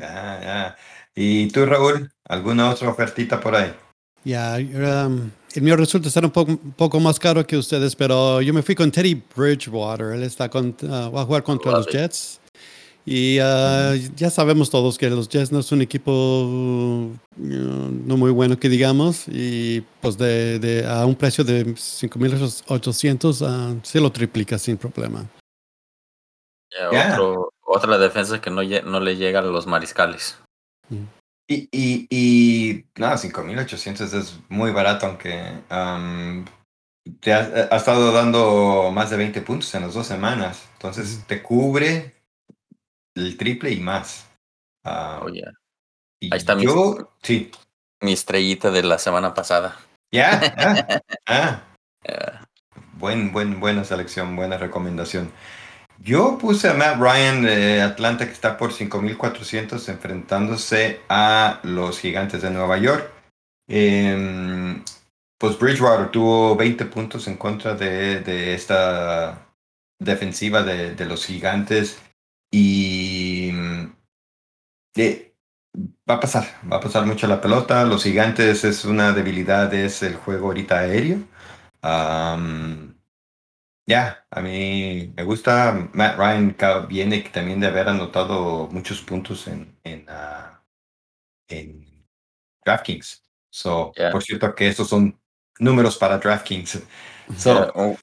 Ah, 0.00 0.38
ya. 0.42 0.76
¿Y 1.14 1.48
tú, 1.50 1.66
Raúl? 1.66 2.10
¿Alguna 2.24 2.70
otra 2.70 2.88
ofertita 2.88 3.38
por 3.38 3.54
ahí? 3.54 3.74
Ya, 4.24 4.56
um, 5.06 5.30
el 5.54 5.62
mío 5.62 5.76
resulta 5.76 6.08
estar 6.08 6.24
un 6.24 6.30
poco, 6.30 6.52
un 6.52 6.72
poco 6.72 6.98
más 7.00 7.18
caro 7.18 7.46
que 7.46 7.56
ustedes, 7.56 7.94
pero 7.96 8.40
yo 8.40 8.52
me 8.54 8.62
fui 8.62 8.74
con 8.74 8.90
Teddy 8.90 9.22
Bridgewater. 9.36 10.12
Él 10.14 10.22
está 10.22 10.48
con, 10.48 10.74
uh, 10.82 11.10
va 11.10 11.22
a 11.22 11.24
jugar 11.24 11.42
contra 11.42 11.70
Love 11.72 11.78
los 11.86 11.94
it. 11.94 12.00
Jets. 12.00 12.40
Y 13.04 13.40
uh, 13.40 13.94
ya 14.14 14.30
sabemos 14.30 14.70
todos 14.70 14.96
que 14.96 15.10
los 15.10 15.28
Jets 15.28 15.50
no 15.50 15.58
es 15.58 15.72
un 15.72 15.82
equipo 15.82 16.12
uh, 16.12 17.16
no 17.36 18.16
muy 18.16 18.30
bueno 18.30 18.56
que 18.58 18.68
digamos. 18.68 19.24
Y 19.28 19.80
pues 20.00 20.16
de, 20.16 20.58
de- 20.60 20.86
a 20.86 21.04
un 21.04 21.16
precio 21.16 21.42
de 21.42 21.66
5.800 21.66 23.40
uh, 23.76 23.80
se 23.82 24.00
lo 24.00 24.10
triplica 24.12 24.58
sin 24.58 24.76
problema. 24.76 25.26
Ya, 26.70 26.90
Ya. 26.92 27.12
otro- 27.14 27.52
otra 27.64 27.98
defensa 27.98 28.40
que 28.40 28.50
no, 28.50 28.62
no 28.62 29.00
le 29.00 29.16
llega 29.16 29.40
a 29.40 29.42
los 29.42 29.66
mariscales. 29.66 30.36
Y, 31.52 31.68
y, 31.70 32.06
y 32.10 32.86
no, 32.96 33.16
5800 33.18 34.12
es 34.14 34.40
muy 34.48 34.70
barato, 34.70 35.06
aunque 35.06 35.60
um, 35.70 36.44
te 37.20 37.34
ha, 37.34 37.68
ha 37.70 37.76
estado 37.76 38.10
dando 38.12 38.90
más 38.92 39.10
de 39.10 39.18
20 39.18 39.42
puntos 39.42 39.74
en 39.74 39.82
las 39.82 39.92
dos 39.94 40.06
semanas. 40.06 40.66
Entonces 40.74 41.24
te 41.26 41.42
cubre 41.42 42.14
el 43.14 43.36
triple 43.36 43.70
y 43.70 43.80
más. 43.80 44.26
Oh, 44.84 45.28
yeah. 45.28 45.52
y 46.20 46.32
ahí 46.32 46.38
está 46.38 46.54
mi- 46.54 46.64
yo, 46.64 47.10
sí. 47.22 47.50
Mi 48.00 48.12
estrellita 48.12 48.70
de 48.70 48.82
la 48.82 48.98
semana 48.98 49.34
pasada. 49.34 49.78
Ya, 50.10 50.40
ah, 50.56 51.02
ah. 51.26 51.62
Eh, 52.04 52.38
Buen, 52.94 53.32
buen, 53.32 53.58
buena 53.60 53.84
selección, 53.84 54.36
buena 54.36 54.56
recomendación. 54.58 55.32
Yo 56.04 56.36
puse 56.36 56.68
a 56.68 56.74
Matt 56.74 56.98
Ryan 56.98 57.42
de 57.42 57.80
Atlanta 57.80 58.26
que 58.26 58.32
está 58.32 58.56
por 58.56 58.72
5.400 58.72 59.88
enfrentándose 59.88 61.00
a 61.08 61.60
los 61.62 62.00
gigantes 62.00 62.42
de 62.42 62.50
Nueva 62.50 62.76
York. 62.78 63.08
Em, 63.68 64.82
pues 65.38 65.56
Bridgewater 65.58 66.10
tuvo 66.10 66.56
20 66.56 66.86
puntos 66.86 67.28
en 67.28 67.36
contra 67.36 67.74
de, 67.74 68.20
de 68.20 68.54
esta 68.54 69.46
defensiva 70.00 70.64
de, 70.64 70.96
de 70.96 71.04
los 71.06 71.24
gigantes 71.24 72.00
y 72.50 73.50
mm, 73.52 73.92
eh, 74.96 75.34
va 76.10 76.14
a 76.14 76.20
pasar, 76.20 76.44
va 76.70 76.78
a 76.78 76.80
pasar 76.80 77.06
mucho 77.06 77.28
la 77.28 77.40
pelota. 77.40 77.84
Los 77.84 78.02
gigantes 78.02 78.64
es 78.64 78.84
una 78.84 79.12
debilidad, 79.12 79.72
es 79.72 80.02
el 80.02 80.16
juego 80.16 80.48
ahorita 80.48 80.80
aéreo. 80.80 81.18
Ya, 83.86 84.24
a 84.30 84.40
mí 84.40 85.12
me 85.16 85.24
gusta. 85.24 85.88
Matt 85.92 86.16
Ryan 86.18 86.50
ca- 86.54 86.86
viene 86.86 87.20
también 87.32 87.60
de 87.60 87.66
haber 87.66 87.88
anotado 87.88 88.68
muchos 88.70 89.00
puntos 89.02 89.46
en, 89.48 89.76
en, 89.84 90.06
ah, 90.08 90.62
en 91.48 92.06
DraftKings. 92.64 93.22
So, 93.50 93.92
Yeah. 93.96 94.10
Por 94.12 94.22
cierto 94.22 94.54
que 94.54 94.68
estos 94.68 94.88
son 94.88 95.18
números 95.58 95.96
para 95.98 96.18
DraftKings. 96.18 96.82
So, 97.36 97.72
un, 97.74 97.96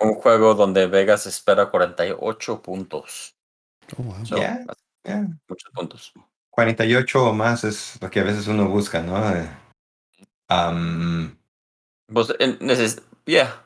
un 0.00 0.14
juego 0.14 0.54
donde 0.54 0.86
Vegas 0.86 1.26
espera 1.26 1.70
48 1.70 2.60
puntos. 2.62 3.34
Oh, 3.96 4.02
wow. 4.02 4.24
So, 4.24 4.36
Yeah. 4.36 4.64
ya, 5.04 5.26
Muchos 5.48 5.70
puntos. 5.72 6.12
48 6.50 7.26
o 7.26 7.32
más 7.32 7.64
es 7.64 7.98
lo 8.00 8.10
que 8.10 8.20
a 8.20 8.24
veces 8.24 8.46
uno 8.48 8.68
busca, 8.68 9.02
¿no? 9.02 9.16
Eh, 9.34 9.48
am, 10.48 11.38
Pues, 12.12 12.34
en- 12.38 12.58
neces- 12.60 13.02
yeah. 13.26 13.62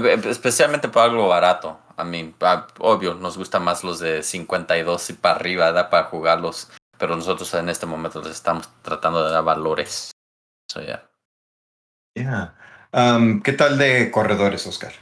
Ver, 0.00 0.26
Especialmente 0.26 0.88
para 0.88 1.10
algo 1.10 1.28
barato. 1.28 1.78
I 1.98 2.04
mean, 2.04 2.34
obvio, 2.78 3.14
nos 3.14 3.36
gustan 3.36 3.64
más 3.64 3.84
los 3.84 3.98
de 3.98 4.22
52 4.22 5.10
y 5.10 5.12
para 5.14 5.36
arriba, 5.36 5.72
da 5.72 5.90
para 5.90 6.04
jugarlos. 6.04 6.70
Pero 6.98 7.16
nosotros 7.16 7.52
en 7.54 7.68
este 7.68 7.86
momento 7.86 8.22
les 8.22 8.32
estamos 8.32 8.68
tratando 8.82 9.24
de 9.24 9.32
dar 9.32 9.44
valores. 9.44 10.10
So, 10.70 10.80
yeah. 10.80 11.08
yeah. 12.14 12.54
Am, 12.92 13.42
¿Qué 13.42 13.52
tal 13.52 13.76
de 13.76 14.10
corredores, 14.10 14.66
Oscar? 14.66 14.92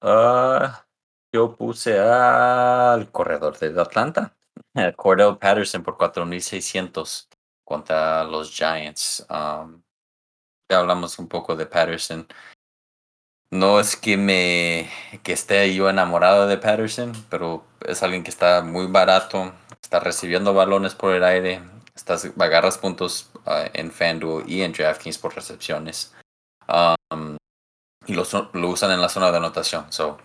Ah, 0.00 0.84
yo 1.32 1.56
puse 1.56 1.98
al 1.98 3.10
corredor 3.10 3.58
de 3.58 3.80
Atlanta, 3.80 4.36
eh, 4.74 4.92
Cordell 4.96 5.38
Patterson 5.38 5.82
por 5.82 5.96
4600 5.96 7.28
contra 7.64 8.22
los 8.24 8.50
Giants. 8.50 9.26
Um, 9.30 9.82
ya 10.70 10.78
hablamos 10.78 11.18
un 11.18 11.28
poco 11.28 11.56
de 11.56 11.66
Patterson. 11.66 12.26
No 13.50 13.78
es 13.78 13.96
que 13.96 14.16
me 14.16 14.90
que 15.22 15.32
esté 15.32 15.74
yo 15.74 15.88
enamorado 15.88 16.46
de 16.46 16.58
Patterson, 16.58 17.12
pero 17.30 17.64
es 17.86 18.02
alguien 18.02 18.24
que 18.24 18.30
está 18.30 18.62
muy 18.62 18.86
barato, 18.86 19.52
está 19.80 20.00
recibiendo 20.00 20.54
balones 20.54 20.94
por 20.94 21.14
el 21.14 21.22
aire, 21.22 21.62
estás, 21.94 22.30
agarras 22.38 22.78
puntos 22.78 23.30
ah, 23.46 23.66
en 23.72 23.92
FanDuel 23.92 24.48
y 24.48 24.62
en 24.62 24.72
DraftKings 24.72 25.18
por 25.18 25.34
recepciones. 25.34 26.14
Um, 26.68 27.36
y 28.06 28.14
lo, 28.14 28.24
lo 28.52 28.68
usan 28.68 28.90
en 28.90 29.00
la 29.00 29.08
zona 29.08 29.30
de 29.30 29.38
anotación. 29.38 29.92
So, 29.92 30.18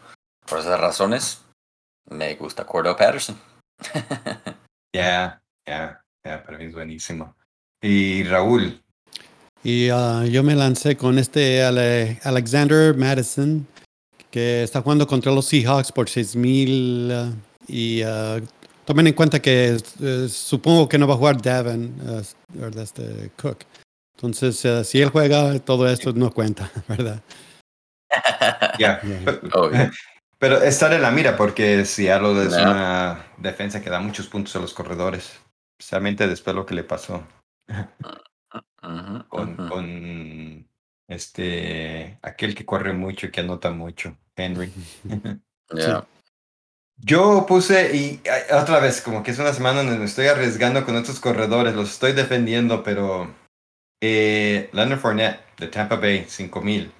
por 0.47 0.59
esas 0.59 0.79
razones, 0.79 1.45
me 2.09 2.35
gusta 2.35 2.65
Cordell 2.65 2.95
Patterson. 2.95 3.39
Ya, 4.91 5.39
ya, 5.67 6.03
ya, 6.23 6.43
para 6.43 6.57
mí 6.57 6.65
es 6.65 6.73
buenísimo. 6.73 7.35
Y 7.79 8.23
Raúl, 8.23 8.83
Y 9.63 9.89
ah, 9.89 10.25
yo 10.25 10.41
me 10.43 10.55
lancé 10.55 10.95
con 10.95 11.19
este 11.19 11.63
Ale- 11.63 12.19
Alexander 12.23 12.95
Madison, 12.95 13.67
que 14.31 14.63
está 14.63 14.81
jugando 14.81 15.05
contra 15.07 15.31
los 15.31 15.45
Seahawks 15.47 15.91
por 15.91 16.09
6000. 16.09 17.11
ah, 17.11 17.31
y 17.67 18.01
ah, 18.03 18.39
tomen 18.85 19.07
en 19.07 19.13
cuenta 19.13 19.39
que 19.41 19.77
eh, 20.01 20.27
supongo 20.29 20.87
que 20.89 20.97
no 20.97 21.07
va 21.07 21.13
a 21.15 21.17
jugar 21.17 21.41
Devin, 21.41 21.93
ah, 22.07 22.21
¿verdad? 22.53 22.83
Este 22.83 23.31
Cook. 23.41 23.59
Entonces, 24.15 24.65
ah, 24.65 24.83
si 24.83 25.01
él 25.01 25.09
juega, 25.09 25.59
todo 25.59 25.87
esto 25.89 26.13
no 26.13 26.31
cuenta, 26.31 26.71
¿verdad? 26.87 27.21
ya. 28.79 29.01
Yeah. 29.01 29.25
Pe- 29.25 29.39
Obvio. 29.53 29.91
Pero 30.39 30.63
estar 30.63 30.93
en 30.93 31.01
la 31.01 31.11
mira 31.11 31.35
porque 31.35 31.83
Seattle 31.85 32.45
es 32.45 32.51
No. 32.53 32.61
una 32.63 33.25
defensa 33.37 33.81
que 33.81 33.89
da 33.89 33.99
muchos 33.99 34.27
puntos 34.27 34.55
a 34.55 34.59
los 34.59 34.73
corredores, 34.73 35.31
especialmente 35.77 36.27
después 36.27 36.55
de 36.55 36.59
lo 36.61 36.65
que 36.65 36.75
le 36.75 36.83
pasó. 36.85 37.23
Con, 39.29 40.67
este 41.07 42.19
aquel 42.21 42.53
que 42.55 42.65
corre 42.65 42.93
mucho 42.93 43.27
y 43.27 43.31
que 43.31 43.41
anota 43.41 43.71
mucho, 43.71 44.15
Henry. 44.35 44.71
Yeah. 45.75 46.03
Yo 46.97 47.45
puse, 47.47 47.95
y 47.95 48.21
otra 48.51 48.79
vez, 48.79 49.01
como 49.01 49.21
que 49.21 49.29
es 49.29 49.37
una 49.37 49.53
semana 49.53 49.83
donde 49.83 49.99
me 49.99 50.05
estoy 50.05 50.25
arriesgando 50.25 50.83
con 50.83 50.95
estos 50.95 51.19
corredores, 51.19 51.75
los 51.75 51.91
estoy 51.91 52.13
defendiendo, 52.13 52.81
pero 52.83 53.31
eh, 54.01 54.69
Leonard 54.73 54.99
Fournette 54.99 55.41
de 55.57 55.67
Tampa 55.67 55.95
Bay, 55.97 56.25
5000. 56.27 56.91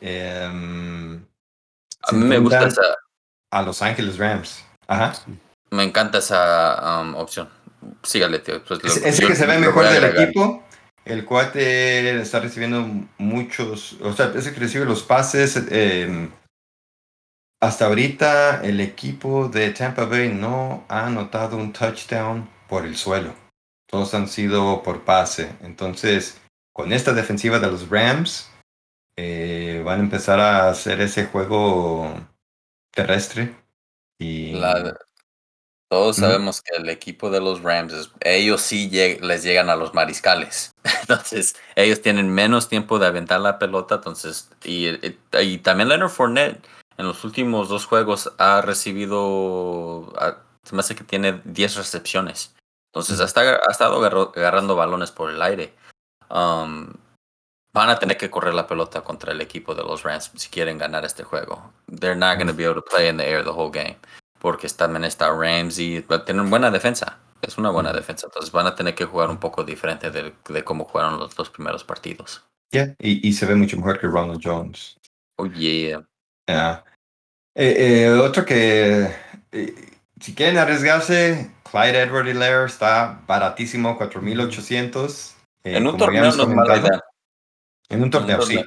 Em, 0.00 1.24
A 2.02 2.12
mí 2.12 2.24
me 2.24 2.38
gusta 2.38 2.68
esa, 2.68 2.82
A 3.50 3.62
Los 3.62 3.82
Ángeles 3.82 4.18
Rams. 4.18 4.64
Ajá. 4.86 5.14
me 5.70 5.82
encanta 5.82 6.18
esa 6.18 7.00
um, 7.02 7.16
opción. 7.16 7.48
Sígale, 8.04 8.38
tío. 8.38 8.62
Pues 8.64 8.82
lo- 8.82 8.88
Es, 8.88 8.98
es 8.98 9.16
el 9.18 9.22
yo 9.22 9.28
que 9.28 9.34
se 9.36 9.46
ve 9.46 9.58
mejor 9.58 9.84
del 9.84 10.04
agregar. 10.04 10.28
equipo. 10.28 10.64
El 11.04 11.24
cuate 11.24 12.20
está 12.20 12.40
recibiendo 12.40 12.86
muchos, 13.18 13.94
o 14.02 14.12
sea, 14.12 14.32
es 14.36 14.48
que 14.48 14.60
recibe 14.60 14.84
los 14.84 15.02
pases. 15.02 15.56
eh, 15.70 16.28
hasta 17.62 17.86
ahorita 17.86 18.60
el 18.64 18.80
equipo 18.80 19.48
de 19.48 19.70
Tampa 19.70 20.04
Bay 20.04 20.28
no 20.28 20.84
ha 20.88 21.06
anotado 21.06 21.56
un 21.56 21.72
touchdown 21.72 22.50
por 22.68 22.84
el 22.84 22.96
suelo. 22.96 23.34
Todos 23.86 24.14
han 24.14 24.26
sido 24.26 24.82
por 24.82 25.04
pase. 25.04 25.54
Entonces, 25.60 26.40
con 26.72 26.92
esta 26.92 27.12
defensiva 27.12 27.60
de 27.60 27.68
los 27.68 27.88
Rams, 27.88 28.50
eh, 29.16 29.80
van 29.84 30.00
a 30.00 30.02
empezar 30.02 30.40
a 30.40 30.70
hacer 30.70 31.00
ese 31.00 31.26
juego 31.26 32.12
terrestre. 32.90 33.54
Y 34.18 34.54
todos 35.92 36.16
sabemos 36.16 36.62
que 36.62 36.74
el 36.76 36.88
equipo 36.88 37.28
de 37.30 37.38
los 37.40 37.62
Rams, 37.62 37.92
es- 37.92 38.10
ellos 38.22 38.62
sí 38.62 38.88
lleg- 38.90 39.20
les 39.20 39.42
llegan 39.42 39.68
a 39.68 39.76
los 39.76 39.92
mariscales. 39.92 40.72
Entonces, 41.02 41.54
ellos 41.76 42.00
tienen 42.00 42.30
menos 42.30 42.70
tiempo 42.70 42.98
de 42.98 43.06
aventar 43.06 43.40
la 43.42 43.58
pelota. 43.58 43.96
Entonces, 43.96 44.48
y, 44.64 44.88
y- 44.88 45.18
y 45.38 45.58
también 45.58 45.90
Leonard 45.90 46.08
Fournette 46.08 46.64
en 46.96 47.06
los 47.06 47.24
últimos 47.24 47.68
dos 47.68 47.84
juegos 47.84 48.32
ha 48.38 48.62
recibido, 48.62 50.12
ha- 50.18 50.38
se 50.62 50.74
me 50.74 50.80
hace 50.80 50.94
que 50.94 51.04
tiene 51.04 51.42
10 51.44 51.76
recepciones. 51.76 52.54
Entonces, 52.90 53.20
hasta, 53.20 53.40
ha 53.42 53.70
estado 53.70 54.02
agarrando 54.02 54.74
balones 54.76 55.10
por 55.10 55.28
el 55.30 55.42
aire. 55.42 55.74
Um, 56.30 56.94
van 57.74 57.90
a 57.90 57.98
tener 57.98 58.16
que 58.16 58.30
correr 58.30 58.54
la 58.54 58.66
pelota 58.66 59.02
contra 59.02 59.32
el 59.32 59.42
equipo 59.42 59.74
de 59.74 59.82
los 59.82 60.02
Rams 60.04 60.30
si 60.36 60.48
quieren 60.48 60.78
ganar 60.78 61.04
este 61.04 61.22
juego. 61.22 61.70
They're 61.86 62.16
not 62.16 62.36
going 62.36 62.48
to 62.48 62.54
be 62.54 62.64
able 62.64 62.76
to 62.80 62.84
play 62.90 63.08
in 63.08 63.18
the 63.18 63.24
air 63.28 63.44
the 63.44 63.50
whole 63.50 63.70
game. 63.70 63.96
Porque 64.42 64.68
también 64.68 65.04
está 65.04 65.30
Ramsey. 65.30 66.00
va 66.02 66.16
a 66.16 66.24
tener 66.24 66.44
buena 66.46 66.68
defensa. 66.72 67.20
Es 67.40 67.58
una 67.58 67.70
buena 67.70 67.92
defensa. 67.92 68.26
Entonces 68.26 68.50
van 68.50 68.66
a 68.66 68.74
tener 68.74 68.96
que 68.96 69.04
jugar 69.04 69.30
un 69.30 69.38
poco 69.38 69.62
diferente 69.62 70.10
de, 70.10 70.34
de 70.48 70.64
cómo 70.64 70.84
jugaron 70.84 71.20
los 71.20 71.36
dos 71.36 71.48
primeros 71.48 71.84
partidos. 71.84 72.44
Yeah, 72.72 72.96
y, 72.98 73.26
y 73.28 73.32
se 73.34 73.46
ve 73.46 73.54
mucho 73.54 73.76
mejor 73.76 74.00
que 74.00 74.08
Ronald 74.08 74.40
Jones. 74.42 74.98
Oh, 75.36 75.46
yeah. 75.46 76.04
Ah. 76.48 76.82
Eh, 77.54 78.06
eh, 78.06 78.10
otro 78.10 78.44
que, 78.44 79.14
eh, 79.52 79.74
si 80.20 80.34
quieren 80.34 80.58
arriesgarse, 80.58 81.52
Clyde 81.70 82.00
Edward 82.02 82.26
Hilaire 82.26 82.64
está 82.66 83.20
baratísimo, 83.28 83.96
4,800. 83.96 85.34
eh, 85.64 85.76
en 85.76 85.86
un 85.86 85.96
torneo 85.96 86.22
no 86.22 86.28
es 86.30 86.36
mala 86.36 86.48
comentado. 86.48 86.78
idea. 86.88 87.00
En 87.90 88.02
un 88.02 88.10
torneo, 88.10 88.42
sí. 88.42 88.60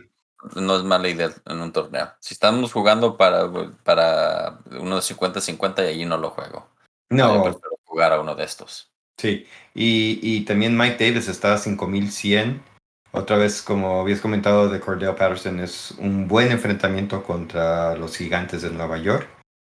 No 0.55 0.75
es 0.77 0.83
mala 0.83 1.07
idea 1.09 1.31
en 1.45 1.61
un 1.61 1.71
torneo. 1.71 2.13
Si 2.19 2.33
estamos 2.33 2.71
jugando 2.73 3.17
para, 3.17 3.49
para 3.83 4.59
uno 4.79 4.95
de 4.97 5.01
50-50 5.01 5.83
y 5.85 5.87
allí 5.89 6.05
no 6.05 6.17
lo 6.17 6.29
juego. 6.31 6.69
Yo 7.09 7.15
No, 7.17 7.43
prefiero 7.43 7.77
jugar 7.85 8.13
a 8.13 8.21
uno 8.21 8.35
de 8.35 8.43
estos. 8.45 8.91
sí. 9.17 9.47
Y, 9.73 10.19
y 10.21 10.45
también 10.45 10.77
Mike 10.77 10.97
Davis 11.03 11.27
está 11.27 11.53
a 11.53 11.57
5100. 11.57 12.63
Otra 13.11 13.37
vez, 13.37 13.61
como 13.61 14.01
habías 14.01 14.21
comentado 14.21 14.69
de 14.69 14.79
Cordell 14.79 15.15
Patterson, 15.15 15.59
es 15.59 15.91
un 15.97 16.27
buen 16.27 16.51
enfrentamiento 16.51 17.23
contra 17.23 17.95
los 17.95 18.17
gigantes 18.17 18.61
de 18.61 18.71
Nueva 18.71 18.97
York. 18.97 19.29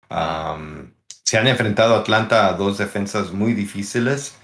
Am, 0.08 0.94
se 1.24 1.38
han 1.38 1.46
enfrentado 1.48 1.96
Atlanta 1.96 2.48
a 2.48 2.52
dos 2.54 2.78
defensas 2.78 3.32
muy 3.32 3.54
difíciles 3.54 4.36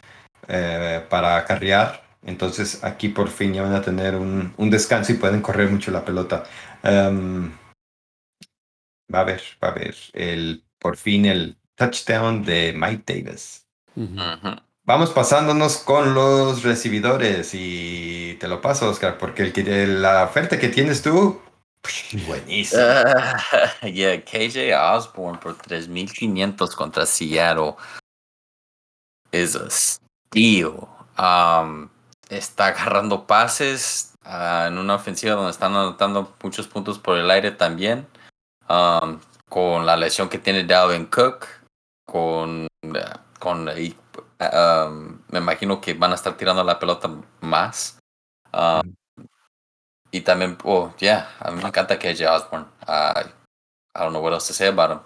eh, 0.48 1.04
para 1.08 1.36
acarrear. 1.36 2.07
Entonces 2.22 2.82
aquí 2.84 3.08
por 3.08 3.28
fin 3.28 3.54
ya 3.54 3.62
van 3.62 3.74
a 3.74 3.82
tener 3.82 4.14
un, 4.16 4.52
un 4.56 4.70
descanso 4.70 5.12
y 5.12 5.16
pueden 5.16 5.40
correr 5.40 5.70
mucho 5.70 5.90
la 5.90 6.04
pelota. 6.04 6.44
Am, 6.82 7.56
va 9.12 9.20
a 9.20 9.24
ver, 9.24 9.42
va 9.62 9.68
a 9.68 9.74
ver. 9.74 9.94
El, 10.12 10.64
por 10.78 10.96
fin 10.96 11.26
el 11.26 11.56
touchdown 11.74 12.44
de 12.44 12.72
Mike 12.76 13.04
Davis. 13.06 13.66
Vamos 14.84 15.10
pasándonos 15.10 15.78
con 15.78 16.14
los 16.14 16.62
recibidores 16.62 17.50
y 17.52 18.36
te 18.40 18.48
lo 18.48 18.60
paso, 18.60 18.88
Oscar, 18.88 19.18
porque 19.18 19.42
el 19.42 19.52
que, 19.52 19.86
la 19.86 20.24
oferta 20.24 20.58
que 20.58 20.68
tienes 20.68 21.02
tú, 21.02 21.40
buenísimo. 22.26 22.82
Ah, 22.82 23.42
yeah, 23.82 24.20
KJ 24.20 24.74
Osborne 24.74 25.38
por 25.38 25.56
3500 25.56 26.74
contra 26.74 27.06
Seattle 27.06 27.76
is 29.32 29.56
a 29.56 29.68
steal. 29.70 30.88
Um, 31.18 31.90
está 32.28 32.68
agarrando 32.68 33.26
pases 33.26 34.14
ah, 34.24 34.66
en 34.68 34.78
una 34.78 34.94
ofensiva 34.94 35.34
donde 35.34 35.50
están 35.50 35.74
anotando 35.74 36.34
muchos 36.42 36.66
puntos 36.68 36.98
por 36.98 37.18
el 37.18 37.30
aire 37.30 37.50
también. 37.50 38.06
Um, 38.68 39.20
con 39.48 39.86
la 39.86 39.96
lesión 39.96 40.28
que 40.28 40.38
tiene 40.38 40.64
Dalvin 40.64 41.06
Cook, 41.06 41.46
con, 42.06 42.66
ah, 42.94 43.20
con 43.38 43.68
y, 43.78 43.96
um, 44.52 45.20
me 45.30 45.38
imagino 45.38 45.80
que 45.80 45.94
van 45.94 46.12
a 46.12 46.16
estar 46.16 46.36
tirando 46.36 46.62
la 46.62 46.78
pelota 46.78 47.10
más. 47.40 47.98
Um, 48.52 48.94
y 50.10 50.20
también, 50.22 50.56
oh, 50.64 50.94
yeah, 50.98 51.30
a 51.40 51.50
mí 51.50 51.62
me 51.62 51.68
encanta 51.68 51.98
KJ 51.98 52.26
Osborne. 52.28 52.66
I, 52.86 53.20
I 53.94 54.00
don't 54.00 54.12
know 54.12 54.22
what 54.22 54.32
else 54.32 54.48
to 54.48 54.54
say 54.54 54.68
about 54.68 54.90
him. 54.90 55.00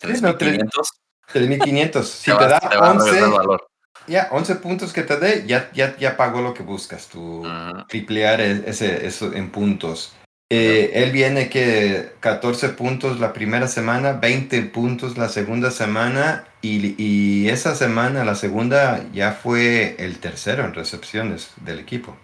Sí, 0.00 0.20
no, 0.22 0.36
tres- 0.36 0.38
3500. 0.38 1.02
3500. 1.32 2.08
Si 2.08 2.36
te 2.36 2.46
da 2.46 2.60
te 2.60 2.76
va 2.76 2.90
a 2.90 2.92
regresar 2.92 3.22
11, 3.24 3.36
valor. 3.36 3.66
Ya, 4.06 4.28
11 4.30 4.56
puntos 4.56 4.92
que 4.92 5.02
te 5.02 5.16
dé, 5.16 5.44
ya, 5.46 5.70
ya, 5.72 5.96
ya 5.96 6.16
pagó 6.16 6.40
lo 6.40 6.54
que 6.54 6.62
buscas, 6.62 7.08
tu 7.08 7.46
triplear 7.88 8.40
e- 8.40 8.64
ese, 8.66 9.06
eso 9.06 9.32
en 9.32 9.50
puntos. 9.50 10.14
Eh, 10.54 11.02
él 11.02 11.12
viene 11.12 11.48
que 11.48 12.12
14 12.20 12.68
puntos 12.70 13.18
la 13.18 13.32
primera 13.32 13.68
semana, 13.68 14.12
20 14.12 14.62
puntos 14.64 15.16
la 15.16 15.30
segunda 15.30 15.70
semana 15.70 16.46
y, 16.60 16.94
y 17.02 17.48
esa 17.48 17.74
semana, 17.74 18.22
la 18.22 18.34
segunda, 18.34 19.10
ya 19.12 19.32
fue 19.32 19.96
el 19.98 20.18
tercero 20.18 20.66
en 20.66 20.74
recepciones 20.74 21.52
del 21.64 21.78
equipo. 21.78 22.18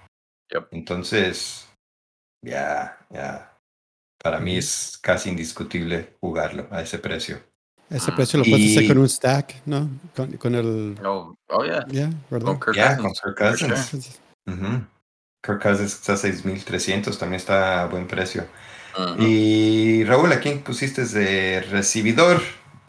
Yep. 0.51 0.68
Entonces, 0.72 1.68
ya, 2.43 2.99
ya, 3.09 3.59
para 4.22 4.41
mí 4.41 4.59
es 4.59 4.99
casi 5.01 5.31
indiscutible 5.31 6.14
jugarlo 6.20 6.68
a 6.70 6.83
ese 6.83 6.99
precio. 6.99 7.41
Ese 7.91 8.12
precio 8.12 8.39
lo 8.39 8.45
puedes 8.45 8.70
hacer 8.70 8.82
Y- 8.84 8.89
con 8.89 8.99
un 8.99 9.09
stack, 9.09 9.62
¿no? 9.66 9.89
Con, 10.14 10.32
con 10.32 10.55
el... 10.55 10.97
Oh, 11.05 11.34
oh, 11.49 11.64
yeah. 11.64 11.86
Ya, 11.89 12.11
¿verdad? 12.30 12.47
Con 12.59 12.61
Kirk 12.61 12.76
Ya, 12.76 12.97
Cousins. 12.97 13.20
con 13.20 13.34
Kirk 13.34 13.57
sure. 13.59 13.74
Cousins. 13.74 14.20
Ujú. 14.47 14.84
Kirk 15.43 15.62
Cousins 15.62 15.93
está 15.95 16.12
a 16.12 16.16
6.300, 16.16 17.16
también 17.18 17.36
está 17.41 17.82
a 17.82 17.86
buen 17.86 18.07
precio. 18.07 18.45
Y 19.18 20.03
Raúl, 20.05 20.32
¿a 20.32 20.41
quién 20.41 20.61
pusiste 20.61 21.05
de 21.07 21.61
recibidor? 21.70 22.43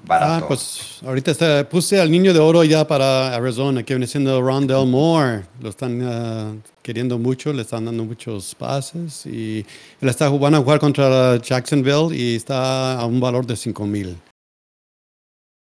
Barato. 0.06 0.46
Ah, 0.46 0.48
pues 0.48 1.00
ahorita 1.06 1.30
está- 1.32 1.68
puse 1.70 2.00
al 2.00 2.10
niño 2.10 2.34
de 2.34 2.40
oro 2.40 2.64
ya 2.64 2.88
para 2.88 3.36
Arizona, 3.36 3.84
que 3.84 3.94
viene 3.94 4.08
siendo 4.08 4.42
Rondell 4.42 4.88
Moore. 4.88 5.44
Lo 5.62 5.70
están 5.70 6.02
ah, 6.04 6.54
queriendo 6.82 7.20
mucho, 7.20 7.52
le 7.54 7.62
están 7.62 7.86
dando 7.86 8.06
muchos 8.06 8.56
pases 8.56 9.26
y 9.26 9.66
él 10.02 10.10
está 10.10 10.30
van 10.30 10.56
a 10.56 10.60
jugar 10.60 10.80
contra 10.80 11.36
Jacksonville 11.38 12.16
y 12.16 12.36
está 12.38 13.00
a 13.00 13.06
un 13.06 13.20
valor 13.20 13.46
de 13.46 13.56
5 13.58 13.86
mil. 13.86 14.18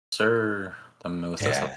Sir. 0.10 0.72
También 1.02 1.22
me 1.22 1.28
gusta 1.30 1.50
eso. 1.50 1.70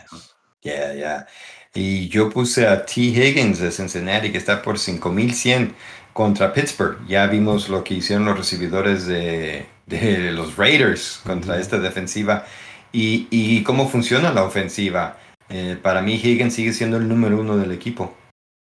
Yeah, 0.62 0.94
yeah. 0.94 1.26
Y 1.74 2.08
yo 2.08 2.30
puse 2.30 2.66
a 2.66 2.84
T. 2.84 3.00
Higgins 3.00 3.58
de 3.60 3.70
Cincinnati, 3.70 4.32
que 4.32 4.38
está 4.38 4.60
por 4.62 4.78
5100 4.78 5.74
contra 6.12 6.52
Pittsburgh. 6.52 6.98
Ya 7.06 7.26
vimos 7.26 7.68
lo 7.68 7.84
que 7.84 7.94
hicieron 7.94 8.24
los 8.24 8.36
recibidores 8.36 9.06
de, 9.06 9.66
de 9.86 10.32
los 10.32 10.56
Raiders 10.56 11.20
contra 11.24 11.54
Ujú. 11.54 11.62
esta 11.62 11.78
defensiva. 11.78 12.44
Y, 12.92 13.28
y 13.30 13.62
cómo 13.62 13.88
funciona 13.88 14.32
la 14.32 14.42
ofensiva. 14.42 15.16
Eh, 15.48 15.78
para 15.80 16.02
mí, 16.02 16.14
Higgins 16.14 16.54
sigue 16.54 16.72
siendo 16.72 16.96
el 16.96 17.08
número 17.08 17.38
uno 17.40 17.56
del 17.56 17.72
equipo. 17.72 18.16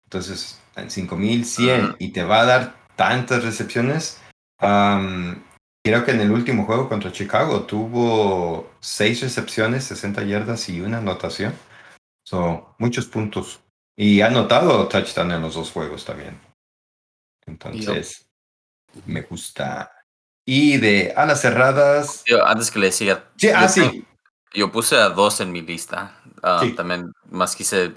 Entonces, 0.06 0.60
en 0.76 0.90
5100 0.90 1.86
Ujú. 1.86 1.96
y 2.00 2.10
te 2.10 2.24
va 2.24 2.42
a 2.42 2.46
dar 2.46 2.76
tantas 2.96 3.44
recepciones. 3.44 4.20
Am, 4.60 5.44
creo 5.84 6.06
que 6.06 6.12
en 6.12 6.22
el 6.22 6.32
último 6.32 6.66
juego 6.66 6.90
contra 6.90 7.12
Chicago 7.12 7.64
tuvo 7.64 8.72
seis 8.80 9.22
recepciones, 9.22 9.86
60 9.86 10.24
yardas 10.24 10.68
y 10.70 10.82
una 10.82 10.98
anotación. 11.00 11.54
So, 12.26 12.76
muchos 12.78 13.06
puntos. 13.08 13.62
Y 13.98 14.22
ha 14.22 14.28
anotado 14.28 14.88
touchdown 14.88 15.32
en 15.32 15.42
los 15.42 15.56
dos 15.56 15.72
juegos 15.72 16.06
también. 16.06 16.40
Entonces, 17.46 18.30
me 19.06 19.22
gusta. 19.22 19.92
Y 20.46 20.78
de 20.78 21.14
alas 21.16 21.42
cerradas. 21.42 22.24
Yo, 22.26 22.46
antes 22.46 22.72
que 22.72 22.80
le 22.80 22.92
siga, 22.92 23.26
Sí, 23.38 23.50
ah, 23.50 23.64
yo, 23.64 23.70
sí. 23.70 23.82
tengo- 23.82 24.06
yo 24.54 24.72
puse 24.72 24.96
a 24.96 25.10
dos 25.10 25.42
en 25.42 25.52
mi 25.52 25.62
lista. 25.62 26.16
Ah, 26.42 26.60
Sí. 26.64 26.74
También 26.74 27.12
más 27.30 27.56
quise 27.56 27.94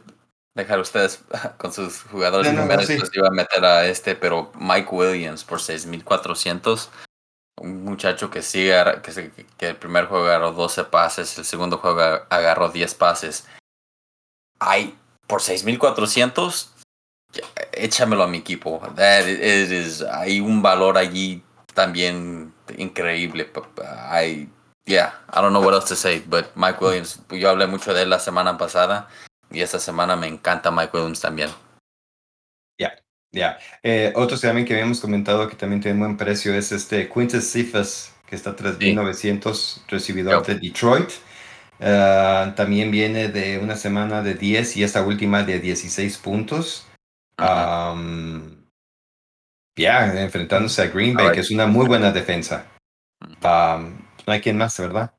dejar 0.54 0.80
ustedes 0.80 1.22
con 1.58 1.72
sus 1.72 2.02
jugadores 2.02 2.52
No, 2.52 2.64
no, 2.66 2.80
sí. 2.82 2.96
pues 2.98 3.10
iba 3.14 3.28
a 3.28 3.30
meter 3.30 3.64
a 3.64 3.86
este, 3.86 4.14
pero 4.16 4.50
Mike 4.58 4.88
Williams 4.90 5.44
por 5.44 5.60
6.400. 5.60 6.90
Un 7.60 7.84
muchacho 7.84 8.30
que 8.30 8.42
sigue, 8.42 8.74
que, 9.02 9.30
que 9.58 9.68
el 9.68 9.76
primer 9.76 10.06
juego 10.06 10.26
agarró 10.26 10.52
12 10.52 10.84
pases, 10.84 11.36
el 11.38 11.44
segundo 11.44 11.78
juego 11.78 12.00
ag- 12.00 12.26
agarró 12.30 12.70
10 12.70 12.94
pases. 12.94 13.46
Hay, 14.58 14.96
por 15.26 15.40
6.400, 15.40 16.68
ya, 17.32 17.42
échamelo 17.72 18.22
a 18.22 18.26
mi 18.26 18.38
equipo. 18.38 18.80
Hay 20.12 20.40
un 20.40 20.62
valor 20.62 20.96
allí 20.98 21.42
también 21.74 22.52
increíble. 22.78 23.50
I, 24.12 24.48
yeah, 24.86 25.14
I 25.30 25.40
don't 25.40 25.52
know 25.52 25.62
what 25.62 25.74
else 25.74 25.88
to 25.88 25.96
say, 25.96 26.20
but 26.26 26.46
Mike 26.56 26.78
Williams, 26.80 27.20
yo 27.30 27.50
hablé 27.50 27.66
mucho 27.66 27.92
de 27.92 28.02
él 28.02 28.10
la 28.10 28.18
semana 28.18 28.56
pasada 28.56 29.08
y 29.50 29.60
esta 29.60 29.78
semana 29.78 30.16
me 30.16 30.26
encanta 30.26 30.70
Mike 30.70 30.96
Williams 30.96 31.20
también. 31.20 31.50
Ya. 33.32 33.58
Eh, 33.82 34.12
otros 34.14 34.40
también 34.42 34.66
que 34.66 34.74
habíamos 34.74 35.00
comentado 35.00 35.48
que 35.48 35.56
también 35.56 35.80
tiene 35.80 35.98
buen 35.98 36.16
precio 36.16 36.54
es 36.54 36.70
este 36.70 37.08
Quintus 37.08 37.44
Cephas, 37.44 38.14
que 38.26 38.36
está 38.36 38.50
a 38.50 38.56
3.900, 38.56 39.82
recibidor 39.88 40.46
Yep. 40.46 40.46
de 40.46 40.68
Detroit. 40.68 41.10
Ah, 41.80 42.52
también 42.54 42.90
viene 42.90 43.28
de 43.28 43.58
una 43.58 43.74
semana 43.74 44.22
de 44.22 44.34
10 44.34 44.76
y 44.76 44.84
esta 44.84 45.02
última 45.02 45.42
de 45.42 45.58
16 45.58 46.18
puntos. 46.18 46.86
Um, 47.38 48.62
ya, 49.76 50.22
enfrentándose 50.22 50.82
a 50.82 50.86
Green 50.86 51.14
Bay, 51.14 51.32
que 51.32 51.40
es 51.40 51.50
una 51.50 51.66
muy 51.66 51.86
buena 51.86 52.12
defensa. 52.12 52.66
Um, 53.42 53.98
no 54.26 54.32
hay 54.32 54.40
quien 54.40 54.58
más, 54.58 54.78
¿verdad? 54.78 55.12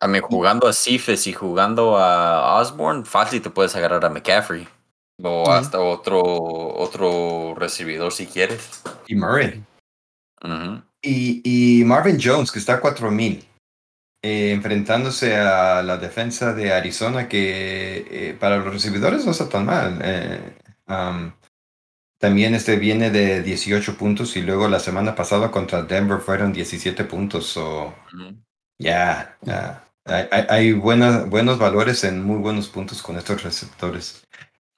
A 0.00 0.08
mí 0.08 0.18
jugando 0.20 0.66
a 0.66 0.72
Cephas 0.72 1.26
y 1.26 1.32
jugando 1.32 1.96
a 1.98 2.60
Osborne, 2.60 3.04
fácil 3.04 3.42
te 3.42 3.50
puedes 3.50 3.76
agarrar 3.76 4.04
a 4.04 4.08
McCaffrey. 4.08 4.66
O 5.22 5.50
hasta 5.50 5.80
otro, 5.80 6.20
otro 6.22 7.54
recibidor 7.56 8.12
si 8.12 8.26
quieres. 8.26 8.82
Y 9.08 9.14
Murray. 9.16 9.62
Y, 11.02 11.42
y 11.80 11.84
Marvin 11.84 12.18
Jones, 12.22 12.52
que 12.52 12.58
está 12.60 12.74
a 12.74 12.80
4000, 12.80 13.44
eh, 14.22 14.52
enfrentándose 14.52 15.36
a 15.36 15.82
la 15.82 15.96
defensa 15.96 16.52
de 16.52 16.72
Arizona, 16.72 17.28
que 17.28 18.06
eh, 18.30 18.36
para 18.38 18.58
los 18.58 18.72
recibidores 18.72 19.24
no 19.24 19.32
está 19.32 19.48
tan 19.48 19.66
mal. 19.66 19.98
eh, 20.02 20.56
um, 20.88 21.32
también 22.20 22.54
este 22.54 22.76
viene 22.76 23.10
de 23.10 23.42
18 23.42 23.96
puntos 23.96 24.36
y 24.36 24.42
luego 24.42 24.68
la 24.68 24.80
semana 24.80 25.14
pasada 25.14 25.50
contra 25.52 25.82
Denver 25.82 26.18
fueron 26.20 26.52
17 26.52 27.04
puntos. 27.04 27.46
So, 27.46 27.94
ya, 28.78 29.36
ya. 29.42 29.84
Hay, 30.04 30.26
hay- 30.32 30.46
hay 30.48 30.72
buenas, 30.72 31.28
buenos 31.28 31.58
valores 31.58 32.02
en 32.04 32.24
muy 32.24 32.38
buenos 32.38 32.68
puntos 32.68 33.02
con 33.02 33.16
estos 33.18 33.42
receptores. 33.44 34.24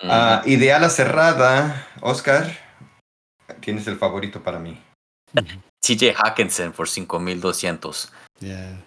Ah, 0.02 0.42
ideal 0.46 0.82
a 0.84 0.88
cerrada, 0.88 1.86
Oscar, 2.00 2.58
tienes 3.60 3.86
el 3.86 3.98
favorito 3.98 4.42
para 4.42 4.58
mí. 4.58 4.82
TJ 5.80 6.14
Hawkinson 6.16 6.72
por 6.72 6.88
5200. 6.88 8.12
Yeah. 8.40 8.82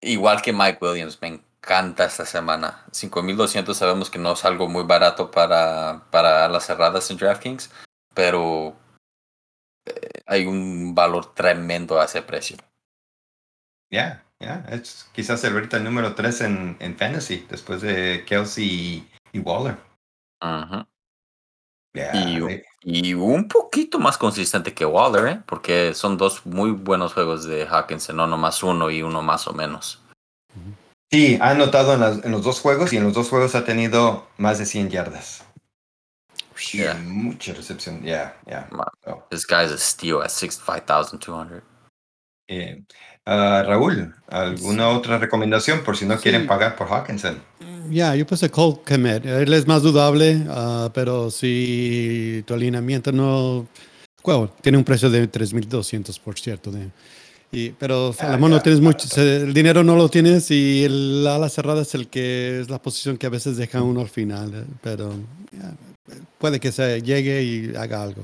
Igual 0.00 0.42
que 0.42 0.52
Mike 0.52 0.78
Williams, 0.80 1.18
me 1.22 1.28
encanta 1.28 2.04
esta 2.04 2.26
semana. 2.26 2.84
5200 2.92 3.76
sabemos 3.76 4.10
que 4.10 4.18
no 4.18 4.32
es 4.32 4.44
algo 4.44 4.68
muy 4.68 4.82
barato 4.84 5.30
para, 5.30 6.02
para 6.10 6.48
las 6.48 6.66
cerradas 6.66 7.10
en 7.10 7.16
DraftKings, 7.16 7.70
pero 8.12 8.76
eh, 9.86 10.22
hay 10.26 10.46
un 10.46 10.94
valor 10.94 11.34
tremendo 11.34 12.00
a 12.00 12.04
ese 12.04 12.20
precio. 12.20 12.56
Ya, 13.90 14.23
ya, 14.44 14.64
es 14.70 15.08
quizás 15.12 15.42
el 15.44 15.54
ahorita 15.54 15.76
el 15.78 15.84
número 15.84 16.14
3 16.14 16.40
en, 16.42 16.76
en 16.80 16.96
Fantasy, 16.96 17.46
después 17.48 17.80
de 17.80 18.24
Kelsey 18.26 18.64
y, 18.64 19.10
y 19.32 19.38
Waller. 19.40 19.76
Y, 22.12 22.62
y 22.82 23.14
un 23.14 23.46
poquito 23.48 23.98
más 23.98 24.18
consistente 24.18 24.74
que 24.74 24.84
Waller, 24.84 25.26
¿eh? 25.28 25.42
porque 25.46 25.94
son 25.94 26.16
dos 26.16 26.44
muy 26.44 26.70
buenos 26.72 27.14
juegos 27.14 27.44
de 27.44 27.66
Hawkinson, 27.66 28.16
no 28.16 28.26
nomás 28.26 28.62
uno 28.62 28.90
y 28.90 29.02
uno 29.02 29.22
más 29.22 29.46
o 29.46 29.52
menos. 29.54 30.00
Sí, 31.10 31.38
ha 31.40 31.50
anotado 31.50 31.94
en, 31.94 32.00
las- 32.00 32.24
en 32.24 32.32
los 32.32 32.42
dos 32.42 32.60
juegos 32.60 32.92
y 32.92 32.96
en 32.96 33.04
los 33.04 33.14
dos 33.14 33.28
juegos 33.28 33.54
ha 33.54 33.64
tenido 33.64 34.26
más 34.38 34.58
de 34.58 34.66
100 34.66 34.90
yardas. 34.90 35.44
Yeah. 36.72 36.94
mucha 36.94 37.52
recepción, 37.52 38.02
ya, 38.02 38.36
ya. 38.46 38.68
Ma- 38.70 38.90
Oh, 39.06 39.22
This 39.30 39.46
guy's 39.46 39.70
a 39.70 39.78
steal 39.78 40.22
at 40.22 40.30
65,200. 40.30 41.62
eh, 42.48 42.82
ah, 43.26 43.62
Raúl, 43.66 44.14
¿alguna 44.28 44.88
otra 44.88 45.18
recomendación 45.18 45.82
por 45.84 45.96
si 45.96 46.06
no 46.06 46.16
Sí. 46.16 46.22
quieren 46.24 46.46
pagar 46.46 46.76
por 46.76 46.88
Hawkinson? 46.88 47.38
Ya, 47.90 48.14
yo 48.16 48.26
puse 48.26 48.50
Cole 48.50 48.80
Kemet. 48.84 49.26
Él 49.26 49.52
es 49.52 49.66
más 49.66 49.82
dudable, 49.82 50.42
ah, 50.48 50.90
pero 50.94 51.30
si 51.30 52.42
tu 52.46 52.54
alineamiento 52.54 53.12
no. 53.12 53.66
Bueno, 54.22 54.50
tiene 54.62 54.78
un 54.78 54.84
precio 54.84 55.10
de 55.10 55.30
3.200, 55.30 56.18
por 56.18 56.38
cierto. 56.38 56.70
De, 56.72 56.88
y, 57.52 57.70
pero 57.70 58.08
Ah, 58.08 58.12
Salomón 58.14 58.50
no 58.52 58.62
tienes 58.62 58.80
mucho. 58.80 59.06
el 59.20 59.52
dinero 59.52 59.84
no 59.84 59.96
lo 59.96 60.08
tienes 60.08 60.50
y 60.50 60.82
el 60.84 61.26
ala 61.26 61.48
cerrada 61.50 61.82
es 61.82 61.94
el 61.94 62.08
que 62.08 62.60
es 62.60 62.70
la 62.70 62.80
posición 62.80 63.18
que 63.18 63.26
a 63.26 63.30
veces 63.30 63.56
deja 63.58 63.82
uno 63.82 64.00
al 64.00 64.08
final. 64.08 64.52
eh, 64.54 64.64
Pero 64.82 65.12
puede 66.38 66.58
que 66.60 66.72
se 66.72 67.02
llegue 67.02 67.42
y 67.42 67.76
haga 67.76 68.02
algo. 68.02 68.22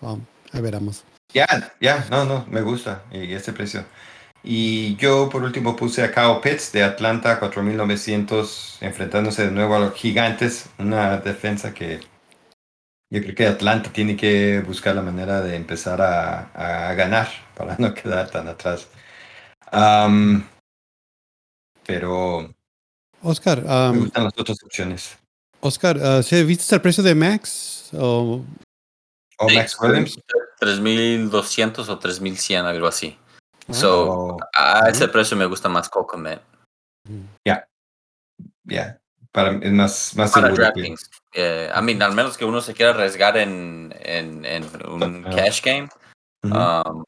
Vamos, 0.00 0.20
ahí 0.52 0.60
veremos. 0.62 1.04
Ya, 1.34 1.46
ya, 1.80 2.06
no, 2.10 2.24
no, 2.24 2.46
me 2.50 2.60
gusta 2.60 3.02
y 3.10 3.32
este 3.32 3.52
precio. 3.52 3.84
Y 4.44 4.96
yo 4.96 5.28
por 5.30 5.42
último 5.44 5.76
puse 5.76 6.02
a 6.02 6.12
Kyle 6.12 6.40
Pitts 6.42 6.72
de 6.72 6.82
Atlanta, 6.82 7.38
4900, 7.38 8.78
enfrentándose 8.80 9.46
de 9.46 9.52
nuevo 9.52 9.76
a 9.76 9.80
los 9.80 9.94
gigantes, 9.94 10.66
una 10.78 11.18
defensa 11.18 11.72
que 11.72 12.00
yo 13.10 13.20
creo 13.20 13.34
que 13.34 13.46
Atlanta 13.46 13.92
tiene 13.92 14.16
que 14.16 14.60
buscar 14.66 14.96
la 14.96 15.02
manera 15.02 15.40
de 15.42 15.54
empezar 15.54 16.00
a, 16.00 16.50
a 16.90 16.94
ganar 16.94 17.28
para 17.56 17.76
no 17.78 17.94
quedar 17.94 18.30
tan 18.30 18.48
atrás. 18.48 18.88
Pero 21.86 22.52
Oscar, 23.22 23.62
me 23.92 23.98
gustan 23.98 24.24
las 24.24 24.32
otras 24.36 24.62
opciones. 24.64 25.16
Oscar, 25.60 25.98
ah, 26.02 26.22
¿sí 26.22 26.42
¿viste 26.42 26.74
el 26.74 26.80
precio 26.80 27.04
de 27.04 27.14
Max? 27.14 27.90
O, 27.92 28.42
O 29.44 29.48
Sí, 29.48 29.56
Max 29.56 29.76
Williams. 29.80 30.18
3200 30.60 31.88
o 31.88 31.98
3100, 31.98 32.64
algo 32.66 32.86
así. 32.86 33.18
Ah. 33.68 33.72
So, 33.74 34.36
a 34.54 34.88
ese 34.88 35.08
precio 35.08 35.36
me 35.36 35.46
gusta 35.46 35.68
más 35.68 35.88
Cocomet. 35.88 36.40
ya, 37.44 37.66
para 39.32 39.52
es 39.58 39.72
más, 39.72 40.14
más 40.16 40.30
Para 40.32 40.48
seguro 40.48 40.72
que-. 40.74 40.94
Eh, 41.34 41.70
I 41.74 41.82
mean, 41.82 42.02
al 42.02 42.14
menos 42.14 42.36
que 42.36 42.44
uno 42.44 42.60
se 42.60 42.74
quiera 42.74 42.92
arriesgar 42.92 43.36
en, 43.38 43.94
en, 44.00 44.44
en 44.44 44.64
un 44.88 45.22
cash 45.24 45.62
game. 45.62 45.88
Ujú. 46.44 46.54
Um, 46.54 47.04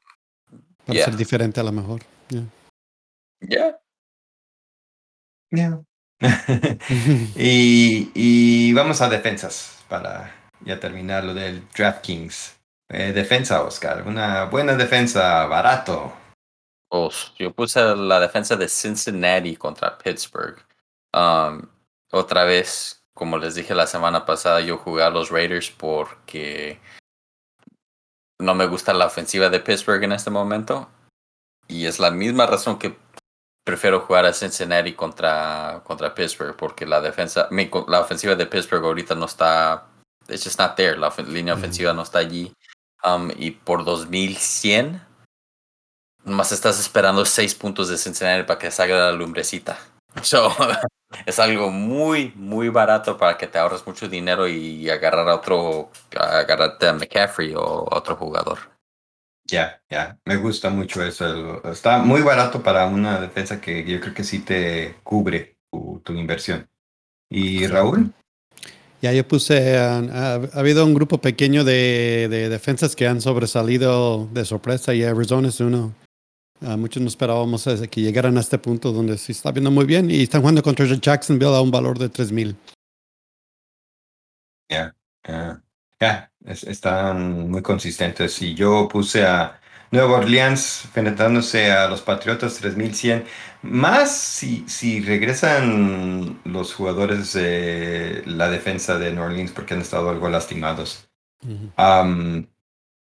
para 0.86 0.96
Yeah. 0.98 1.04
ser 1.06 1.16
diferente 1.16 1.60
a 1.60 1.64
lo 1.64 1.72
mejor. 1.72 2.02
Yeah. 2.28 2.44
yeah. 3.40 3.76
Ya. 5.50 5.80
y, 7.36 8.10
y 8.14 8.72
vamos 8.74 9.00
a 9.00 9.08
defensas 9.08 9.82
para 9.88 10.32
ya 10.64 10.80
terminar 10.80 11.24
lo 11.24 11.34
del 11.34 11.68
DraftKings. 11.76 12.58
Eh, 12.88 13.12
defensa, 13.12 13.62
Oscar. 13.62 14.06
Una 14.06 14.44
buena 14.44 14.74
defensa, 14.74 15.46
barato. 15.46 16.12
Pues, 16.88 17.32
yo 17.38 17.52
puse 17.52 17.96
la 17.96 18.20
defensa 18.20 18.56
de 18.56 18.68
Cincinnati 18.68 19.56
contra 19.56 19.98
Pittsburgh. 19.98 20.58
Um, 21.12 21.68
otra 22.12 22.44
vez, 22.44 23.04
como 23.14 23.38
les 23.38 23.54
dije 23.54 23.74
la 23.74 23.86
semana 23.86 24.24
pasada, 24.24 24.60
yo 24.60 24.78
jugué 24.78 25.02
a 25.02 25.10
los 25.10 25.30
Raiders 25.30 25.70
porque 25.70 26.80
no 28.40 28.54
me 28.54 28.66
gusta 28.66 28.92
la 28.92 29.06
ofensiva 29.06 29.48
de 29.48 29.60
Pittsburgh 29.60 30.04
en 30.04 30.12
este 30.12 30.30
momento. 30.30 30.88
Y 31.68 31.86
es 31.86 31.98
la 31.98 32.10
misma 32.10 32.46
razón 32.46 32.78
que 32.78 32.96
prefiero 33.64 34.00
jugar 34.00 34.26
a 34.26 34.32
Cincinnati 34.32 34.92
contra, 34.92 35.80
contra 35.84 36.14
Pittsburgh, 36.14 36.54
porque 36.54 36.86
la 36.86 37.00
defensa, 37.00 37.48
la 37.88 38.00
ofensiva 38.00 38.34
de 38.34 38.46
Pittsburgh 38.46 38.84
ahorita 38.84 39.14
no 39.14 39.24
está, 39.24 39.86
it's 40.28 40.44
just 40.44 40.58
not 40.58 40.76
there, 40.76 40.96
la 40.96 41.12
línea 41.26 41.54
ofensiva 41.54 41.92
no 41.92 42.02
está 42.02 42.18
allí. 42.18 42.52
Um, 43.02 43.30
y 43.36 43.50
por 43.50 43.84
2100, 43.84 45.00
nomás 46.24 46.52
estás 46.52 46.80
esperando 46.80 47.24
seis 47.24 47.54
puntos 47.54 47.88
de 47.88 47.98
Cincinnati 47.98 48.44
para 48.44 48.58
que 48.58 48.70
salga 48.70 48.96
la 48.96 49.12
lumbrecita. 49.12 49.78
So, 50.22 50.48
es 51.26 51.40
algo 51.40 51.70
muy, 51.70 52.32
muy 52.36 52.68
barato 52.68 53.18
para 53.18 53.36
que 53.36 53.48
te 53.48 53.58
ahorres 53.58 53.84
mucho 53.84 54.08
dinero 54.08 54.46
y 54.46 54.88
agarrar 54.88 55.28
a 55.28 55.34
otro, 55.34 55.90
agarrarte 56.16 56.86
a 56.86 56.92
McCaffrey 56.92 57.52
o 57.56 57.88
otro 57.90 58.14
jugador. 58.14 58.58
Ya, 59.44 59.82
ya. 59.90 60.16
Me 60.24 60.36
gusta 60.36 60.70
mucho 60.70 61.02
eso. 61.02 61.62
Está 61.68 61.98
muy 61.98 62.22
barato 62.22 62.62
para 62.62 62.86
una 62.86 63.20
defensa 63.20 63.60
que 63.60 63.84
yo 63.84 64.00
creo 64.00 64.14
que 64.14 64.24
sí 64.24 64.38
te 64.38 64.96
cubre 65.02 65.58
tu, 65.70 66.00
tu 66.04 66.12
inversión. 66.12 66.68
¿Y 67.28 67.66
Raúl? 67.66 68.14
Ya 69.04 69.12
yo 69.12 69.28
puse, 69.28 69.76
ha, 69.76 69.98
ha 69.98 70.34
habido 70.58 70.82
un 70.82 70.94
grupo 70.94 71.18
pequeño 71.20 71.62
de, 71.62 72.26
de 72.30 72.48
defensas 72.48 72.96
que 72.96 73.06
han 73.06 73.20
sobresalido 73.20 74.26
de 74.32 74.46
sorpresa 74.46 74.94
y 74.94 75.02
Arizona 75.02 75.48
es 75.48 75.60
uno. 75.60 75.92
Muchos 76.62 77.02
no 77.02 77.08
esperábamos 77.08 77.68
que 77.90 78.00
llegaran 78.00 78.38
a 78.38 78.40
este 78.40 78.56
punto 78.56 78.92
donde 78.92 79.18
sí 79.18 79.32
está 79.32 79.52
viendo 79.52 79.70
muy 79.70 79.84
bien 79.84 80.10
y 80.10 80.22
están 80.22 80.40
jugando 80.40 80.62
contra 80.62 80.86
Jacksonville 80.86 81.54
a 81.54 81.60
un 81.60 81.70
valor 81.70 81.98
de 81.98 82.08
3000. 82.08 82.56
Ya, 86.00 86.32
es- 86.46 86.64
están 86.64 87.50
muy 87.50 87.60
consistentes. 87.60 88.40
Y 88.40 88.54
yo 88.54 88.88
puse 88.88 89.22
a 89.26 89.60
Nueva 89.94 90.18
Orleans 90.18 90.86
enfrentándose 90.86 91.70
a 91.70 91.86
los 91.86 92.02
Patriotas 92.02 92.56
3100. 92.56 93.24
Más 93.62 94.10
si, 94.10 94.68
si 94.68 95.00
regresan 95.00 96.40
los 96.44 96.74
jugadores 96.74 97.32
de 97.32 98.24
la 98.26 98.50
defensa 98.50 98.98
de 98.98 99.12
New 99.12 99.22
Orleans 99.22 99.52
porque 99.52 99.74
han 99.74 99.80
estado 99.82 100.10
algo 100.10 100.28
lastimados. 100.28 101.08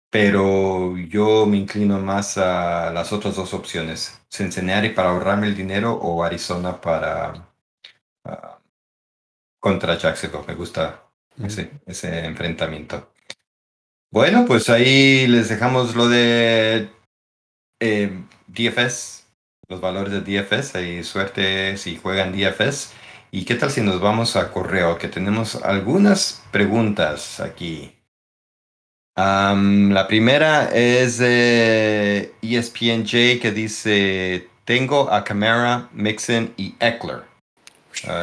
Pero 0.09 0.97
yo 0.97 1.45
me 1.45 1.57
inclino 1.57 1.99
más 1.99 2.38
a 2.38 2.91
las 2.91 3.11
otras 3.11 3.36
dos 3.36 3.53
opciones. 3.53 4.21
Cincinnati 4.30 4.89
para 4.89 5.09
ahorrarme 5.09 5.47
el 5.47 5.55
dinero 5.57 5.93
o 5.93 6.23
Arizona 6.23 6.80
para 6.80 7.45
ah, 8.23 8.59
contra 9.59 9.97
Jacksonville. 9.97 10.45
Me 10.47 10.55
gusta 10.55 11.03
ese, 11.43 11.71
ese 11.86 12.25
enfrentamiento. 12.25 13.11
Bueno, 14.12 14.45
pues 14.47 14.70
ahí 14.70 15.28
les 15.28 15.49
dejamos 15.49 15.95
lo 15.95 16.10
de 16.10 16.89
eh, 17.80 18.24
DFS, 18.47 19.28
los 19.68 19.82
valores 19.82 20.12
de 20.12 20.22
DFS. 20.22 20.76
Ahí 20.76 21.03
suerte 21.03 21.78
si 21.78 21.95
juegan 21.95 22.32
DFS. 22.32 22.91
¿Y 23.30 23.45
qué 23.45 23.53
tal 23.53 23.70
si 23.70 23.82
nos 23.82 24.01
vamos 24.01 24.36
a 24.36 24.51
correo? 24.51 24.97
Que 24.97 25.10
tenemos 25.10 25.55
algunas 25.57 26.43
preguntas 26.51 27.39
aquí. 27.39 27.95
La 29.16 30.05
primera 30.07 30.70
es 30.70 31.20
de 31.20 32.34
ESPNJ 32.41 33.39
que 33.39 33.51
dice, 33.53 34.47
tengo 34.66 35.12
a 35.12 35.24
Camara, 35.24 35.89
Mixon 35.93 36.53
y 36.57 36.74
Eckler. 36.80 37.26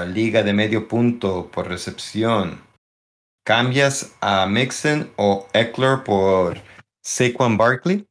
Liga 0.08 0.42
de 0.42 0.52
medio 0.52 0.88
punto 0.88 1.48
por 1.52 1.68
recepción. 1.68 2.65
¿Cambias 3.46 4.12
a 4.20 4.44
Mixon 4.44 5.12
o 5.16 5.46
Eckler 5.54 6.02
por 6.02 6.58
Saquon 7.04 7.56
Barkley? 7.56 8.04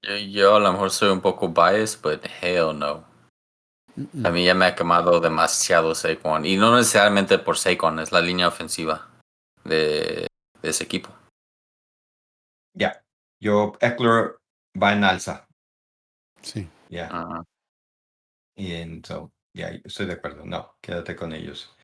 Yo, 0.00 0.16
yo 0.16 0.54
a 0.54 0.60
lo 0.60 0.72
mejor 0.72 0.92
soy 0.92 1.10
un 1.10 1.20
poco 1.20 1.48
biased, 1.48 2.00
but 2.02 2.24
hell 2.40 2.72
no. 2.78 3.04
A 4.24 4.30
mí 4.30 4.44
ya 4.44 4.54
me 4.54 4.66
ha 4.66 4.76
quemado 4.76 5.18
demasiado 5.18 5.92
Saquon. 5.92 6.46
Y 6.46 6.56
no 6.56 6.76
necesariamente 6.76 7.36
por 7.40 7.58
Saquon, 7.58 7.98
es 7.98 8.12
la 8.12 8.20
línea 8.20 8.46
ofensiva 8.46 9.10
de, 9.64 10.28
de 10.62 10.68
ese 10.70 10.84
equipo. 10.84 11.10
Ya. 12.74 13.02
Yo, 13.40 13.72
Eckler 13.80 14.36
va 14.80 14.92
en 14.92 15.02
alza. 15.02 15.48
Sí. 16.42 16.70
Ya. 16.90 17.06
Ajá. 17.06 17.42
Y 18.54 18.74
en, 18.74 19.04
so, 19.04 19.32
ya, 19.52 19.70
estoy 19.82 20.06
de 20.06 20.12
acuerdo. 20.12 20.44
No, 20.44 20.76
quédate 20.80 21.16
con 21.16 21.32
ellos. 21.32 21.76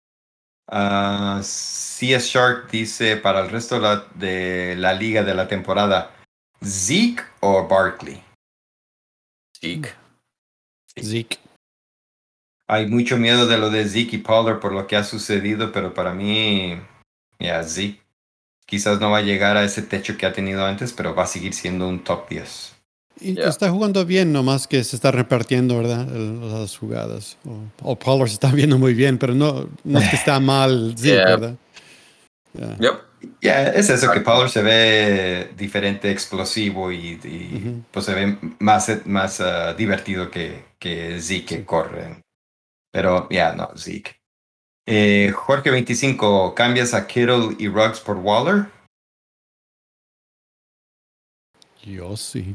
Ah, 0.70 1.40
CS 1.42 2.28
Shark 2.28 2.70
dice 2.70 3.16
para 3.16 3.40
el 3.40 3.50
resto 3.50 3.76
de 3.76 3.80
la, 3.80 4.06
de 4.14 4.76
la 4.76 4.92
liga 4.92 5.22
de 5.22 5.34
la 5.34 5.48
temporada, 5.48 6.14
Zeke 6.62 7.22
o 7.40 7.66
Barkley. 7.66 8.22
Zeke. 9.58 9.94
Zeke. 11.00 11.38
Hay 12.66 12.86
mucho 12.86 13.16
miedo 13.16 13.46
de 13.46 13.56
lo 13.56 13.70
de 13.70 13.88
Zeke 13.88 14.16
y 14.16 14.18
Pollard 14.18 14.60
por 14.60 14.72
lo 14.72 14.86
que 14.86 14.96
ha 14.96 15.04
sucedido, 15.04 15.72
pero 15.72 15.94
para 15.94 16.12
mí, 16.12 16.78
ya, 17.38 17.64
Zeke 17.64 18.02
quizás 18.66 19.00
no 19.00 19.10
va 19.10 19.18
a 19.18 19.22
llegar 19.22 19.56
a 19.56 19.64
ese 19.64 19.80
techo 19.80 20.18
que 20.18 20.26
ha 20.26 20.32
tenido 20.34 20.66
antes, 20.66 20.92
pero 20.92 21.14
va 21.14 21.24
a 21.24 21.26
seguir 21.26 21.54
siendo 21.54 21.88
un 21.88 22.04
top 22.04 22.28
10. 22.28 22.77
Y 23.20 23.40
está 23.40 23.70
jugando 23.70 24.04
bien, 24.04 24.32
nomás 24.32 24.66
que 24.68 24.84
se 24.84 24.94
está 24.96 25.10
repartiendo, 25.10 25.76
¿verdad? 25.78 26.08
El- 26.14 26.40
las 26.52 26.76
jugadas. 26.76 27.36
O, 27.44 27.90
o 27.90 27.98
Pollard 27.98 28.28
se 28.28 28.34
está 28.34 28.52
viendo 28.52 28.78
muy 28.78 28.94
bien, 28.94 29.18
pero 29.18 29.34
no, 29.34 29.68
no 29.84 29.98
es 29.98 30.08
que 30.10 30.16
está 30.16 30.38
mal 30.40 30.94
Zeke, 30.96 31.14
Yeah. 31.14 31.24
¿verdad? 31.26 31.54
Ya. 32.54 32.76
Yep. 32.78 32.94
Ya, 33.42 33.68
es 33.70 33.90
eso, 33.90 34.10
que. 34.12 34.20
Pollard 34.20 34.48
se 34.48 34.62
ve 34.62 35.50
diferente, 35.56 36.10
explosivo 36.10 36.92
y, 36.92 37.82
pues 37.90 38.06
se 38.06 38.14
ve 38.14 38.38
más, 38.60 38.90
más 39.06 39.40
ah, 39.40 39.74
divertido 39.74 40.30
que, 40.30 40.64
que 40.78 41.20
Zeke 41.20 41.44
que 41.58 41.64
corre. 41.64 42.22
Pero 42.92 43.26
ya, 43.30 43.52
no, 43.54 43.70
Zeke. 43.76 44.16
Eh, 44.86 45.32
Jorge 45.34 45.70
25, 45.70 46.54
¿cambias 46.54 46.94
a 46.94 47.06
Kittle 47.06 47.56
y 47.58 47.68
Ruggs 47.68 48.00
por 48.00 48.16
Waller? 48.18 48.66
Yo 51.84 52.16
sí. 52.16 52.54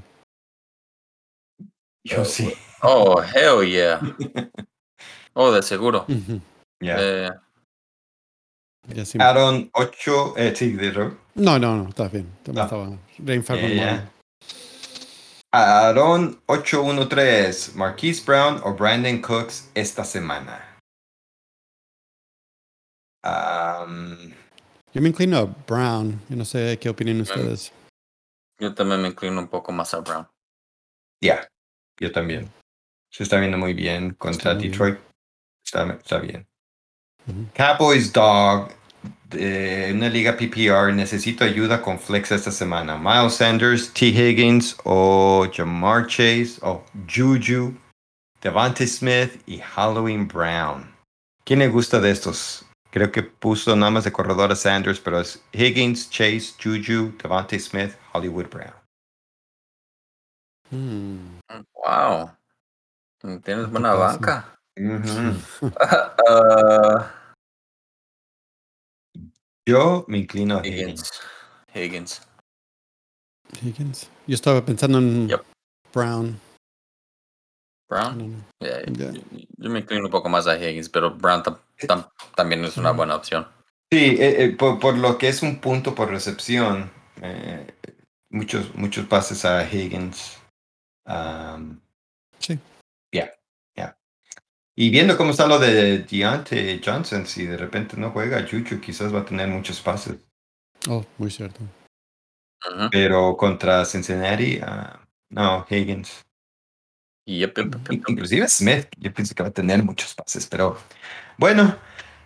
Yo 2.03 2.25
sí. 2.25 2.53
Oh, 2.81 3.21
hell 3.21 3.63
yeah. 3.63 3.99
Oh, 5.35 5.51
de 5.51 5.63
seguro. 5.63 6.05
Ujú. 6.07 6.39
Ya. 6.79 6.95
Eh, 6.99 7.29
Ya 8.89 9.03
sí. 9.05 9.17
Aaron 9.19 9.69
8, 9.73 10.35
eh, 10.37 10.53
sí, 10.55 10.73
de. 10.73 10.91
No, 11.35 11.57
no, 11.57 11.75
no, 11.77 11.89
está 11.89 12.07
bien. 12.07 12.27
Ah. 12.55 12.63
estaba 12.63 12.89
ya. 13.49 14.11
Aaron 15.51 16.39
813, 16.45 17.73
Marquise 17.75 18.23
Brown 18.25 18.61
o 18.63 18.73
Brandon 18.73 19.21
Cooks 19.21 19.71
esta 19.73 20.03
semana. 20.03 20.77
Am, 23.23 24.33
Yo 24.93 25.01
me 25.01 25.09
inclino 25.09 25.37
a 25.37 25.45
Brown. 25.45 26.21
Yo 26.29 26.35
no 26.35 26.45
sé 26.45 26.77
qué 26.79 26.89
opinan 26.89 27.21
ustedes. 27.21 27.71
yo 28.59 28.73
también 28.75 29.01
me 29.01 29.07
inclino 29.09 29.39
un 29.39 29.47
poco 29.47 29.71
más 29.71 29.93
a 29.93 29.99
Brown. 30.01 30.27
Ya, 31.21 31.47
yo 32.03 32.11
también. 32.11 32.51
Se 33.09 33.23
está 33.23 33.39
viendo 33.39 33.57
muy 33.57 33.73
bien 33.73 34.13
contra 34.15 34.51
Está 34.51 34.53
muy 34.53 34.61
bien. 34.61 34.71
Detroit. 34.71 34.99
Está, 35.65 35.93
está 35.93 36.17
bien. 36.19 36.47
Ujú. 37.27 37.47
Cowboys 37.55 38.11
Dog, 38.11 38.69
de 39.29 39.91
una 39.93 40.09
liga 40.09 40.35
PPR, 40.37 40.93
necesito 40.93 41.43
ayuda 41.43 41.81
con 41.81 41.99
flex 41.99 42.31
esta 42.31 42.51
semana. 42.51 42.97
Miles 42.97 43.35
Sanders, 43.35 43.91
T. 43.93 44.07
Higgins 44.07 44.75
o 44.83 45.47
Jamar 45.53 46.07
Chase 46.07 46.59
o 46.61 46.83
Juju, 47.07 47.73
Devante 48.41 48.85
Smith 48.85 49.41
y 49.45 49.59
Halloween 49.59 50.27
Brown. 50.27 50.93
¿Quién 51.45 51.59
le 51.59 51.67
gusta 51.67 51.99
de 51.99 52.11
estos? 52.11 52.65
Creo 52.91 53.11
que 53.11 53.23
puso 53.23 53.75
nada 53.75 53.91
más 53.91 54.03
de 54.03 54.11
corredor 54.11 54.51
a 54.51 54.55
Sanders, 54.55 54.99
pero 54.99 55.19
es 55.19 55.41
Higgins, 55.51 56.09
Chase, 56.09 56.53
Juju, 56.61 57.13
Devante 57.21 57.59
Smith, 57.59 57.93
Hollywood 58.13 58.49
Brown. 58.49 58.82
Wow. 61.75 62.31
Tienes 63.21 63.65
¿Qué 63.65 63.71
buena 63.71 63.93
pasa? 63.93 64.19
banca. 64.19 64.55
Ujú. 64.77 65.71
Ah, 65.79 67.11
Yo 69.65 70.05
me 70.07 70.17
inclino 70.17 70.59
a 70.59 70.67
Higgins. 70.67 71.09
Higgins. 71.73 71.73
Higgins. 71.73 72.21
Higgins. 73.61 74.09
Yo 74.27 74.35
estaba 74.35 74.63
pensando 74.65 74.97
en 74.97 75.29
Yep. 75.29 75.41
Brown. 75.93 76.39
Brown. 77.89 78.17
No, 78.17 78.27
no. 78.27 78.43
Yeah, 78.59 78.81
Ya. 78.91 79.11
yo, 79.11 79.21
yo 79.57 79.69
me 79.69 79.79
inclino 79.79 80.05
un 80.05 80.11
poco 80.11 80.29
más 80.29 80.47
a 80.47 80.57
Higgins, 80.57 80.89
pero 80.89 81.11
Brown 81.15 81.43
tam- 81.43 81.59
tam- 81.87 82.09
también 82.35 82.63
es 82.65 82.77
una 82.77 82.93
Mm. 82.93 82.97
buena 82.97 83.15
opción. 83.15 83.47
Sí, 83.91 84.17
eh, 84.19 84.43
eh, 84.43 84.49
por, 84.57 84.79
por 84.79 84.97
lo 84.97 85.17
que 85.17 85.29
es 85.29 85.43
un 85.43 85.61
punto 85.61 85.93
por 85.93 86.09
recepción, 86.09 86.91
eh, 87.21 87.67
muchos, 88.31 88.73
muchos 88.75 89.05
pases 89.05 89.45
a 89.45 89.63
Higgins. 89.71 90.37
Am, 91.05 91.81
Sí. 92.39 92.59
ya, 93.11 93.31
ya. 93.75 93.97
Y 94.75 94.89
viendo 94.89 95.17
cómo 95.17 95.31
está 95.31 95.47
lo 95.47 95.59
de 95.59 95.99
Deontay 95.99 96.81
Johnson, 96.83 97.25
si 97.27 97.45
de 97.45 97.57
repente 97.57 97.95
no 97.97 98.11
juega 98.11 98.45
Juju, 98.49 98.79
quizás 98.81 99.13
va 99.13 99.19
a 99.19 99.25
tener 99.25 99.47
muchos 99.47 99.81
pases. 99.81 100.15
Oh, 100.89 101.05
muy 101.17 101.29
cierto. 101.31 101.59
Pero 102.91 103.35
contra 103.37 103.85
Cincinnati, 103.85 104.59
ah, 104.61 104.99
no, 105.29 105.65
Higgins. 105.69 106.21
Yep, 107.25 107.57
yep, 107.57 107.73
yep, 107.75 107.91
In- 107.91 107.99
yep. 107.99 108.09
Inclusive 108.09 108.47
Smith, 108.49 108.87
yo 108.97 109.13
pienso 109.13 109.35
que 109.35 109.43
va 109.43 109.49
a 109.49 109.53
tener 109.53 109.83
muchos 109.83 110.13
pases, 110.13 110.47
pero 110.47 110.77
bueno, 111.37 111.77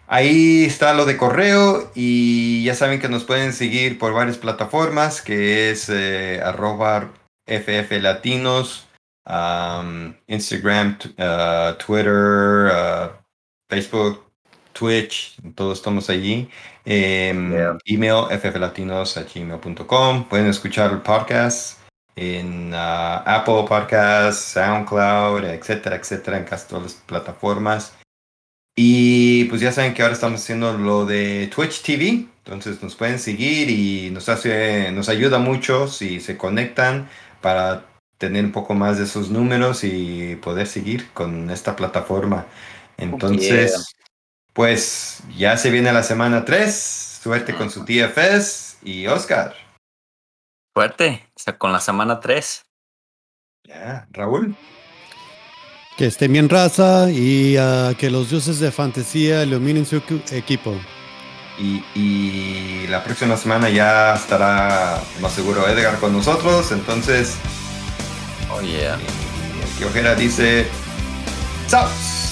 ahí 0.08 0.66
está 0.66 0.94
lo 0.94 1.06
de 1.06 1.18
correo 1.18 1.92
y 1.96 2.64
ya 2.64 2.74
saben 2.76 3.00
que 3.00 3.10
nos 3.10 3.24
pueden 3.24 3.54
seguir 3.54 3.98
por 4.00 4.14
varias 4.14 4.38
plataformas, 4.38 5.22
que 5.22 5.70
es 5.72 5.90
eh, 5.90 6.40
arroba 6.44 7.12
FF 7.48 8.00
Latinos, 8.02 8.86
um, 9.26 10.14
Instagram, 10.28 10.98
uh, 11.18 11.74
Twitter, 11.78 12.70
uh, 12.72 13.10
Facebook, 13.70 14.24
Twitch, 14.74 15.36
todos 15.56 15.80
estamos 15.80 16.10
allí. 16.10 16.50
Em, 16.86 17.52
Yeah. 17.52 17.78
Email 17.86 18.28
fflatinos.gmail.com. 18.30 20.26
Pueden 20.30 20.48
escuchar 20.48 20.92
el 20.92 21.00
podcast 21.02 21.80
en 22.16 22.74
uh, 22.74 23.22
Apple 23.26 23.66
Podcasts, 23.68 24.54
SoundCloud, 24.54 25.44
etcétera, 25.46 25.96
etcétera, 25.98 26.38
en 26.38 26.46
casi 26.46 26.68
todas 26.68 26.84
las 26.84 26.94
plataformas. 26.94 27.94
Y 28.76 29.46
pues 29.46 29.60
ya 29.62 29.72
saben 29.72 29.94
que 29.96 30.04
ahora 30.04 30.14
estamos 30.14 30.42
haciendo 30.42 30.78
lo 30.78 31.06
de 31.06 31.50
Twitch 31.54 31.82
TV, 31.82 32.28
entonces 32.46 32.82
nos 32.84 32.96
pueden 32.96 33.18
seguir 33.18 33.72
y 33.72 34.12
nos 34.12 34.30
hace, 34.30 34.92
nos 34.92 35.10
ayuda 35.10 35.40
mucho 35.40 35.88
si 35.88 36.20
se 36.20 36.38
conectan 36.38 37.10
para 37.48 37.86
tener 38.18 38.44
un 38.44 38.52
poco 38.52 38.74
más 38.74 38.98
de 38.98 39.06
esos 39.06 39.30
números 39.30 39.86
y 39.86 40.36
poder 40.36 40.68
seguir 40.68 41.10
con 41.14 41.50
esta 41.50 41.78
plataforma. 41.78 42.46
Entonces, 42.98 43.96
Pues 44.52 45.22
ya 45.38 45.56
se 45.56 45.70
viene 45.72 45.94
la 45.94 46.04
semana 46.04 46.44
3. 46.44 47.20
Suerte 47.24 47.56
con 47.56 47.70
su 47.72 47.86
TFS 47.86 48.80
y 48.84 49.08
Oscar. 49.08 49.56
O 51.36 51.40
sea, 51.40 51.58
con 51.58 51.72
la 51.72 51.80
semana 51.80 52.20
3. 52.20 52.66
Ya, 53.64 54.06
Raúl. 54.12 54.54
Que 55.98 56.08
esté 56.08 56.28
bien 56.28 56.50
raza 56.50 57.10
y 57.10 57.56
ah, 57.56 57.94
que 57.98 58.10
los 58.10 58.30
dioses 58.30 58.60
de 58.60 58.72
fantasía 58.74 59.44
iluminen 59.44 59.86
su 59.86 60.02
equi- 60.02 60.34
equipo. 60.34 60.74
Y, 61.60 61.84
y 61.96 62.88
la 62.88 63.04
próxima 63.04 63.36
semana 63.36 63.70
ya 63.70 64.14
estará 64.16 65.02
más 65.22 65.34
seguro 65.34 65.68
Edgar 65.68 65.98
con 66.00 66.14
nosotros. 66.14 66.72
Entonces, 66.72 67.36
Oh, 68.50 68.62
yeah. 68.62 68.98
Ojera 69.86 70.16
dice: 70.16 70.68
¡Saus! 71.68 72.27